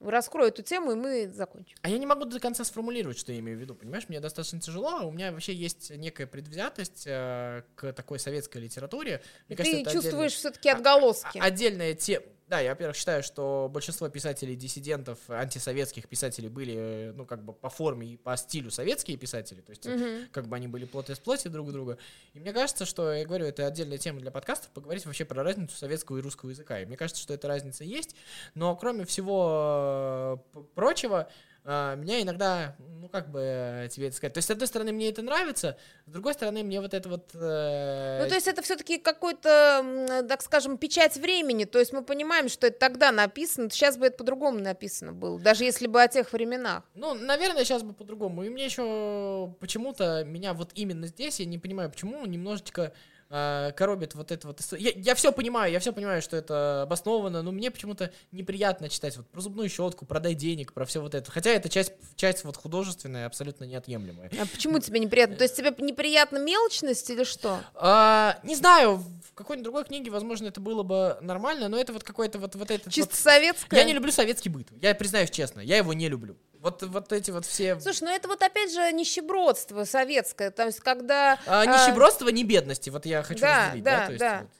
Раскрой 0.00 0.48
эту 0.48 0.62
тему, 0.62 0.92
и 0.92 0.94
мы 0.94 1.28
закончим. 1.28 1.76
А 1.82 1.90
я 1.90 1.98
не 1.98 2.06
могу 2.06 2.24
до 2.24 2.40
конца 2.40 2.64
сформулировать, 2.64 3.18
что 3.18 3.32
я 3.32 3.38
имею 3.40 3.58
в 3.58 3.60
виду, 3.60 3.74
понимаешь? 3.74 4.08
Мне 4.08 4.18
достаточно 4.18 4.58
тяжело, 4.58 5.00
у 5.06 5.10
меня 5.10 5.30
вообще 5.30 5.52
есть 5.52 5.90
некая 5.90 6.26
предвзятость 6.26 7.02
э, 7.06 7.64
к 7.74 7.92
такой 7.92 8.18
советской 8.18 8.58
литературе. 8.62 9.22
Мне 9.48 9.56
ты 9.58 9.62
кажется, 9.62 9.90
чувствуешь 9.92 10.32
отдельно- 10.32 10.38
все-таки 10.38 10.70
отголоски. 10.70 11.38
А- 11.38 11.44
Отдельная 11.44 11.92
тема. 11.94 12.24
Да, 12.50 12.58
я, 12.58 12.70
во-первых, 12.70 12.96
считаю, 12.96 13.22
что 13.22 13.70
большинство 13.72 14.08
писателей-диссидентов, 14.08 15.18
антисоветских 15.28 16.08
писателей 16.08 16.48
были, 16.48 16.74
э, 16.76 17.12
ну, 17.12 17.24
как 17.24 17.44
бы 17.44 17.52
по 17.52 17.70
форме 17.70 18.08
и 18.08 18.16
по 18.16 18.36
стилю 18.36 18.72
советские 18.72 19.16
писатели, 19.16 19.60
то 19.60 19.70
есть 19.70 19.86
Мгм. 19.86 20.26
как 20.32 20.48
бы 20.48 20.56
они 20.56 20.66
были 20.66 20.84
плоть 20.84 21.10
из 21.10 21.20
плоти 21.20 21.46
друг 21.46 21.70
друга. 21.70 21.96
И 22.34 22.40
мне 22.40 22.52
кажется, 22.52 22.86
что, 22.86 23.12
я 23.12 23.24
говорю, 23.24 23.46
это 23.46 23.68
отдельная 23.68 23.98
тема 23.98 24.18
для 24.18 24.32
подкастов, 24.32 24.72
поговорить 24.72 25.06
вообще 25.06 25.24
про 25.24 25.44
разницу 25.44 25.76
советского 25.76 26.18
и 26.18 26.22
русского 26.22 26.50
языка. 26.50 26.80
И 26.80 26.86
мне 26.86 26.96
кажется, 26.96 27.22
что 27.22 27.32
эта 27.34 27.46
разница 27.46 27.84
есть, 27.84 28.16
но 28.56 28.74
кроме 28.74 29.04
всего 29.04 30.40
э, 30.56 30.60
прочего, 30.74 31.30
меня 31.64 32.22
иногда, 32.22 32.74
ну 32.78 33.08
как 33.08 33.30
бы 33.30 33.40
э, 33.40 33.88
тебе 33.90 34.08
это 34.08 34.16
сказать, 34.16 34.32
то 34.32 34.38
есть 34.38 34.48
с 34.48 34.50
одной 34.50 34.66
стороны 34.66 34.92
мне 34.92 35.10
это 35.10 35.20
нравится, 35.22 35.76
с 36.06 36.10
другой 36.10 36.32
стороны 36.34 36.62
мне 36.62 36.80
вот 36.80 36.94
это 36.94 37.08
вот... 37.08 37.30
э, 37.34 38.20
Ну, 38.22 38.28
то 38.28 38.34
есть 38.34 38.48
это 38.48 38.62
все-таки 38.62 38.98
какой-то, 38.98 40.24
так 40.28 40.42
скажем, 40.42 40.78
печать 40.78 41.16
времени. 41.16 41.64
То 41.64 41.78
есть 41.78 41.92
мы 41.92 42.02
понимаем, 42.02 42.48
что 42.48 42.66
это 42.66 42.78
тогда 42.78 43.12
написано, 43.12 43.70
сейчас 43.70 43.96
бы 43.96 44.06
это 44.06 44.16
по-другому 44.16 44.58
написано 44.60 45.12
было, 45.12 45.38
даже 45.38 45.64
если 45.64 45.86
бы 45.86 46.02
о 46.02 46.08
тех 46.08 46.32
временах. 46.32 46.84
Ну, 46.94 47.14
наверное, 47.14 47.64
сейчас 47.64 47.82
бы 47.82 47.92
по-другому. 47.92 48.42
И 48.44 48.48
мне 48.48 48.64
еще 48.64 49.54
почему-то 49.60 50.24
меня 50.24 50.54
вот 50.54 50.70
именно 50.74 51.06
здесь, 51.06 51.40
я 51.40 51.46
не 51.46 51.58
понимаю, 51.58 51.90
почему 51.90 52.24
немножечко 52.26 52.92
коробит 53.30 54.14
вот 54.16 54.32
это 54.32 54.48
вот. 54.48 54.60
Я, 54.72 54.90
я 54.96 55.14
все 55.14 55.30
понимаю, 55.30 55.72
я 55.72 55.78
все 55.78 55.92
понимаю, 55.92 56.20
что 56.20 56.36
это 56.36 56.82
обосновано, 56.82 57.42
но 57.42 57.52
мне 57.52 57.70
почему-то 57.70 58.10
неприятно 58.32 58.88
читать 58.88 59.16
вот 59.16 59.28
про 59.28 59.40
зубную 59.40 59.68
щетку, 59.68 60.04
продай 60.04 60.34
денег, 60.34 60.72
про 60.72 60.84
все 60.84 61.00
вот 61.00 61.14
это. 61.14 61.30
Хотя 61.30 61.50
это 61.50 61.68
часть, 61.68 61.92
часть 62.16 62.42
вот 62.44 62.56
художественная, 62.56 63.26
абсолютно 63.26 63.64
неотъемлемая. 63.64 64.30
А 64.40 64.46
почему 64.46 64.80
тебе 64.80 64.98
неприятно? 64.98 65.36
То 65.36 65.44
есть 65.44 65.56
тебе 65.56 65.72
неприятна 65.78 66.38
мелочность 66.38 67.08
или 67.08 67.22
что? 67.22 67.60
А, 67.74 68.40
не 68.42 68.56
знаю, 68.56 68.96
в 68.96 69.32
какой-нибудь 69.34 69.64
другой 69.64 69.84
книге, 69.84 70.10
возможно, 70.10 70.48
это 70.48 70.60
было 70.60 70.82
бы 70.82 71.16
нормально, 71.20 71.68
но 71.68 71.78
это 71.78 71.92
вот 71.92 72.02
какой-то 72.02 72.40
вот, 72.40 72.56
вот 72.56 72.70
этот 72.70 72.92
Чисто 72.92 73.12
вот- 73.12 73.20
советское? 73.20 73.76
Я 73.76 73.84
не 73.84 73.92
люблю 73.92 74.10
советский 74.10 74.48
быт. 74.48 74.68
Я 74.82 74.94
признаюсь 74.94 75.30
честно, 75.30 75.60
я 75.60 75.76
его 75.76 75.92
не 75.92 76.08
люблю. 76.08 76.36
Вот, 76.60 76.82
вот 76.82 77.10
эти 77.12 77.30
вот 77.30 77.46
все... 77.46 77.80
Слушай, 77.80 78.04
ну 78.04 78.10
это 78.10 78.28
вот 78.28 78.42
опять 78.42 78.70
же 78.72 78.92
нищебродство 78.92 79.84
советское, 79.84 80.50
то 80.50 80.66
есть 80.66 80.80
когда... 80.80 81.38
А, 81.46 81.62
а, 81.62 81.66
нищебродство, 81.66 82.28
не 82.28 82.44
бедности. 82.44 82.90
Вот 82.90 83.06
я 83.06 83.22
хочу 83.22 83.40
Да, 83.40 83.66
разделить, 83.66 83.84
да, 83.84 83.96
да? 83.96 84.06
То 84.06 84.12
есть 84.12 84.20
да. 84.20 84.38
вот- 84.40 84.50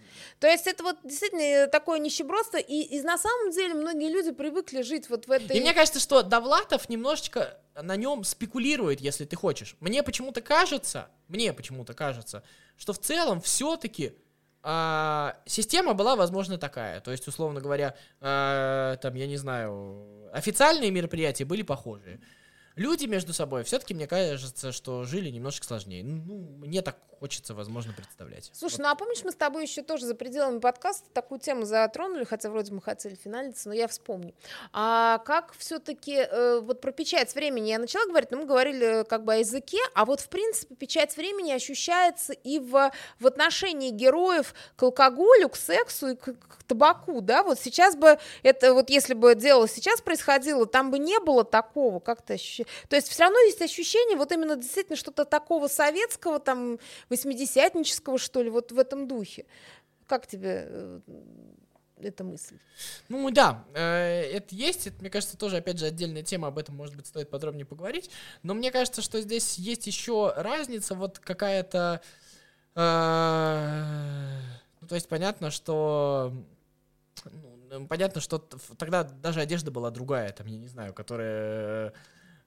То 0.40 0.46
есть 0.48 0.66
это 0.66 0.82
вот 0.82 0.96
действительно 1.04 1.66
такое 1.66 1.98
нищебродство, 1.98 2.56
и, 2.56 2.80
и 2.80 3.02
на 3.02 3.18
самом 3.18 3.50
деле 3.50 3.74
многие 3.74 4.10
люди 4.10 4.32
привыкли 4.32 4.80
жить 4.80 5.10
вот 5.10 5.26
в 5.26 5.30
этой... 5.30 5.54
И 5.54 5.60
мне 5.60 5.74
кажется, 5.74 6.00
что 6.00 6.22
Довлатов 6.22 6.88
немножечко 6.88 7.58
на 7.74 7.96
нем 7.96 8.24
спекулирует, 8.24 9.02
если 9.02 9.26
ты 9.26 9.36
хочешь. 9.36 9.76
Мне 9.80 10.02
почему-то 10.02 10.40
кажется, 10.40 11.10
мне 11.28 11.52
почему-то 11.52 11.92
кажется, 11.92 12.42
что 12.78 12.94
в 12.94 12.98
целом 12.98 13.42
все-таки 13.42 14.14
система 15.46 15.94
была, 15.94 16.16
возможно, 16.16 16.58
такая. 16.58 17.00
То 17.00 17.10
есть, 17.10 17.26
условно 17.28 17.60
говоря, 17.60 17.94
а, 18.20 18.96
там, 18.96 19.14
я 19.14 19.26
не 19.26 19.36
знаю, 19.36 20.30
официальные 20.32 20.90
мероприятия 20.90 21.44
были 21.44 21.62
похожие. 21.62 22.20
Люди 22.80 23.04
между 23.04 23.32
собой 23.32 23.62
все-таки, 23.62 23.94
мне 23.94 24.06
кажется, 24.06 24.72
что 24.72 25.04
жили 25.04 25.28
немножко 25.30 25.66
сложнее. 25.66 26.02
Ну, 26.02 26.56
мне 26.58 26.80
так 26.82 26.96
хочется, 27.20 27.54
возможно, 27.54 27.92
представлять. 27.92 28.50
Слушай, 28.54 28.78
вот. 28.78 28.82
ну 28.84 28.88
а 28.88 28.94
помнишь, 28.94 29.22
мы 29.22 29.30
с 29.30 29.34
тобой 29.34 29.64
еще 29.64 29.82
тоже 29.82 30.06
за 30.06 30.14
пределами 30.14 30.58
подкаста 30.58 31.06
такую 31.12 31.38
тему 31.38 31.66
затронули, 31.66 32.24
хотя 32.24 32.48
вроде 32.48 32.72
мы 32.72 32.80
хотели 32.80 33.14
финалиться, 33.14 33.68
но 33.68 33.74
я 33.74 33.88
вспомню. 33.88 34.34
А 34.72 35.18
как 35.18 35.54
все-таки 35.58 36.14
э, 36.14 36.60
вот 36.60 36.80
про 36.80 36.92
печать 36.92 37.34
времени 37.34 37.68
я 37.68 37.78
начала 37.78 38.06
говорить, 38.06 38.30
но 38.30 38.38
мы 38.38 38.46
говорили 38.46 39.02
э, 39.02 39.04
как 39.04 39.24
бы 39.24 39.34
о 39.34 39.36
языке, 39.36 39.78
а 39.94 40.06
вот 40.06 40.20
в 40.20 40.30
принципе 40.30 40.74
печать 40.74 41.14
времени 41.18 41.52
ощущается 41.52 42.32
и 42.32 42.58
в, 42.58 42.90
в 43.18 43.26
отношении 43.26 43.90
героев 43.90 44.54
к 44.76 44.82
алкоголю, 44.82 45.50
к 45.50 45.56
сексу 45.56 46.08
и 46.08 46.16
к, 46.16 46.32
к 46.32 46.62
табаку, 46.66 47.20
да, 47.20 47.42
вот 47.42 47.60
сейчас 47.60 47.96
бы 47.96 48.18
это 48.42 48.72
вот 48.72 48.88
если 48.88 49.12
бы 49.12 49.34
дело 49.34 49.68
сейчас 49.68 50.00
происходило, 50.00 50.64
там 50.64 50.90
бы 50.90 50.98
не 50.98 51.20
было 51.20 51.44
такого, 51.44 52.00
как-то 52.00 52.32
ощущение. 52.32 52.69
То 52.88 52.96
есть 52.96 53.08
все 53.08 53.24
равно 53.24 53.38
есть 53.40 53.62
ощущение 53.62 54.16
вот 54.16 54.32
именно 54.32 54.56
действительно 54.56 54.96
что-то 54.96 55.24
такого 55.24 55.68
советского 55.68 56.38
там 56.38 56.78
восьмидесятнического, 57.08 58.18
что 58.18 58.42
ли, 58.42 58.50
вот 58.50 58.72
в 58.72 58.78
этом 58.78 59.08
духе. 59.08 59.46
Как 60.06 60.26
тебе 60.26 60.66
э, 60.68 61.00
эта 62.02 62.24
мысль. 62.24 62.58
Ну 63.08 63.30
да, 63.30 63.64
э, 63.74 64.22
это 64.32 64.54
есть, 64.54 64.86
это, 64.86 65.00
мне 65.00 65.10
кажется, 65.10 65.36
тоже, 65.36 65.58
опять 65.58 65.78
же, 65.78 65.86
отдельная 65.86 66.22
тема, 66.22 66.48
об 66.48 66.58
этом, 66.58 66.76
может 66.76 66.96
быть, 66.96 67.06
стоит 67.06 67.30
подробнее 67.30 67.66
поговорить, 67.66 68.10
но 68.42 68.54
мне 68.54 68.70
кажется, 68.70 69.02
что 69.02 69.20
здесь 69.20 69.58
есть 69.58 69.86
еще 69.86 70.32
разница, 70.36 70.94
вот 70.94 71.18
какая-то, 71.18 72.00
э, 72.74 74.40
ну, 74.80 74.88
то 74.88 74.94
есть 74.94 75.08
понятно, 75.08 75.50
что, 75.50 76.32
ну, 77.70 77.86
понятно, 77.86 78.20
что 78.20 78.38
тогда 78.78 79.04
даже 79.04 79.40
одежда 79.40 79.70
была 79.70 79.90
другая, 79.90 80.32
там, 80.32 80.46
я 80.46 80.58
не 80.58 80.68
знаю, 80.68 80.94
которая 80.94 81.92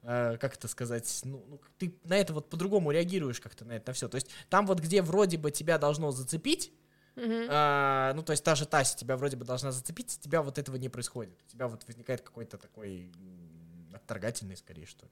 как 0.03 0.55
это 0.55 0.67
сказать, 0.67 1.21
ну, 1.23 1.45
ну, 1.47 1.61
ты 1.77 1.95
на 2.03 2.17
это 2.17 2.33
вот 2.33 2.49
по-другому 2.49 2.91
реагируешь 2.91 3.39
как-то 3.39 3.65
на 3.65 3.73
это 3.73 3.89
на 3.89 3.93
все. 3.93 4.07
То 4.07 4.15
есть 4.15 4.29
там 4.49 4.65
вот, 4.65 4.79
где 4.79 5.01
вроде 5.01 5.37
бы 5.37 5.51
тебя 5.51 5.77
должно 5.77 6.11
зацепить, 6.11 6.73
uh 7.15 7.47
а, 7.49 8.13
ну, 8.13 8.23
то 8.23 8.31
есть 8.31 8.43
та 8.43 8.55
же 8.55 8.65
Тася 8.65 8.97
тебя 8.97 9.15
вроде 9.17 9.37
бы 9.37 9.45
должна 9.45 9.71
зацепить, 9.71 10.17
у 10.19 10.21
тебя 10.21 10.41
вот 10.41 10.57
этого 10.57 10.75
не 10.75 10.89
происходит. 10.89 11.39
У 11.47 11.51
тебя 11.51 11.67
вот 11.67 11.85
возникает 11.87 12.21
какой-то 12.21 12.57
такой 12.57 13.11
отторгательный, 13.93 14.57
скорее, 14.57 14.85
что 14.85 15.05
ли. 15.05 15.11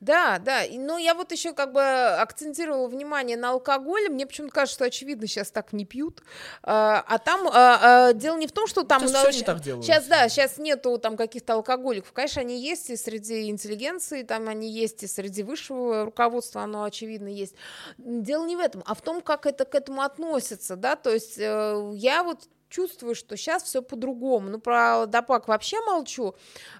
Да, 0.00 0.38
да. 0.38 0.62
Но 0.70 0.98
я 0.98 1.14
вот 1.14 1.32
еще 1.32 1.52
как 1.52 1.72
бы 1.72 1.82
акцентировала 1.82 2.86
внимание 2.88 3.36
на 3.36 3.50
алкоголе. 3.50 4.08
Мне 4.08 4.26
почему-то 4.26 4.52
кажется, 4.52 4.74
что 4.74 4.84
очевидно 4.84 5.26
сейчас 5.26 5.50
так 5.50 5.72
не 5.72 5.84
пьют. 5.84 6.22
А, 6.62 7.04
а 7.06 7.18
там 7.18 7.48
а, 7.48 8.08
а, 8.08 8.12
дело 8.12 8.36
не 8.36 8.46
в 8.46 8.52
том, 8.52 8.66
что 8.66 8.82
там 8.82 9.06
сейчас, 9.06 9.36
не 9.36 9.42
так 9.42 9.60
делают. 9.60 9.84
сейчас 9.84 10.06
да, 10.06 10.28
сейчас 10.28 10.58
нету 10.58 10.98
там 10.98 11.16
каких-то 11.16 11.54
алкоголиков. 11.54 12.12
Конечно, 12.12 12.42
они 12.42 12.60
есть 12.60 12.90
и 12.90 12.96
среди 12.96 13.48
интеллигенции, 13.48 14.22
там 14.22 14.48
они 14.48 14.70
есть 14.70 15.02
и 15.02 15.06
среди 15.06 15.42
высшего 15.42 16.04
руководства, 16.04 16.62
оно 16.62 16.84
очевидно 16.84 17.28
есть. 17.28 17.54
Дело 17.98 18.46
не 18.46 18.56
в 18.56 18.60
этом, 18.60 18.82
а 18.86 18.94
в 18.94 19.00
том, 19.00 19.22
как 19.22 19.46
это 19.46 19.64
к 19.64 19.74
этому 19.74 20.02
относится, 20.02 20.76
да. 20.76 20.96
То 20.96 21.10
есть 21.10 21.38
э, 21.38 21.90
я 21.94 22.22
вот 22.22 22.48
чувствую, 22.68 23.14
что 23.14 23.36
сейчас 23.36 23.62
все 23.62 23.82
по-другому. 23.82 24.50
Ну, 24.50 24.58
про 24.58 25.06
Дапак 25.06 25.48
вообще 25.48 25.80
молчу. 25.82 26.34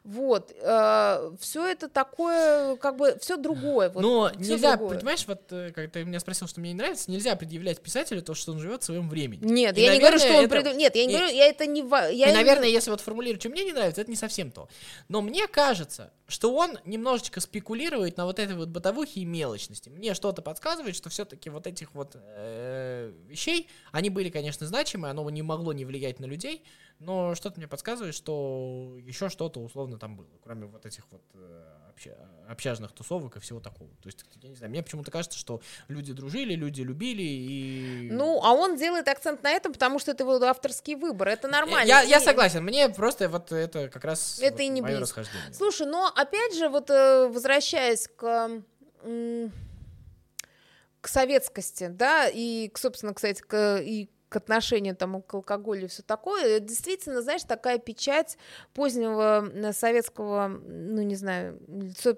Вот. 0.05 0.53
Э, 0.61 1.33
все 1.41 1.67
это 1.67 1.89
такое, 1.89 2.77
как 2.77 2.97
бы, 2.97 3.19
все 3.21 3.37
другое. 3.37 3.91
Вот, 3.91 4.03
Но 4.03 4.31
нельзя, 4.37 4.77
другое. 4.77 4.99
понимаешь, 4.99 5.27
вот, 5.27 5.41
э, 5.51 5.73
как 5.73 5.91
ты 5.91 6.05
меня 6.05 6.21
спросил, 6.21 6.49
что 6.49 6.61
мне 6.61 6.73
не 6.73 6.79
нравится, 6.79 7.11
нельзя 7.11 7.37
предъявлять 7.37 7.81
писателю 7.81 8.23
то, 8.23 8.35
что 8.35 8.53
он 8.53 8.59
живет 8.59 8.83
в 8.83 8.85
своем 8.85 9.09
времени. 9.09 9.41
Нет, 9.45 9.79
и, 9.79 9.83
я 9.83 9.89
наверное, 9.89 9.95
не 9.95 10.01
говорю, 10.01 10.19
что 10.19 10.39
он 10.39 10.45
это... 10.45 10.63
пред... 10.63 10.77
Нет, 10.77 10.97
я 10.97 11.07
не 11.07 11.13
и... 11.13 11.17
говорю, 11.17 11.35
я 11.35 11.47
это 11.47 11.67
не... 11.67 11.81
Я 12.17 12.31
и, 12.31 12.35
наверное, 12.35 12.69
если 12.69 12.91
вот 12.91 13.01
формулировать, 13.01 13.43
что 13.43 13.51
мне 13.51 13.65
не 13.65 13.73
нравится, 13.73 14.01
это 14.01 14.11
не 14.11 14.17
совсем 14.17 14.51
то. 14.51 14.69
Но 15.09 15.23
мне 15.23 15.47
кажется, 15.47 16.13
что 16.27 16.53
он 16.55 16.79
немножечко 16.85 17.41
спекулирует 17.41 18.17
на 18.17 18.25
вот 18.27 18.39
этой 18.39 18.57
вот 18.57 18.69
бытовухе 18.69 19.21
и 19.21 19.25
мелочности. 19.25 19.89
Мне 19.89 20.15
что-то 20.15 20.43
подсказывает, 20.43 20.97
что 20.97 21.09
все-таки 21.09 21.51
вот 21.51 21.67
этих 21.67 21.95
вот 21.95 22.17
э, 22.17 23.13
вещей, 23.29 23.69
они 23.93 24.11
были, 24.11 24.31
конечно, 24.31 24.67
значимы, 24.67 25.09
оно 25.09 25.29
не 25.31 25.43
могло 25.43 25.73
не 25.77 25.85
влиять 25.85 26.19
на 26.19 26.25
людей, 26.25 26.65
но 26.99 27.35
что-то 27.35 27.59
мне 27.59 27.69
подсказывает, 27.69 28.15
что 28.15 28.97
еще 29.01 29.29
что-то 29.29 29.61
условно 29.61 29.99
там 29.99 30.17
было, 30.17 30.29
кроме 30.43 30.67
вот 30.67 30.87
этих 30.87 31.05
вот 31.11 31.23
э, 31.35 31.77
общажных 32.49 32.93
тусовок 32.93 33.37
и 33.37 33.41
всего 33.41 33.61
такого. 33.61 33.91
То 34.03 34.07
есть, 34.07 34.25
я 34.43 34.49
не 34.49 34.57
знаю, 34.57 34.71
мне 34.71 34.83
почему-то 34.83 35.11
кажется, 35.11 35.39
что 35.39 35.61
люди 35.89 36.13
дружили, 36.13 36.55
люди 36.55 36.81
любили 36.81 37.23
и... 37.23 38.09
Ну, 38.11 38.41
а 38.43 38.53
он 38.53 38.77
делает 38.77 39.09
акцент 39.09 39.43
на 39.43 39.51
этом, 39.51 39.73
потому 39.73 39.99
что 39.99 40.13
это 40.13 40.25
его 40.25 40.43
авторский 40.43 40.95
выбор, 40.95 41.29
это 41.29 41.49
нормально. 41.49 41.87
Я, 41.87 42.03
я 42.03 42.21
согласен, 42.21 42.65
мне 42.65 42.89
просто 42.89 43.29
вот 43.29 43.53
это 43.53 43.89
как 43.89 44.05
раз 44.05 44.39
это 44.41 44.53
вот 44.53 44.61
и 44.61 44.69
не 44.69 44.81
мое 44.81 44.99
расхождение. 44.99 45.53
Слушай, 45.53 45.87
но 45.87 46.11
опять 46.15 46.57
же, 46.57 46.69
вот 46.69 46.91
э, 46.91 47.29
возвращаясь 47.29 48.09
к 48.17 48.63
к 51.07 51.09
советскости, 51.09 51.87
да, 51.87 52.29
и, 52.29 52.69
собственно, 52.75 53.15
кстати, 53.15 53.41
к, 53.41 53.81
и 53.81 54.11
к 54.29 54.37
отношению 54.37 54.97
там, 54.97 55.23
к 55.23 55.35
алкоголю 55.35 55.85
и 55.85 55.89
все 55.89 56.03
такое, 56.03 56.59
действительно, 56.59 57.23
знаешь, 57.23 57.45
такая 57.45 57.79
печать 57.79 58.39
позднего 58.75 59.73
советского, 59.73 60.49
ну, 60.49 61.03
не 61.03 61.15
знаю, 61.15 61.61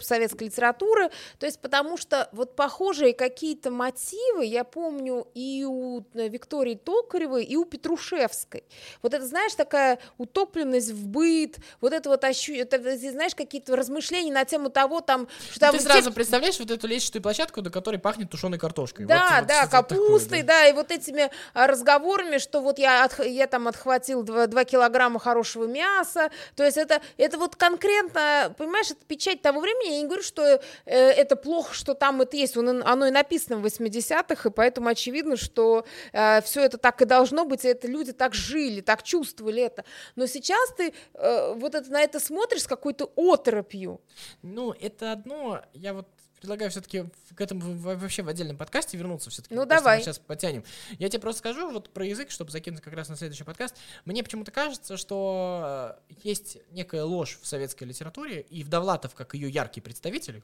советской 0.01 0.44
литературы, 0.44 1.11
то 1.38 1.44
есть 1.44 1.61
потому 1.61 1.99
что 1.99 2.29
вот 2.33 2.57
похожие 2.57 3.12
какие-то 3.12 3.71
мотивы 3.71 4.47
я 4.47 4.64
помню 4.64 5.27
и 5.35 5.66
у 5.68 6.01
э, 6.14 6.29
Виктории 6.29 6.77
Токаревой, 6.77 7.44
и 7.44 7.57
у 7.57 7.66
Петрушевской. 7.66 8.64
Вот 9.03 9.12
это, 9.12 9.27
знаешь, 9.27 9.55
такая 9.55 9.99
утопленность 10.16 10.92
в 10.92 11.09
быт, 11.09 11.59
вот 11.83 11.92
это 11.92 12.09
вот 12.09 12.25
ощу... 12.25 12.55
это, 12.55 12.79
знаешь, 12.97 13.35
какие-то 13.35 13.77
размышления 13.77 14.33
на 14.33 14.47
тему 14.47 14.71
того, 14.71 15.03
там... 15.03 15.29
Что 15.51 15.61
там 15.61 15.77
ты 15.77 15.83
сразу 15.83 16.09
те... 16.09 16.14
представляешь 16.14 16.59
вот 16.59 16.71
эту 16.71 16.87
лестничную 16.87 17.23
площадку, 17.23 17.61
до 17.61 17.71
которой 17.71 17.99
пахнет 17.99 18.31
тушеной 18.31 18.59
картошкой. 18.59 19.05
Да, 19.05 19.40
вот, 19.40 19.49
да, 19.49 19.62
вот, 19.62 19.71
капустой, 19.71 20.40
такое, 20.40 20.42
да. 20.42 20.61
да, 20.62 20.68
и 20.68 20.73
вот 20.73 20.90
этими 20.90 21.31
а, 21.53 21.66
разговорами 21.66 21.97
разговорами, 21.98 22.38
что 22.38 22.61
вот 22.61 22.78
я, 22.78 23.04
от, 23.04 23.24
я 23.26 23.46
там 23.46 23.68
отхватил 23.68 24.22
2, 24.22 24.46
2 24.46 24.64
килограмма 24.64 25.18
хорошего 25.18 25.66
мяса, 25.66 26.30
то 26.56 26.64
есть 26.64 26.76
это, 26.76 27.00
это 27.16 27.38
вот 27.38 27.56
конкретно, 27.56 28.54
понимаешь, 28.56 28.90
это 28.90 29.04
печать 29.06 29.42
того 29.42 29.61
времени, 29.61 29.94
я 29.94 30.00
не 30.00 30.06
говорю, 30.06 30.22
что 30.22 30.42
э, 30.42 30.61
это 30.87 31.37
плохо, 31.37 31.74
что 31.74 31.94
там 31.94 32.20
это 32.22 32.37
есть, 32.37 32.56
он, 32.56 32.82
оно 32.84 33.06
и 33.06 33.11
написано 33.11 33.58
в 33.58 33.66
80-х, 33.66 34.48
и 34.48 34.52
поэтому 34.52 34.88
очевидно, 34.88 35.37
что 35.37 35.84
э, 36.12 36.40
все 36.42 36.62
это 36.62 36.78
так 36.78 37.02
и 37.02 37.04
должно 37.04 37.44
быть, 37.44 37.64
и 37.64 37.68
это 37.68 37.88
люди 37.88 38.12
так 38.12 38.34
жили, 38.34 38.80
так 38.80 39.02
чувствовали 39.02 39.62
это, 39.62 39.84
но 40.16 40.26
сейчас 40.26 40.72
ты 40.76 40.92
э, 41.14 41.52
вот 41.54 41.74
это, 41.74 41.90
на 41.90 42.00
это 42.00 42.20
смотришь 42.20 42.62
с 42.62 42.66
какой-то 42.66 43.11
оторопью. 43.16 44.00
Ну, 44.42 44.72
это 44.72 45.12
одно, 45.12 45.62
я 45.72 45.94
вот 45.94 46.06
предлагаю 46.40 46.70
все-таки 46.70 47.05
к 47.35 47.40
этому 47.40 47.77
вообще 47.77 48.22
в 48.22 48.29
отдельном 48.29 48.57
подкасте 48.57 48.96
вернуться 48.96 49.31
все-таки. 49.31 49.55
Ну, 49.55 49.66
давай. 49.66 50.03
сейчас 50.03 50.18
потянем. 50.18 50.64
Я 50.98 51.09
тебе 51.09 51.20
просто 51.20 51.40
скажу 51.40 51.70
вот 51.70 51.90
про 51.90 52.05
язык, 52.05 52.31
чтобы 52.31 52.51
закинуть 52.51 52.81
как 52.81 52.94
раз 52.94 53.09
на 53.09 53.16
следующий 53.16 53.44
подкаст. 53.44 53.77
Мне 54.05 54.22
почему-то 54.22 54.51
кажется, 54.51 54.96
что 54.96 55.98
э, 56.09 56.14
есть 56.22 56.59
некая 56.70 57.05
ложь 57.05 57.38
в 57.42 57.46
советской 57.46 57.85
литературе, 57.85 58.40
и 58.40 58.62
в 58.62 58.68
Довлатов, 58.68 59.14
как 59.14 59.35
ее 59.35 59.48
яркий 59.51 59.81
представитель, 59.81 60.42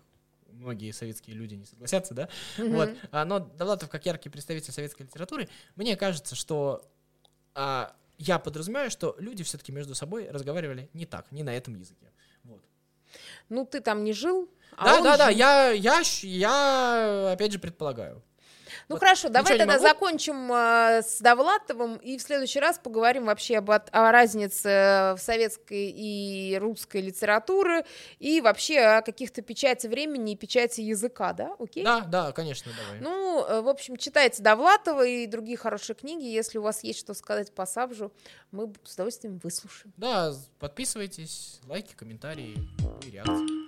многие 0.48 0.92
советские 0.92 1.36
люди 1.36 1.54
не 1.54 1.64
согласятся, 1.64 2.14
да, 2.14 2.28
mm-hmm. 2.58 2.74
вот, 2.74 2.90
а, 3.10 3.24
но 3.24 3.40
Довлатов, 3.40 3.90
как 3.90 4.06
яркий 4.06 4.28
представитель 4.28 4.72
советской 4.72 5.02
литературы, 5.02 5.48
мне 5.76 5.96
кажется, 5.96 6.34
что 6.34 6.88
а, 7.54 7.94
я 8.18 8.38
подразумеваю, 8.38 8.90
что 8.90 9.16
люди 9.18 9.42
все-таки 9.42 9.72
между 9.72 9.94
собой 9.94 10.28
разговаривали 10.30 10.88
не 10.92 11.06
так, 11.06 11.30
не 11.32 11.42
на 11.42 11.54
этом 11.54 11.74
языке. 11.74 12.10
Ну, 13.48 13.64
ты 13.64 13.80
там 13.80 14.04
не 14.04 14.12
жил, 14.12 14.48
а 14.76 14.84
да, 14.84 15.00
да, 15.00 15.10
жил. 15.10 15.18
да, 15.18 15.28
я, 15.30 15.70
я, 15.70 16.02
я, 16.22 17.32
опять 17.32 17.52
же, 17.52 17.58
предполагаю. 17.58 18.22
Ну 18.88 18.96
вот 18.96 19.00
хорошо, 19.00 19.28
давай 19.28 19.58
тогда 19.58 19.78
закончим 19.78 20.52
э, 20.52 21.02
с 21.02 21.18
Довлатовым 21.20 21.96
и 21.96 22.18
в 22.18 22.22
следующий 22.22 22.60
раз 22.60 22.78
поговорим 22.78 23.24
вообще 23.26 23.58
об, 23.58 23.70
о 23.70 24.12
разнице 24.12 25.14
в 25.16 25.18
советской 25.18 25.90
и 25.90 26.58
русской 26.58 27.00
литературы 27.00 27.84
и 28.18 28.40
вообще 28.40 28.80
о 28.80 29.02
каких-то 29.02 29.42
печати 29.42 29.86
времени 29.86 30.32
и 30.32 30.36
печати 30.36 30.80
языка, 30.82 31.32
да? 31.32 31.54
Окей? 31.58 31.84
Да, 31.84 32.00
да, 32.00 32.32
конечно, 32.32 32.72
давай. 32.76 33.00
Ну, 33.00 33.44
э, 33.44 33.60
в 33.62 33.68
общем, 33.68 33.96
читайте 33.96 34.42
Довлатова 34.42 35.06
и 35.06 35.26
другие 35.26 35.56
хорошие 35.56 35.96
книги. 35.96 36.24
Если 36.24 36.58
у 36.58 36.62
вас 36.62 36.84
есть 36.84 36.98
что 36.98 37.14
сказать 37.14 37.52
по 37.54 37.66
Сабжу, 37.66 38.12
мы 38.50 38.72
с 38.84 38.94
удовольствием 38.94 39.40
выслушаем. 39.42 39.92
Да, 39.96 40.32
подписывайтесь, 40.58 41.60
лайки, 41.66 41.94
комментарии 41.94 42.56
и 43.06 43.10
реакции. 43.10 43.64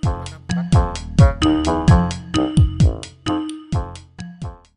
Пока. 1.56 2.05